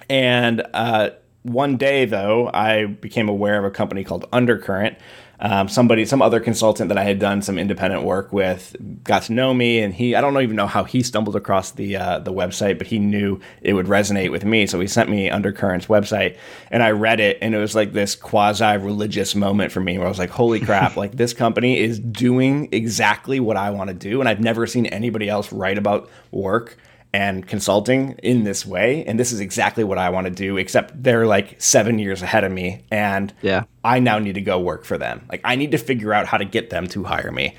and 0.09 0.65
uh, 0.73 1.11
one 1.47 1.77
day, 1.77 2.05
though, 2.05 2.51
I 2.53 2.87
became 2.87 3.29
aware 3.29 3.59
of 3.59 3.65
a 3.65 3.71
company 3.71 4.05
called 4.05 4.27
Undercurrent. 4.33 4.99
Um, 5.39 5.69
somebody, 5.69 6.07
some 6.07 6.23
other 6.23 6.41
consultant 6.41 6.89
that 6.89 6.97
I 6.97 7.05
had 7.05 7.19
done 7.19 7.43
some 7.43 7.59
independent 7.59 8.05
work 8.05 8.33
with, 8.33 8.75
got 9.05 9.25
to 9.25 9.35
know 9.35 9.53
me, 9.53 9.81
and 9.81 9.93
he—I 9.93 10.23
don't 10.23 10.41
even 10.41 10.57
know 10.57 10.67
how 10.67 10.85
he 10.85 11.03
stumbled 11.03 11.37
across 11.37 11.73
the 11.73 11.97
uh, 11.97 12.19
the 12.21 12.33
website, 12.33 12.79
but 12.79 12.87
he 12.87 12.99
knew 12.99 13.39
it 13.61 13.75
would 13.75 13.85
resonate 13.85 14.31
with 14.31 14.47
me, 14.47 14.67
so 14.67 14.81
he 14.81 14.87
sent 14.87 15.11
me 15.11 15.29
Undercurrent's 15.29 15.89
website, 15.89 16.39
and 16.71 16.83
I 16.83 16.93
read 16.93 17.21
it, 17.21 17.37
and 17.43 17.55
it 17.55 17.59
was 17.59 17.75
like 17.75 17.93
this 17.93 18.17
quasi-religious 18.17 19.35
moment 19.35 19.73
for 19.73 19.81
me, 19.81 19.99
where 19.99 20.07
I 20.07 20.11
was 20.11 20.19
like, 20.19 20.31
"Holy 20.31 20.59
crap! 20.59 20.97
like 20.97 21.13
this 21.17 21.35
company 21.35 21.79
is 21.79 21.99
doing 21.99 22.71
exactly 22.73 23.39
what 23.39 23.59
I 23.59 23.69
want 23.71 23.89
to 23.89 23.95
do," 23.95 24.21
and 24.21 24.31
I've 24.31 24.41
never 24.41 24.67
seen 24.67 24.87
anybody 24.87 25.29
else 25.29 25.53
write 25.53 25.77
about 25.77 26.09
work 26.31 26.79
and 27.17 27.49
consulting 27.49 28.13
in 28.23 28.45
this 28.45 28.67
way 28.67 29.03
and 29.07 29.19
this 29.19 29.33
is 29.33 29.41
exactly 29.41 29.83
what 29.83 29.97
i 29.97 30.11
want 30.11 30.27
to 30.27 30.31
do 30.31 30.59
except 30.59 31.03
they're 31.03 31.27
like 31.27 31.59
seven 31.59 31.99
years 31.99 32.21
ahead 32.21 32.45
of 32.45 32.53
me 32.53 32.85
and 32.91 33.33
yeah. 33.41 33.65
I 33.83 34.01
now 34.01 34.19
need 34.19 34.35
to 34.35 34.41
go 34.41 34.59
work 34.59 34.85
for 34.85 34.99
them. 34.99 35.25
Like 35.31 35.41
i 35.43 35.57
need 35.57 35.71
to 35.71 35.79
figure 35.79 36.13
out 36.13 36.27
how 36.27 36.37
to 36.37 36.45
get 36.45 36.69
them 36.69 36.87
to 36.89 37.05
hire 37.05 37.33
me 37.33 37.55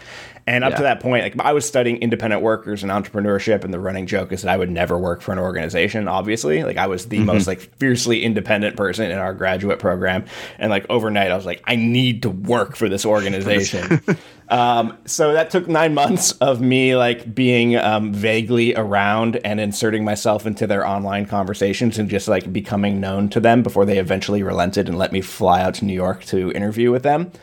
and 0.48 0.64
up 0.64 0.72
yeah. 0.72 0.78
to 0.78 0.84
that 0.84 1.02
point, 1.02 1.24
like 1.24 1.46
I 1.46 1.52
was 1.52 1.68
studying 1.68 1.98
independent 1.98 2.42
workers 2.42 2.82
and 2.82 2.90
entrepreneurship, 2.90 3.66
and 3.66 3.74
the 3.74 3.82
running 3.82 4.08
joke 4.08 4.32
is 4.32 4.44
that 4.44 4.50
I 4.50 4.56
would 4.56 4.72
never 4.72 4.98
work 4.98 5.22
for 5.22 5.34
an 5.34 5.40
organization. 5.40 6.08
Obviously, 6.08 6.64
like 6.64 6.78
I 6.78 6.88
was 6.88 7.08
the 7.08 7.18
mm-hmm. 7.18 7.26
most 7.26 7.48
like 7.48 7.60
fiercely 7.78 8.24
independent 8.24 8.78
person 8.78 9.12
in 9.12 9.18
our 9.18 9.34
graduate 9.34 9.80
program, 9.80 10.24
and 10.58 10.70
like 10.70 10.86
overnight, 10.90 11.32
I 11.32 11.36
was 11.36 11.46
like, 11.46 11.62
I 11.68 11.76
need 11.76 12.22
to 12.22 12.30
work 12.30 12.78
for 12.78 12.88
this 12.88 13.06
organization. 13.06 14.02
um, 14.48 14.98
so 15.04 15.34
that 15.34 15.50
took 15.50 15.68
nine 15.68 15.94
months 15.94 16.32
of 16.34 16.62
me 16.62 16.96
like 16.96 17.36
being 17.36 17.76
um, 17.76 18.14
vaguely 18.14 18.74
around 18.74 19.42
and 19.44 19.60
inserting 19.60 20.06
myself 20.06 20.46
into 20.46 20.66
their 20.66 20.88
online 20.88 21.26
conversations 21.26 22.00
and 22.00 22.10
just 22.10 22.30
like 22.30 22.54
becoming 22.54 23.02
known 23.02 23.28
to 23.30 23.42
them 23.42 23.64
before 23.64 23.84
they 23.84 23.98
eventually 23.98 24.44
relented 24.44 24.88
and 24.88 24.98
let 24.98 25.12
me 25.12 25.20
fly 25.20 25.62
out 25.62 25.74
to 25.74 25.86
New 25.86 25.94
York 25.94 26.24
to 26.26 26.54
interview 26.54 26.90
with 26.90 27.04
them. 27.04 27.34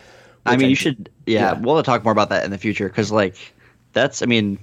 I 0.46 0.56
mean, 0.56 0.66
I 0.66 0.68
you 0.68 0.74
should, 0.74 1.10
yeah, 1.26 1.52
yeah, 1.52 1.60
we'll 1.60 1.82
talk 1.82 2.04
more 2.04 2.12
about 2.12 2.28
that 2.28 2.44
in 2.44 2.50
the 2.50 2.58
future 2.58 2.88
because, 2.88 3.10
like, 3.10 3.36
that's, 3.92 4.20
I 4.22 4.26
mean, 4.26 4.58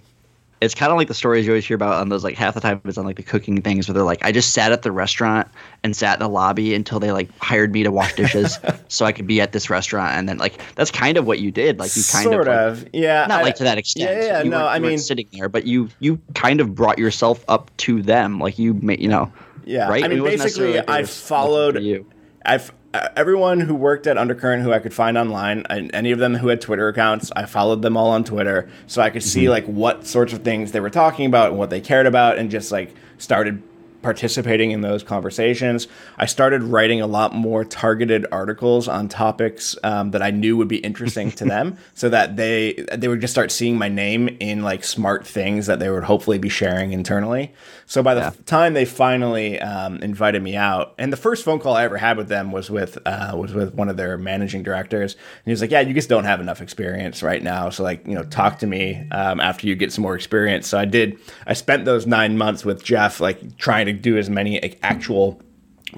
it's 0.62 0.76
kind 0.76 0.92
of 0.92 0.98
like 1.00 1.08
the 1.08 1.16
stories 1.16 1.48
you 1.48 1.52
always 1.52 1.66
hear 1.66 1.74
about 1.74 1.96
on 1.96 2.10
those, 2.10 2.24
like, 2.24 2.36
half 2.36 2.54
the 2.54 2.62
time 2.62 2.80
it's 2.86 2.98
on, 3.00 3.06
like, 3.06 3.16
the 3.16 3.24
cooking 3.24 3.64
things 3.64 3.88
where 3.88 3.94
they're 3.94 4.04
like, 4.04 4.24
I 4.24 4.32
just 4.32 4.54
sat 4.54 4.72
at 4.72 4.84
the 4.84 4.92
restaurant 4.92 5.48
and 5.84 5.96
sat 5.96 6.14
in 6.14 6.20
the 6.20 6.30
lobby 6.30 6.76
until 6.76 7.00
they, 7.00 7.12
like, 7.12 7.36
hired 7.40 7.72
me 7.74 7.82
to 7.82 7.92
wash 7.92 8.14
dishes 8.14 8.60
so 8.88 9.06
I 9.06 9.12
could 9.12 9.26
be 9.26 9.42
at 9.42 9.54
this 9.54 9.72
restaurant. 9.72 10.12
And 10.12 10.30
then, 10.30 10.38
like, 10.38 10.62
that's 10.76 10.92
kind 10.92 11.18
of 11.18 11.26
what 11.26 11.40
you 11.40 11.50
did. 11.50 11.80
Like, 11.80 11.96
you 11.96 12.04
kind 12.12 12.30
sort 12.30 12.48
of, 12.48 12.74
of 12.74 12.84
like, 12.84 12.92
yeah. 12.94 13.26
Not, 13.26 13.40
I, 13.40 13.44
like, 13.44 13.56
to 13.56 13.64
that 13.64 13.80
extent. 13.80 14.12
Yeah, 14.12 14.24
yeah, 14.24 14.44
you 14.44 14.52
no, 14.52 14.68
I 14.68 14.78
mean, 14.78 15.00
sitting 15.00 15.28
there, 15.32 15.50
but 15.50 15.66
you, 15.66 15.90
you 16.00 16.20
kind 16.36 16.62
of 16.62 16.76
brought 16.76 17.00
yourself 17.00 17.44
up 17.48 17.76
to 17.78 18.04
them. 18.04 18.38
Like, 18.40 18.60
you, 18.60 18.80
you 18.84 19.08
know, 19.08 19.34
yeah. 19.66 19.90
Right? 19.90 20.04
I 20.04 20.10
mean, 20.10 20.24
basically, 20.24 20.80
I 20.80 21.06
followed, 21.06 22.06
I've, 22.46 22.72
everyone 22.94 23.60
who 23.62 23.76
worked 23.76 24.08
at 24.08 24.18
Undercurrent 24.18 24.64
who 24.64 24.74
I 24.74 24.80
could 24.80 24.94
find 24.94 25.18
online, 25.18 25.66
any 25.70 26.12
of 26.12 26.20
them 26.20 26.36
who 26.36 26.48
had 26.50 26.62
Twitter 26.62 26.88
accounts, 26.88 27.32
I 27.36 27.46
followed 27.46 27.82
them 27.82 27.96
all 27.96 28.10
on 28.10 28.24
Twitter 28.24 28.70
so 28.88 29.02
I 29.02 29.10
could 29.10 29.24
see 29.24 29.44
mm-hmm. 29.44 29.52
like 29.52 29.66
what 29.66 30.06
sorts 30.06 30.34
of 30.34 30.44
things 30.44 30.72
they 30.72 30.80
were 30.80 30.89
talking 30.89 31.26
about 31.26 31.50
and 31.50 31.58
what 31.58 31.70
they 31.70 31.82
cared 31.82 32.06
about, 32.06 32.38
and 32.38 32.52
just 32.52 32.72
like 32.72 32.94
started 33.18 33.62
participating 34.02 34.72
in 34.72 34.82
those 34.82 35.04
conversations. 35.04 35.88
I 36.18 36.26
started 36.26 36.64
writing 36.64 37.02
a 37.02 37.08
lot 37.08 37.34
more 37.34 37.64
targeted 37.64 38.26
articles 38.32 38.88
on 38.88 39.08
topics 39.08 39.76
um, 39.84 40.12
that 40.12 40.22
I 40.22 40.32
knew 40.32 40.58
would 40.58 40.68
be 40.68 40.78
interesting 40.78 41.32
to 41.34 41.45
them, 41.45 41.78
so 41.93 42.10
that 42.10 42.36
they 42.36 42.86
they 42.93 43.08
would 43.08 43.22
just 43.22 43.34
start 43.34 43.52
seeing 43.52 43.78
my 43.78 43.89
name 43.89 44.38
in 44.39 44.64
like 44.64 44.84
smart 44.84 45.26
things 45.26 45.68
that 45.68 45.80
they 45.80 45.89
would 45.89 46.04
hopefully 46.04 46.38
be 46.38 46.49
sharing 46.49 46.93
internally. 46.93 47.54
So 47.86 48.02
by 48.02 48.16
the 48.16 48.22
yeah. 48.22 48.32
time 48.45 48.74
they 48.74 48.86
finally 48.86 49.60
um, 49.60 49.97
invited 49.97 50.41
me 50.41 50.56
out, 50.56 50.95
and 50.97 51.12
the 51.12 51.18
first 51.18 51.43
phone 51.43 51.60
call 51.60 51.76
I 51.76 51.84
ever 51.84 51.97
had 51.97 52.18
with 52.18 52.28
them 52.28 52.52
was 52.52 52.70
with 52.70 52.97
uh, 53.06 53.34
was 53.36 53.54
with 53.54 53.74
one 53.74 53.89
of 53.89 53.97
their 53.97 54.18
managing 54.18 54.64
directors, 54.64 55.14
and 55.14 55.45
he 55.45 55.52
was 55.52 55.62
like, 55.62 55.72
"Yeah, 55.72 55.82
you 55.82 55.93
just 55.93 56.10
don't 56.10 56.26
have 56.26 56.39
enough 56.39 56.62
experience 56.62 57.24
right 57.24 57.41
now, 57.41 57.70
so 57.70 57.84
like 57.84 58.06
you 58.08 58.16
know, 58.16 58.24
talk 58.24 58.60
to 58.60 58.68
me 58.68 59.08
um, 59.12 59.39
after 59.39 59.68
you 59.68 59.76
get 59.76 59.91
some 59.91 60.04
more 60.04 60.16
experience." 60.16 60.68
So 60.68 60.78
I 60.78 60.86
did. 60.86 61.20
I 61.45 61.54
spent 61.54 61.86
those 61.86 62.08
nine 62.08 62.38
months 62.38 62.66
with 62.66 62.84
Jeff, 62.84 63.20
like 63.20 63.58
trying 63.58 63.86
to 63.86 63.91
to 63.94 64.00
do 64.00 64.18
as 64.18 64.30
many 64.30 64.76
actual 64.82 65.42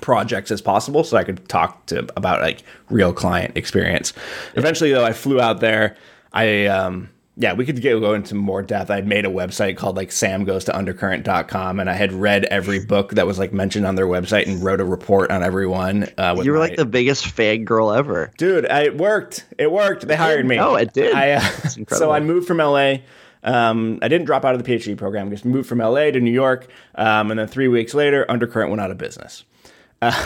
projects 0.01 0.51
as 0.51 0.61
possible 0.61 1.03
so 1.03 1.17
I 1.17 1.23
could 1.23 1.47
talk 1.47 1.85
to 1.87 1.99
about 2.17 2.41
like 2.41 2.63
real 2.89 3.13
client 3.13 3.57
experience. 3.57 4.13
Eventually 4.55 4.91
though 4.91 5.05
I 5.05 5.13
flew 5.13 5.39
out 5.39 5.59
there. 5.59 5.95
I 6.31 6.65
um 6.65 7.09
yeah, 7.35 7.53
we 7.53 7.65
could 7.65 7.81
get, 7.81 7.99
go 7.99 8.13
into 8.13 8.35
more 8.35 8.61
depth. 8.61 8.91
I'd 8.91 9.07
made 9.07 9.25
a 9.25 9.29
website 9.29 9.75
called 9.75 9.97
like 9.97 10.11
Sam 10.11 10.43
goes 10.43 10.65
to 10.65 10.71
undercurrent.com 10.71 11.79
and 11.79 11.89
I 11.89 11.93
had 11.93 12.13
read 12.13 12.45
every 12.45 12.85
book 12.85 13.11
that 13.11 13.25
was 13.25 13.39
like 13.39 13.51
mentioned 13.51 13.87
on 13.87 13.95
their 13.95 14.05
website 14.05 14.45
and 14.45 14.63
wrote 14.63 14.79
a 14.79 14.85
report 14.85 15.31
on 15.31 15.41
everyone. 15.41 16.09
Uh, 16.17 16.39
you 16.43 16.51
were 16.51 16.59
my, 16.59 16.67
like 16.67 16.77
the 16.77 16.85
biggest 16.85 17.25
fag 17.25 17.65
girl 17.65 17.91
ever. 17.91 18.31
Dude, 18.37 18.65
it 18.65 18.97
worked. 18.97 19.45
It 19.57 19.71
worked. 19.71 20.07
They 20.07 20.15
hired 20.15 20.45
me. 20.45 20.59
Oh, 20.59 20.75
it 20.75 20.93
did. 20.93 21.15
I, 21.15 21.31
uh, 21.31 21.39
so 21.89 22.11
I 22.11 22.19
moved 22.19 22.47
from 22.47 22.57
LA 22.57 22.97
um, 23.43 23.99
I 24.01 24.07
didn't 24.07 24.25
drop 24.25 24.45
out 24.45 24.55
of 24.55 24.63
the 24.63 24.69
PhD 24.69 24.97
program. 24.97 25.27
I 25.27 25.31
just 25.31 25.45
moved 25.45 25.67
from 25.67 25.79
LA 25.79 26.11
to 26.11 26.19
New 26.19 26.31
York, 26.31 26.67
um, 26.95 27.31
and 27.31 27.39
then 27.39 27.47
three 27.47 27.67
weeks 27.67 27.93
later, 27.93 28.25
Undercurrent 28.29 28.69
went 28.69 28.81
out 28.81 28.91
of 28.91 28.97
business. 28.97 29.43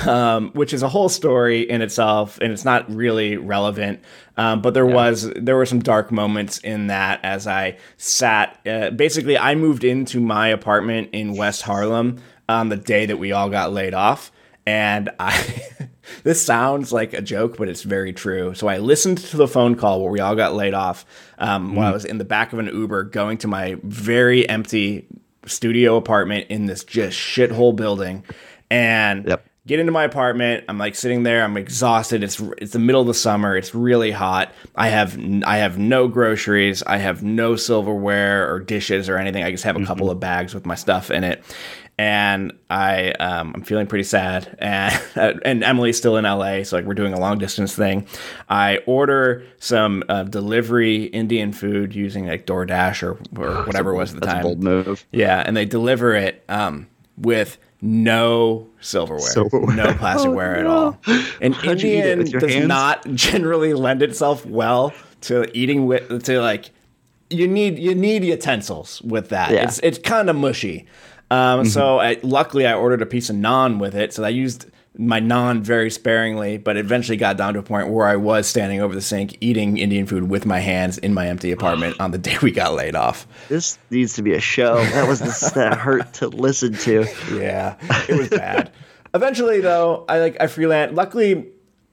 Um, 0.08 0.50
which 0.54 0.74
is 0.74 0.82
a 0.82 0.90
whole 0.90 1.08
story 1.08 1.62
in 1.62 1.84
itself, 1.84 2.40
and 2.42 2.52
it's 2.52 2.66
not 2.66 2.92
really 2.92 3.38
relevant. 3.38 4.00
Um, 4.36 4.60
but 4.60 4.74
there 4.74 4.88
yeah. 4.88 4.96
was 4.96 5.32
there 5.36 5.56
were 5.56 5.68
some 5.68 5.82
dark 5.82 6.12
moments 6.12 6.58
in 6.58 6.88
that 6.88 7.20
as 7.22 7.46
I 7.46 7.78
sat. 7.98 8.60
Uh, 8.66 8.90
basically, 8.90 9.38
I 9.38 9.54
moved 9.54 9.84
into 9.84 10.20
my 10.20 10.48
apartment 10.48 11.10
in 11.14 11.36
West 11.36 11.62
Harlem 11.62 12.24
on 12.50 12.70
the 12.70 12.76
day 12.76 13.06
that 13.06 13.18
we 13.18 13.34
all 13.34 13.50
got 13.52 13.72
laid 13.72 13.94
off, 13.94 14.32
and 14.66 15.12
I. 15.20 15.62
this 16.24 16.44
sounds 16.44 16.92
like 16.92 17.14
a 17.14 17.22
joke, 17.22 17.58
but 17.58 17.70
it's 17.70 17.84
very 17.84 18.14
true. 18.14 18.54
So 18.54 18.68
I 18.68 18.78
listened 18.78 19.20
to 19.20 19.38
the 19.38 19.48
phone 19.48 19.76
call 19.76 20.02
where 20.02 20.12
we 20.12 20.20
all 20.20 20.36
got 20.36 20.56
laid 20.56 20.74
off 20.74 21.06
um, 21.38 21.72
mm. 21.72 21.76
while 21.76 21.88
I 21.88 21.92
was 21.92 22.06
in 22.06 22.18
the 22.18 22.26
back 22.26 22.54
of 22.54 22.60
an 22.60 22.68
Uber 22.68 23.06
going 23.06 23.38
to 23.40 23.48
my 23.48 23.78
very 23.84 24.48
empty 24.48 25.08
studio 25.46 25.96
apartment 25.96 26.48
in 26.50 26.66
this 26.66 26.84
just 26.84 27.18
shithole 27.18 27.76
building, 27.76 28.24
and. 28.70 29.26
Yep. 29.28 29.46
Get 29.66 29.82
into 29.82 29.92
my 29.92 30.06
apartment. 30.06 30.64
I'm 30.70 30.78
like 30.78 30.96
sitting 30.96 31.24
there. 31.24 31.44
I'm 31.44 31.58
exhausted. 31.58 32.24
It's 32.24 32.40
it's 32.58 32.72
the 32.72 32.80
middle 32.80 33.02
of 33.02 33.08
the 33.08 33.14
summer. 33.14 33.58
It's 33.58 33.76
really 33.76 34.12
hot. 34.12 34.54
I 34.78 34.88
have 34.88 35.20
I 35.46 35.58
have 35.58 35.78
no 35.78 36.08
groceries. 36.08 36.84
I 36.84 36.96
have 36.96 37.22
no 37.22 37.58
silverware 37.58 38.50
or 38.50 38.62
dishes 38.62 39.10
or 39.10 39.18
anything. 39.18 39.44
I 39.44 39.52
just 39.52 39.66
have 39.66 39.76
a 39.76 39.80
mm-hmm. 39.80 39.88
couple 39.88 40.10
of 40.10 40.22
bags 40.22 40.54
with 40.54 40.66
my 40.66 40.76
stuff 40.76 41.12
in 41.12 41.26
it 41.26 41.44
and 41.98 42.54
I 42.70 43.12
um, 43.14 43.54
I'm 43.56 43.64
feeling 43.64 43.88
pretty 43.88 44.04
sad, 44.04 44.56
and 44.60 45.02
and 45.46 45.64
Emily's 45.64 45.98
still 45.98 46.18
in 46.18 46.26
LA, 46.26 46.64
so 46.64 46.76
like 46.76 46.86
we're 46.86 46.94
doing 46.94 47.14
a 47.14 47.20
long 47.20 47.38
distance 47.40 47.76
thing. 47.76 48.06
I 48.50 48.80
order 48.86 49.44
some 49.60 50.04
uh, 50.08 50.24
delivery 50.24 51.06
Indian 51.06 51.52
food 51.52 51.96
using 51.96 52.28
like 52.28 52.46
DoorDash 52.46 53.02
or, 53.04 53.12
or 53.42 53.66
whatever 53.66 53.92
it 53.92 53.98
was 53.98 54.14
at 54.14 54.20
the 54.20 54.28
time. 54.28 54.44
bold 54.44 54.64
move. 54.64 55.06
Yeah, 55.12 55.44
and 55.46 55.58
they 55.58 55.66
deliver 55.66 56.14
it 56.14 56.44
um, 56.50 56.88
with 57.18 57.58
no 57.82 58.68
silverware, 58.80 59.20
silverware. 59.22 59.76
no 59.76 59.86
plasticware 59.94 60.58
oh, 60.58 60.60
at 60.60 60.66
all. 60.68 61.00
And 61.42 61.56
How'd 61.56 61.84
Indian 61.84 62.26
does 62.26 62.54
hands? 62.54 62.68
not 62.68 63.08
generally 63.14 63.74
lend 63.74 64.04
itself 64.04 64.46
well 64.46 64.94
to 65.22 65.50
eating 65.58 65.88
with 65.88 66.24
to 66.26 66.42
like 66.42 66.70
you 67.30 67.48
need 67.48 67.78
you 67.80 67.96
need 67.96 68.24
utensils 68.24 69.02
with 69.02 69.30
that. 69.30 69.52
Yeah. 69.52 69.64
It's 69.64 69.80
it's 69.80 69.98
kind 69.98 70.30
of 70.30 70.36
mushy. 70.36 70.86
Um, 71.30 71.62
mm-hmm. 71.62 71.70
So 71.70 72.00
I, 72.00 72.20
luckily, 72.24 72.66
I 72.66 72.74
ordered 72.74 73.02
a 73.02 73.06
piece 73.06 73.30
of 73.30 73.36
naan 73.36 73.80
with 73.80 73.96
it. 73.96 74.14
So 74.14 74.24
I 74.24 74.30
used 74.30 74.66
my 74.98 75.20
naan 75.20 75.62
very 75.62 75.92
sparingly, 75.92 76.58
but 76.58 76.78
eventually 76.78 77.18
got 77.18 77.38
down 77.38 77.54
to 77.54 77.60
a 77.60 77.64
point 77.64 77.90
where 77.90 78.08
I 78.08 78.16
was 78.16 78.48
standing 78.48 78.82
over 78.82 78.96
the 78.96 79.02
sink 79.02 79.38
eating 79.42 79.78
Indian 79.78 80.06
food 80.06 80.30
with 80.30 80.46
my 80.46 80.60
hands 80.60 80.98
in 80.98 81.14
my 81.14 81.28
empty 81.28 81.52
apartment 81.52 81.98
on 82.00 82.12
the 82.12 82.18
day 82.18 82.38
we 82.42 82.52
got 82.52 82.74
laid 82.74 82.96
off. 82.96 83.28
This 83.50 83.78
needs 83.90 84.14
to 84.16 84.22
be 84.22 84.34
a 84.34 84.40
show. 84.40 84.78
That 84.78 85.08
was 85.08 85.20
the, 85.20 85.52
that 85.56 85.78
hurt 85.78 86.14
to 86.16 86.28
listen 86.30 86.74
to. 86.74 87.06
Yeah, 87.28 87.76
it 88.08 88.18
was 88.18 88.30
bad. 88.30 88.72
eventually, 89.14 89.60
though, 89.60 90.06
I 90.08 90.20
like 90.20 90.38
I 90.40 90.48
freelance. 90.48 90.94
Luckily, 90.94 91.48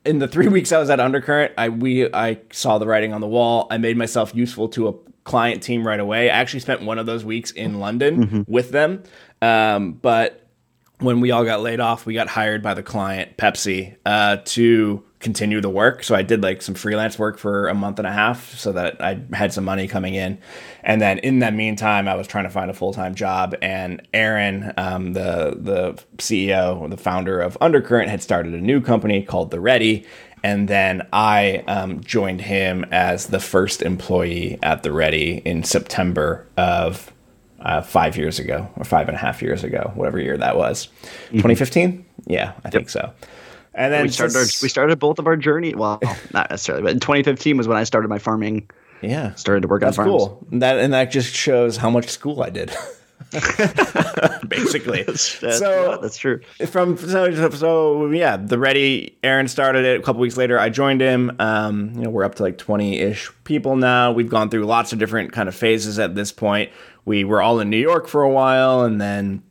in 0.05 0.19
the 0.19 0.29
three 0.29 0.49
weeks 0.57 0.73
I 0.73 0.79
was 0.79 0.89
at 0.91 1.01
Undercurrent, 1.01 1.53
I 1.59 1.69
we 1.69 2.13
I 2.13 2.39
saw 2.53 2.79
the 2.79 2.87
writing 2.87 3.13
on 3.13 3.21
the 3.21 3.27
wall. 3.27 3.67
I 3.71 3.79
made 3.79 3.97
myself 3.97 4.35
useful 4.35 4.69
to 4.71 4.89
a 4.89 4.95
client 5.25 5.63
team 5.63 5.87
right 5.87 6.01
away. 6.01 6.31
I 6.31 6.35
actually 6.35 6.61
spent 6.61 6.83
one 6.83 6.99
of 6.99 7.07
those 7.07 7.25
weeks 7.25 7.51
in 7.51 7.81
London 7.81 8.45
with 8.49 8.71
them. 8.71 9.03
Um, 9.43 9.93
but 9.93 10.45
when 11.01 11.21
we 11.21 11.31
all 11.31 11.45
got 11.45 11.61
laid 11.61 11.81
off, 11.81 12.07
we 12.07 12.15
got 12.15 12.29
hired 12.29 12.63
by 12.63 12.75
the 12.75 12.83
client, 12.83 13.37
Pepsi, 13.37 13.97
uh, 14.07 14.39
to 14.45 15.03
continue 15.25 15.61
the 15.61 15.71
work. 15.71 16.05
So 16.05 16.15
I 16.15 16.23
did 16.23 16.43
like 16.43 16.61
some 16.63 16.75
freelance 16.75 17.19
work 17.19 17.39
for 17.39 17.69
a 17.69 17.75
month 17.75 17.99
and 17.99 18.07
a 18.07 18.13
half 18.13 18.55
so 18.59 18.73
that 18.73 19.03
I 19.03 19.21
had 19.33 19.53
some 19.53 19.65
money 19.65 19.89
coming 19.89 20.15
in. 20.15 20.39
And 20.83 21.01
then 21.01 21.19
in 21.19 21.39
that 21.39 21.55
meantime, 21.55 22.07
I 22.07 22.15
was 22.15 22.27
trying 22.27 22.45
to 22.45 22.51
find 22.51 22.71
a 22.71 22.75
full 22.75 22.93
time 22.93 23.15
job. 23.15 23.57
And 23.63 24.07
Aaron, 24.13 24.73
um, 24.77 25.15
the 25.15 25.57
the 25.59 26.05
CEO, 26.19 26.89
the 26.91 26.99
founder 26.99 27.41
of 27.41 27.57
Undercurrent, 27.61 28.11
had 28.11 28.23
started 28.23 28.55
a 28.55 28.61
new 28.61 28.81
company 28.81 29.23
called 29.23 29.51
The 29.51 29.61
Ready. 29.61 30.07
And 30.45 30.69
then 30.69 31.09
I 31.11 31.65
um, 31.67 32.05
joined 32.05 32.43
him 32.43 32.85
as 32.91 33.29
the 33.29 33.41
first 33.41 33.81
employee 33.81 34.59
at 34.63 34.83
The 34.83 34.93
Ready 34.93 35.41
in 35.43 35.65
September 35.65 36.47
of 36.59 37.11
uh, 37.61 37.81
five 37.81 38.19
years 38.19 38.39
ago 38.39 38.69
or 38.77 38.85
five 38.85 39.09
and 39.09 39.17
a 39.17 39.19
half 39.19 39.41
years 39.41 39.65
ago, 39.65 39.91
whatever 39.95 40.21
year 40.21 40.37
that 40.37 40.59
was. 40.59 40.89
2015? 41.31 42.05
Yeah, 42.27 42.53
I 42.63 42.69
think 42.69 42.91
so. 42.91 43.11
And 43.73 43.91
then 43.91 44.03
we 44.03 44.11
started 44.11 44.37
our, 44.37 44.43
we 44.43 44.69
started 44.69 44.99
both 44.99 45.19
of 45.19 45.27
our 45.27 45.37
journey. 45.39 45.75
Well, 45.75 45.99
not 46.35 46.51
necessarily, 46.51 46.83
but 46.83 46.93
in 46.93 47.01
2015 47.01 47.57
was 47.57 47.67
when 47.67 47.79
I 47.79 47.85
started 47.85 48.09
my 48.09 48.19
farming. 48.19 48.69
yeah, 49.01 49.35
Started 49.37 49.63
to 49.63 49.69
work 49.69 49.81
that's 49.81 49.99
on 49.99 50.05
farms. 50.05 50.25
cool. 50.25 50.47
That 50.53 50.79
and 50.79 50.93
that 50.93 51.11
just 51.11 51.35
shows 51.35 51.79
how 51.79 51.89
much 51.89 52.09
school 52.11 52.43
I 52.43 52.51
did. 52.51 52.71
Basically, 54.49 55.03
That's, 55.07 55.41
so 55.41 55.99
that's 56.01 56.17
true. 56.17 56.41
from 56.69 56.97
so, 56.97 57.51
so 57.51 58.11
yeah, 58.11 58.37
the 58.37 58.59
ready. 58.59 59.17
Aaron 59.23 59.49
started 59.49 59.85
it 59.85 60.01
a 60.01 60.03
couple 60.03 60.21
weeks 60.21 60.37
later. 60.37 60.59
I 60.59 60.69
joined 60.69 61.01
him. 61.01 61.35
Um, 61.39 61.93
you 61.95 62.03
know, 62.03 62.11
we're 62.11 62.25
up 62.25 62.37
to 62.37 62.43
like 62.43 62.59
twenty 62.59 62.99
ish 63.01 63.31
people 63.45 63.77
now. 63.77 64.13
We've 64.13 64.29
gone 64.29 64.51
through 64.51 64.65
lots 64.67 64.93
of 64.93 64.99
different 64.99 65.33
kind 65.33 65.49
of 65.49 65.55
phases 65.55 65.99
at 65.99 66.15
this 66.15 66.31
point. 66.31 66.71
We 67.05 67.25
were 67.25 67.43
all 67.43 67.59
in 67.61 67.71
New 67.71 67.79
York 67.79 68.07
for 68.07 68.23
a 68.23 68.31
while, 68.31 68.83
and 68.83 69.01
then 69.01 69.43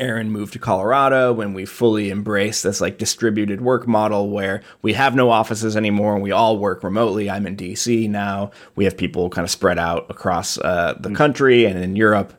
Aaron 0.00 0.30
moved 0.32 0.54
to 0.54 0.58
Colorado 0.58 1.32
when 1.32 1.52
we 1.52 1.66
fully 1.66 2.10
embraced 2.10 2.62
this 2.62 2.80
like 2.80 2.98
distributed 2.98 3.60
work 3.60 3.86
model 3.86 4.30
where 4.30 4.62
we 4.82 4.94
have 4.94 5.14
no 5.14 5.30
offices 5.30 5.76
anymore 5.76 6.14
and 6.14 6.22
we 6.22 6.32
all 6.32 6.58
work 6.58 6.82
remotely. 6.82 7.28
I'm 7.30 7.46
in 7.46 7.56
DC 7.56 8.08
now. 8.08 8.50
We 8.74 8.84
have 8.84 8.96
people 8.96 9.28
kind 9.28 9.44
of 9.44 9.50
spread 9.50 9.78
out 9.78 10.06
across 10.10 10.58
uh, 10.58 10.96
the 10.98 11.10
country 11.10 11.66
and 11.66 11.78
in 11.78 11.94
Europe. 11.96 12.32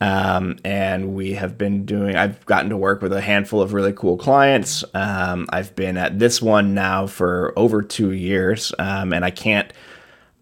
Um, 0.00 0.58
and 0.64 1.14
we 1.14 1.32
have 1.32 1.58
been 1.58 1.84
doing, 1.84 2.16
I've 2.16 2.44
gotten 2.46 2.70
to 2.70 2.76
work 2.76 3.02
with 3.02 3.12
a 3.12 3.20
handful 3.20 3.60
of 3.60 3.72
really 3.72 3.92
cool 3.92 4.16
clients. 4.16 4.84
Um, 4.94 5.46
I've 5.50 5.74
been 5.74 5.96
at 5.96 6.18
this 6.18 6.40
one 6.40 6.74
now 6.74 7.06
for 7.06 7.52
over 7.56 7.82
two 7.82 8.12
years. 8.12 8.72
Um, 8.78 9.12
and 9.12 9.24
I 9.24 9.30
can't, 9.30 9.72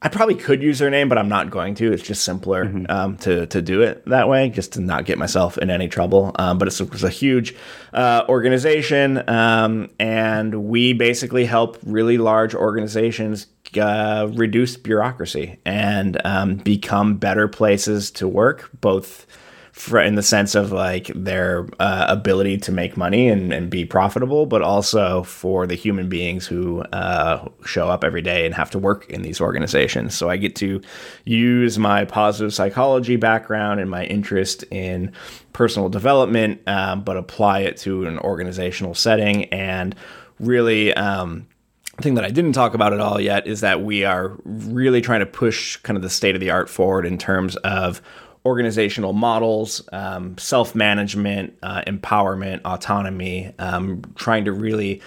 I 0.02 0.08
probably 0.08 0.34
could 0.34 0.62
use 0.62 0.78
their 0.78 0.90
name, 0.90 1.08
but 1.08 1.16
I'm 1.16 1.30
not 1.30 1.50
going 1.50 1.74
to. 1.76 1.90
It's 1.90 2.02
just 2.02 2.22
simpler 2.22 2.70
um, 2.90 3.16
to 3.18 3.46
to 3.46 3.62
do 3.62 3.80
it 3.80 4.04
that 4.06 4.28
way, 4.28 4.50
just 4.50 4.74
to 4.74 4.80
not 4.80 5.06
get 5.06 5.16
myself 5.16 5.56
in 5.56 5.70
any 5.70 5.88
trouble. 5.88 6.32
Um, 6.38 6.58
but 6.58 6.68
it's, 6.68 6.80
it's 6.80 7.02
a 7.02 7.08
huge 7.08 7.56
uh, 7.94 8.24
organization, 8.28 9.28
um, 9.28 9.88
and 9.98 10.68
we 10.68 10.92
basically 10.92 11.46
help 11.46 11.78
really 11.82 12.18
large 12.18 12.54
organizations 12.54 13.46
uh, 13.80 14.28
reduce 14.34 14.76
bureaucracy 14.76 15.58
and 15.64 16.20
um, 16.26 16.56
become 16.56 17.16
better 17.16 17.48
places 17.48 18.10
to 18.12 18.28
work, 18.28 18.70
both 18.80 19.26
for, 19.76 20.00
in 20.00 20.14
the 20.14 20.22
sense 20.22 20.54
of 20.54 20.72
like 20.72 21.08
their 21.08 21.68
uh, 21.78 22.06
ability 22.08 22.56
to 22.56 22.72
make 22.72 22.96
money 22.96 23.28
and, 23.28 23.52
and 23.52 23.68
be 23.68 23.84
profitable, 23.84 24.46
but 24.46 24.62
also 24.62 25.22
for 25.24 25.66
the 25.66 25.74
human 25.74 26.08
beings 26.08 26.46
who 26.46 26.80
uh, 26.80 27.46
show 27.66 27.86
up 27.86 28.02
every 28.02 28.22
day 28.22 28.46
and 28.46 28.54
have 28.54 28.70
to 28.70 28.78
work 28.78 29.08
in 29.10 29.20
these 29.20 29.38
organizations. 29.38 30.14
So 30.14 30.30
I 30.30 30.38
get 30.38 30.56
to 30.56 30.80
use 31.26 31.78
my 31.78 32.06
positive 32.06 32.54
psychology 32.54 33.16
background 33.16 33.78
and 33.78 33.90
my 33.90 34.06
interest 34.06 34.64
in 34.70 35.12
personal 35.52 35.90
development, 35.90 36.66
um, 36.66 37.02
but 37.04 37.18
apply 37.18 37.60
it 37.60 37.76
to 37.78 38.06
an 38.06 38.18
organizational 38.20 38.94
setting 38.94 39.44
and 39.52 39.94
really. 40.40 40.94
Um, 40.94 41.48
thing 42.02 42.16
that 42.16 42.24
I 42.24 42.30
didn't 42.30 42.52
talk 42.52 42.74
about 42.74 42.92
at 42.92 43.00
all 43.00 43.18
yet 43.18 43.46
is 43.46 43.62
that 43.62 43.80
we 43.82 44.04
are 44.04 44.36
really 44.44 45.00
trying 45.00 45.20
to 45.20 45.26
push 45.26 45.78
kind 45.78 45.96
of 45.96 46.02
the 46.02 46.10
state 46.10 46.34
of 46.34 46.42
the 46.42 46.50
art 46.50 46.68
forward 46.68 47.06
in 47.06 47.16
terms 47.16 47.56
of 47.56 48.02
organizational 48.46 49.12
models, 49.12 49.86
um, 49.92 50.38
self 50.38 50.74
management, 50.74 51.58
uh, 51.62 51.82
empowerment, 51.86 52.60
autonomy, 52.64 53.52
um, 53.58 54.02
trying 54.14 54.44
to 54.44 54.52
really 54.52 55.02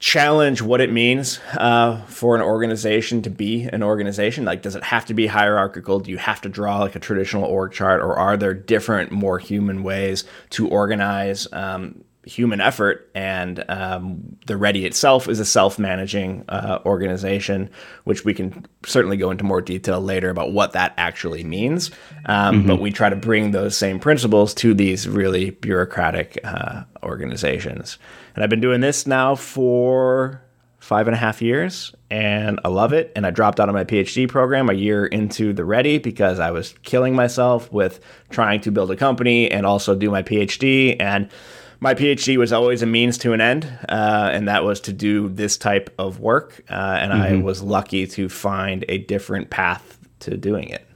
challenge 0.00 0.60
what 0.60 0.82
it 0.82 0.92
means 0.92 1.40
uh, 1.56 2.02
for 2.02 2.34
an 2.36 2.42
organization 2.42 3.22
to 3.22 3.30
be 3.30 3.62
an 3.72 3.82
organization. 3.82 4.44
Like, 4.44 4.60
does 4.60 4.74
it 4.74 4.84
have 4.84 5.06
to 5.06 5.14
be 5.14 5.26
hierarchical? 5.28 6.00
Do 6.00 6.10
you 6.10 6.18
have 6.18 6.40
to 6.42 6.48
draw 6.48 6.80
like 6.80 6.96
a 6.96 7.00
traditional 7.00 7.44
org 7.44 7.72
chart, 7.72 8.02
or 8.02 8.14
are 8.18 8.36
there 8.36 8.52
different, 8.52 9.12
more 9.12 9.38
human 9.38 9.82
ways 9.82 10.24
to 10.50 10.68
organize? 10.68 11.46
Um, 11.52 12.04
human 12.26 12.60
effort 12.60 13.10
and 13.14 13.64
um, 13.68 14.36
the 14.46 14.56
ready 14.56 14.86
itself 14.86 15.28
is 15.28 15.40
a 15.40 15.44
self-managing 15.44 16.44
uh, 16.48 16.78
organization 16.86 17.68
which 18.04 18.24
we 18.24 18.32
can 18.32 18.66
certainly 18.86 19.16
go 19.16 19.30
into 19.30 19.44
more 19.44 19.60
detail 19.60 20.00
later 20.00 20.30
about 20.30 20.52
what 20.52 20.72
that 20.72 20.94
actually 20.96 21.44
means 21.44 21.90
um, 22.26 22.66
but 22.66 22.80
we 22.80 22.90
try 22.90 23.08
to 23.08 23.16
bring 23.16 23.50
those 23.50 23.76
same 23.76 23.98
principles 23.98 24.54
to 24.54 24.74
these 24.74 25.08
really 25.08 25.50
bureaucratic 25.50 26.38
uh, 26.44 26.82
organizations 27.02 27.98
and 28.34 28.42
i've 28.42 28.50
been 28.50 28.60
doing 28.60 28.80
this 28.80 29.06
now 29.06 29.34
for 29.34 30.40
five 30.84 31.08
and 31.08 31.14
a 31.14 31.18
half 31.18 31.40
years 31.40 31.94
and 32.10 32.60
I 32.62 32.68
love 32.68 32.92
it. 32.92 33.10
And 33.16 33.26
I 33.26 33.30
dropped 33.30 33.58
out 33.58 33.68
of 33.68 33.74
my 33.74 33.84
PhD 33.84 34.28
program 34.28 34.68
a 34.68 34.74
year 34.74 35.06
into 35.06 35.52
the 35.52 35.64
ready 35.64 35.98
because 35.98 36.38
I 36.38 36.50
was 36.50 36.74
killing 36.82 37.16
myself 37.16 37.72
with 37.72 37.98
trying 38.28 38.60
to 38.60 38.70
build 38.70 38.90
a 38.90 38.96
company 38.96 39.50
and 39.50 39.64
also 39.64 39.94
do 39.96 40.10
my 40.10 40.22
PhD. 40.22 40.94
And 41.00 41.30
my 41.84 41.92
PhD 41.94 42.38
was 42.38 42.50
always 42.50 42.80
a 42.80 42.86
means 42.86 43.18
to 43.18 43.34
an 43.34 43.42
end, 43.42 43.66
uh, 43.90 44.30
and 44.32 44.48
that 44.48 44.64
was 44.64 44.80
to 44.80 44.92
do 44.92 45.28
this 45.28 45.58
type 45.58 45.92
of 45.98 46.18
work. 46.18 46.64
Uh, 46.70 46.72
and 46.72 47.12
I 47.12 47.36
was 47.36 47.62
lucky 47.62 48.06
to 48.06 48.30
find 48.30 48.86
a 48.88 48.98
different 48.98 49.50
path 49.50 49.98
to 50.20 50.38
doing 50.38 50.70
it. 50.70 50.88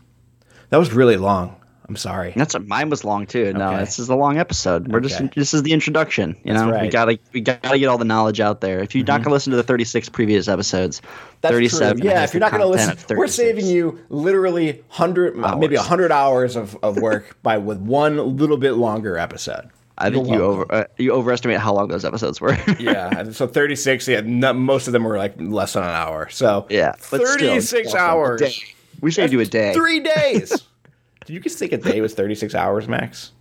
That 0.70 0.78
was 0.78 0.94
really 0.94 1.18
long. 1.18 1.56
I'm 1.90 1.96
sorry. 1.96 2.32
That's 2.34 2.58
mine 2.58 2.88
was 2.88 3.04
long 3.04 3.26
too. 3.26 3.52
No, 3.52 3.68
Okay. 3.68 3.80
this 3.80 3.98
is 3.98 4.08
a 4.08 4.14
long 4.14 4.38
episode. 4.38 4.88
We're 4.88 5.00
just 5.00 5.20
this 5.34 5.52
is 5.52 5.62
the 5.62 5.72
introduction. 5.72 6.36
You 6.42 6.54
That's 6.54 6.60
know, 6.60 6.66
we 6.66 6.72
right. 6.72 6.82
Mm-hmm. 6.84 6.90
gotta 6.90 7.18
we 7.34 7.40
gotta 7.42 7.78
get 7.78 7.86
all 7.86 7.98
the 7.98 8.04
knowledge 8.06 8.40
out 8.40 8.62
there. 8.62 8.80
If 8.80 8.94
you're 8.94 9.04
not 9.04 9.22
gonna 9.22 9.34
listen 9.34 9.50
to 9.50 9.56
the 9.58 9.62
36 9.62 10.08
previous 10.08 10.48
episodes, 10.48 11.02
37. 11.42 12.02
Yeah, 12.02 12.24
if 12.24 12.32
you're 12.32 12.40
not 12.40 12.50
going 12.50 12.62
to 12.62 12.68
listen, 12.68 13.16
we're 13.16 13.26
saving 13.26 13.66
you 13.66 14.04
literally 14.08 14.84
hundred, 14.88 15.36
maybe 15.58 15.76
hundred 15.76 16.12
hours 16.12 16.56
of, 16.56 16.76
of 16.82 16.98
work 16.98 17.36
by 17.42 17.58
with 17.58 17.78
one 17.78 18.36
little 18.36 18.56
bit 18.56 18.72
longer 18.72 19.16
episode. 19.16 19.70
I 19.98 20.10
think 20.10 20.28
you 20.28 20.42
over 20.42 20.66
uh, 20.72 20.84
you 20.96 21.12
overestimate 21.12 21.58
how 21.58 21.74
long 21.74 21.88
those 21.88 22.04
episodes 22.04 22.40
were. 22.40 22.56
yeah, 22.78 23.30
so 23.32 23.46
36. 23.46 24.06
Yeah, 24.08 24.20
no, 24.24 24.52
most 24.52 24.86
of 24.86 24.92
them 24.92 25.04
were 25.04 25.18
like 25.18 25.34
less 25.40 25.72
than 25.74 25.82
an 25.82 25.90
hour. 25.90 26.28
So 26.30 26.66
yeah, 26.70 26.92
but 27.10 27.26
still, 27.26 27.48
36 27.48 27.88
awesome. 27.88 28.00
hours. 28.00 28.40
Day. 28.40 28.54
We 29.00 29.10
saved 29.10 29.32
you 29.32 29.40
a 29.40 29.44
day. 29.44 29.74
Three 29.74 30.00
days. 30.00 30.50
Did 31.26 31.34
you 31.34 31.40
just 31.40 31.58
think 31.58 31.72
a 31.72 31.76
day 31.76 32.00
was 32.00 32.14
36 32.14 32.54
hours, 32.54 32.88
Max? 32.88 33.32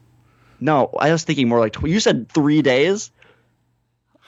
No, 0.59 0.89
I 0.99 1.11
was 1.11 1.23
thinking 1.23 1.47
more 1.47 1.59
like 1.59 1.73
tw- 1.73 1.87
you 1.87 1.99
said 1.99 2.29
three 2.29 2.61
days. 2.61 3.11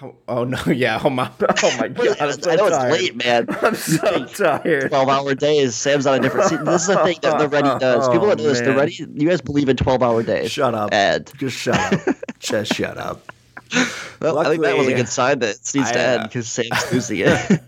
Oh, 0.01 0.15
oh, 0.29 0.43
no, 0.45 0.57
yeah. 0.67 1.01
Oh 1.03 1.09
my, 1.09 1.29
oh 1.41 1.77
my 1.77 1.89
god, 1.89 2.17
I'm 2.21 2.31
so 2.31 2.51
I 2.51 2.55
know 2.55 2.69
tired. 2.69 2.93
it's 2.93 3.01
late, 3.01 3.15
man. 3.17 3.47
I'm 3.61 3.75
so 3.75 4.25
tired. 4.27 4.89
12 4.89 5.09
hour 5.09 5.35
days. 5.35 5.75
Sam's 5.75 6.05
on 6.05 6.17
a 6.17 6.19
different 6.21 6.47
seat. 6.47 6.63
This 6.63 6.83
is 6.83 6.87
the 6.87 7.03
thing 7.03 7.17
that 7.21 7.37
the 7.37 7.49
Ready 7.49 7.77
does. 7.79 8.07
People 8.07 8.27
that 8.27 8.37
know 8.37 8.43
this, 8.45 8.61
the 8.61 8.73
Oh. 8.73 8.77
Ready, 8.77 8.93
you 8.93 9.27
guys 9.27 9.41
believe 9.41 9.67
in 9.67 9.75
12 9.75 10.01
hour 10.01 10.23
days. 10.23 10.51
Shut 10.51 10.73
up. 10.73 10.93
Ed. 10.93 11.29
Just 11.37 11.57
shut 11.57 11.75
up. 11.75 12.15
Just 12.39 12.73
shut 12.73 12.97
up. 12.97 13.31
Well, 14.21 14.37
I 14.37 14.49
think 14.49 14.63
that 14.63 14.77
was 14.77 14.87
a 14.87 14.93
good 14.93 15.07
sign 15.07 15.39
that 15.39 15.55
it 15.55 15.71
needs 15.73 15.91
to 15.91 15.97
I, 15.97 16.03
uh, 16.03 16.19
end 16.19 16.23
because 16.23 16.45
Sam's 16.49 16.69
losing 16.91 17.19
it. 17.19 17.61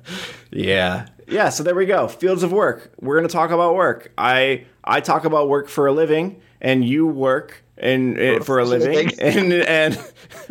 Yeah. 0.52 1.08
Yeah, 1.28 1.48
so 1.48 1.64
there 1.64 1.76
we 1.76 1.86
go. 1.86 2.10
Fields 2.10 2.44
of 2.44 2.52
work. 2.52 2.92
We're 3.00 3.16
going 3.16 3.28
to 3.28 3.32
talk 3.32 3.52
about 3.52 3.74
work. 3.74 4.12
I 4.18 4.66
I 4.84 5.00
talk 5.00 5.24
about 5.24 5.48
work 5.48 5.70
for 5.70 5.88
a 5.88 5.94
living 5.94 6.42
and 6.60 6.84
you 6.84 7.08
work 7.08 7.64
and 7.78 8.20
uh, 8.20 8.44
for 8.44 8.60
a 8.60 8.66
living 8.66 9.12
and 9.20 9.54
and 9.54 9.94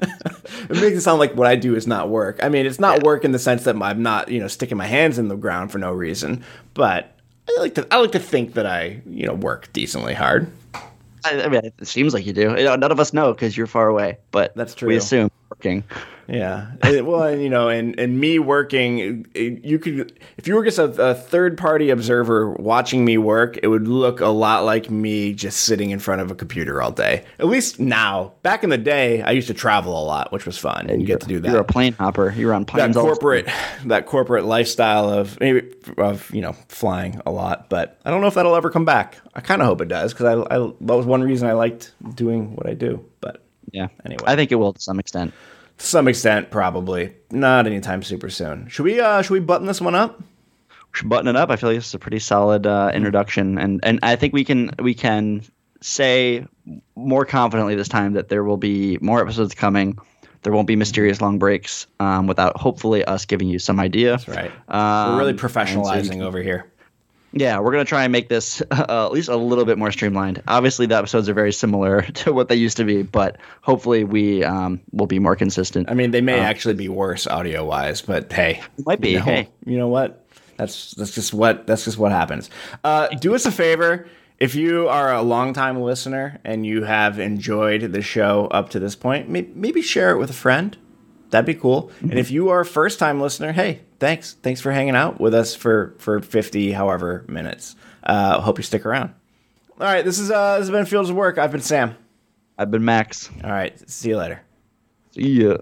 it 0.03 0.71
makes 0.71 0.97
it 0.97 1.01
sound 1.03 1.21
like 1.21 1.35
what 1.35 1.47
I 1.47 1.57
do 1.57 1.75
is 1.75 1.87
not 1.87 2.09
work. 2.09 2.43
I 2.43 2.49
mean, 2.49 2.65
it's 2.65 2.81
not 2.81 3.03
work 3.03 3.25
in 3.25 3.33
the 3.33 3.39
sense 3.39 3.65
that 3.65 3.77
I'm 3.81 4.03
not, 4.03 4.31
you 4.31 4.41
know, 4.41 4.49
sticking 4.49 4.79
my 4.79 4.87
hands 4.87 5.19
in 5.19 5.29
the 5.29 5.37
ground 5.37 5.71
for 5.71 5.79
no 5.79 5.93
reason, 5.93 6.45
but 6.75 7.15
I 7.49 7.61
like 7.61 7.75
to 7.75 7.87
I 7.91 7.99
like 7.99 8.13
to 8.13 8.19
think 8.19 8.55
that 8.55 8.67
I, 8.67 9.03
you 9.07 9.27
know, 9.27 9.35
work 9.35 9.73
decently 9.73 10.15
hard. 10.15 10.51
I, 11.25 11.43
I 11.43 11.49
mean, 11.49 11.61
it 11.65 11.87
seems 11.87 12.15
like 12.15 12.27
you 12.27 12.33
do. 12.33 12.55
None 12.55 12.91
of 12.91 13.01
us 13.01 13.13
know 13.13 13.33
because 13.33 13.57
you're 13.57 13.67
far 13.67 13.89
away, 13.89 14.19
but 14.31 14.55
That's 14.55 14.75
true. 14.75 14.89
We 14.89 14.97
assume. 14.97 15.31
working. 15.51 15.85
Yeah. 16.31 16.69
It- 16.85 17.05
well, 17.05 17.25
and, 17.25 17.43
you 17.43 17.51
know, 17.51 17.69
and, 17.69 17.99
and 17.99 18.19
me 18.21 18.39
working, 18.39 19.27
it- 19.35 19.65
you 19.65 19.79
could, 19.79 20.19
if 20.37 20.47
you 20.47 20.55
were 20.55 20.65
just 20.65 20.79
a, 20.79 20.85
a 21.11 21.15
third 21.15 21.59
party 21.59 21.91
observer 21.91 22.51
watching 22.53 23.05
me 23.05 23.19
work, 23.19 23.59
it 23.63 23.67
would 23.67 23.89
look 23.89 24.21
a 24.21 24.29
lot 24.29 24.65
like 24.65 24.91
me 24.91 25.35
just 25.35 25.61
sitting 25.61 25.91
in 25.91 25.99
front 25.99 26.21
of 26.21 26.31
a 26.31 26.35
computer 26.35 26.81
all 26.81 26.93
day. 26.93 27.25
At 27.39 27.47
least 27.47 27.81
now. 27.81 28.33
Back 28.43 28.63
in 28.65 28.71
the 28.71 28.79
day, 28.79 29.23
I 29.23 29.33
used 29.33 29.49
to 29.49 29.55
travel 29.55 30.01
a 30.01 30.05
lot, 30.05 30.31
which 30.33 30.47
was 30.47 30.57
fun. 30.57 30.89
And 30.89 31.01
you 31.01 31.07
get 31.07 31.21
to 31.23 31.27
do 31.27 31.41
that. 31.41 31.51
You're 31.51 31.61
a 31.61 31.65
plane 31.65 31.95
hopper. 31.95 32.31
You're 32.37 32.55
on 32.55 32.63
that 32.63 32.69
planes. 32.69 32.95
the 32.95 33.01
corporate 33.03 33.49
that 33.87 34.07
corporate 34.07 34.45
lifestyle 34.45 35.09
of 35.11 35.39
maybe 35.41 35.73
of 35.99 36.31
you 36.35 36.41
know 36.43 36.53
flying 36.69 37.21
a 37.27 37.31
lot 37.31 37.69
but 37.71 37.99
i 38.05 38.11
don't 38.11 38.21
know 38.21 38.27
if 38.27 38.35
that'll 38.35 38.55
ever 38.55 38.69
come 38.71 38.85
back 38.85 39.17
i 39.35 39.41
kind 39.41 39.63
of 39.63 39.67
hope 39.67 39.81
it 39.81 39.89
does 39.89 40.13
because 40.13 40.27
I, 40.27 40.55
I 40.55 40.59
that 40.59 40.95
was 40.97 41.07
one 41.07 41.23
reason 41.23 41.49
i 41.49 41.53
liked 41.53 41.93
doing 42.15 42.55
what 42.55 42.67
i 42.69 42.75
do 42.75 43.05
but 43.21 43.43
Yeah. 43.73 43.89
Anyway. 44.05 44.25
I 44.27 44.37
think 44.37 44.53
it 44.53 44.57
will 44.57 44.73
to 44.75 44.81
some 44.81 44.99
extent. 45.01 45.33
To 45.81 45.87
some 45.87 46.07
extent 46.09 46.51
probably 46.51 47.13
not 47.31 47.67
anytime 47.67 48.03
super 48.03 48.31
soon 48.31 48.69
should 48.69 48.85
we 48.85 49.01
uh 49.01 49.21
should 49.23 49.33
we 49.33 49.41
button 49.41 49.67
this 49.67 49.81
one 49.81 49.95
up 49.95 50.21
We 50.21 50.99
should 50.99 51.09
button 51.09 51.29
it 51.29 51.37
up. 51.37 51.51
I 51.51 51.57
feel 51.57 51.71
like 51.71 51.79
this 51.79 51.87
is 51.89 51.95
a 51.95 51.99
pretty 52.01 52.19
solid 52.19 52.67
uh, 52.67 52.91
introduction, 52.93 53.59
and 53.59 53.79
and 53.85 54.01
I 54.03 54.17
think 54.17 54.33
we 54.35 54.45
can 54.45 54.71
we 54.81 54.93
can 54.95 55.43
say 55.81 56.45
more 56.97 57.25
confidently 57.25 57.77
this 57.77 57.89
time 57.89 58.15
that 58.15 58.29
there 58.29 58.43
will 58.43 58.57
be 58.57 58.99
more 59.01 59.21
episodes 59.21 59.55
coming. 59.55 59.97
There 60.43 60.53
won't 60.53 60.67
be 60.67 60.75
mysterious 60.75 61.21
long 61.21 61.39
breaks 61.39 61.87
um, 62.01 62.27
without 62.27 62.57
hopefully 62.57 63.05
us 63.05 63.25
giving 63.25 63.47
you 63.49 63.59
some 63.61 63.79
idea. 63.79 64.11
That's 64.17 64.27
right 64.29 64.51
Um, 64.69 65.13
we're 65.13 65.19
really 65.19 65.31
and 65.31 65.41
so 65.41 65.47
professionalizing 65.47 66.11
can- 66.19 66.23
over 66.23 66.43
here 66.43 66.67
Yeah, 67.33 67.61
we're 67.61 67.71
gonna 67.73 67.85
try 67.85 68.03
and 68.05 68.13
make 68.13 68.29
this 68.29 68.61
uh, 68.71 69.07
at 69.07 69.13
least 69.13 69.29
a 69.29 69.37
little 69.37 69.65
bit 69.65 69.79
more 69.79 69.93
streamlined. 69.93 70.43
Obviously, 70.49 70.87
the 70.87 70.97
episodes 70.97 71.29
are 71.29 71.35
very 71.35 71.53
similar 71.53 72.03
to 72.23 72.33
what 72.33 72.49
they 72.49 72.57
used 72.57 72.77
to 72.79 72.85
be, 72.85 73.03
but 73.03 73.37
hopefully 73.63 74.03
we 74.05 74.43
um, 74.45 74.81
will 74.93 75.07
be 75.07 75.19
more 75.19 75.37
consistent. 75.37 75.89
i 75.91 75.95
mean 75.95 76.11
they 76.11 76.21
may 76.21 76.41
actually 76.41 76.75
be 76.75 76.89
worse 76.89 77.27
audio 77.27 77.65
wise 77.65 78.03
but 78.03 78.33
hey 78.33 78.61
might 78.85 79.01
be. 79.01 79.11
you 79.13 79.19
know, 79.19 79.25
Hey, 79.25 79.49
you 79.65 79.79
know 79.79 79.89
what? 79.89 80.27
That's 80.57 80.93
that's 80.93 81.15
just 81.15 81.33
what 81.33 81.67
that's 81.67 81.85
just 81.85 81.99
what 81.99 82.13
happens. 82.13 82.51
Uh, 82.85 83.09
do 83.09 83.35
us 83.35 83.47
a 83.47 83.51
favor. 83.53 84.07
If 84.39 84.55
you 84.55 84.89
are 84.89 85.13
a 85.13 85.21
longtime 85.23 85.81
listener 85.83 86.39
and 86.45 86.65
you 86.67 86.85
have 86.85 87.19
enjoyed 87.19 87.93
the 87.93 88.01
show 88.03 88.47
up 88.51 88.71
to 88.71 88.79
this 88.81 88.97
point, 88.97 89.29
may- 89.29 89.49
maybe 89.55 89.83
share 89.83 90.11
it 90.13 90.19
with 90.19 90.31
a 90.31 90.35
friend. 90.35 90.77
That'd 91.31 91.47
be 91.47 91.55
cool. 91.55 91.91
And 92.01 92.19
if 92.19 92.31
you 92.31 92.49
are 92.51 92.61
a 92.61 92.67
first 92.67 92.99
time 92.99 93.21
listener, 93.21 93.53
hey, 93.53 93.81
thanks. 93.99 94.35
Thanks 94.43 94.61
for 94.61 94.73
hanging 94.73 94.97
out 94.97 95.21
with 95.21 95.33
us 95.35 95.55
for, 95.55 95.95
for 95.99 96.21
50 96.21 96.73
however 96.73 97.25
minutes. 97.29 97.77
Uh, 98.03 98.41
hope 98.41 98.59
you 98.59 98.65
stick 98.65 98.85
around. 98.85 99.15
All 99.81 99.87
right, 99.87 100.05
this 100.05 100.19
is 100.19 100.31
uh 100.31 100.59
this 100.59 100.69
has 100.69 100.71
been 100.71 100.85
Fields 100.85 101.09
of 101.09 101.17
Work. 101.17 101.39
I've 101.39 101.53
been 101.53 101.63
Sam. 101.63 101.97
I've 102.59 102.71
been 102.71 102.85
Max. 102.85 103.31
All 103.43 103.51
right, 103.51 103.89
see 103.89 104.11
you 104.11 104.19
later. 104.19 104.43
See 105.13 105.43
ya. 105.43 105.57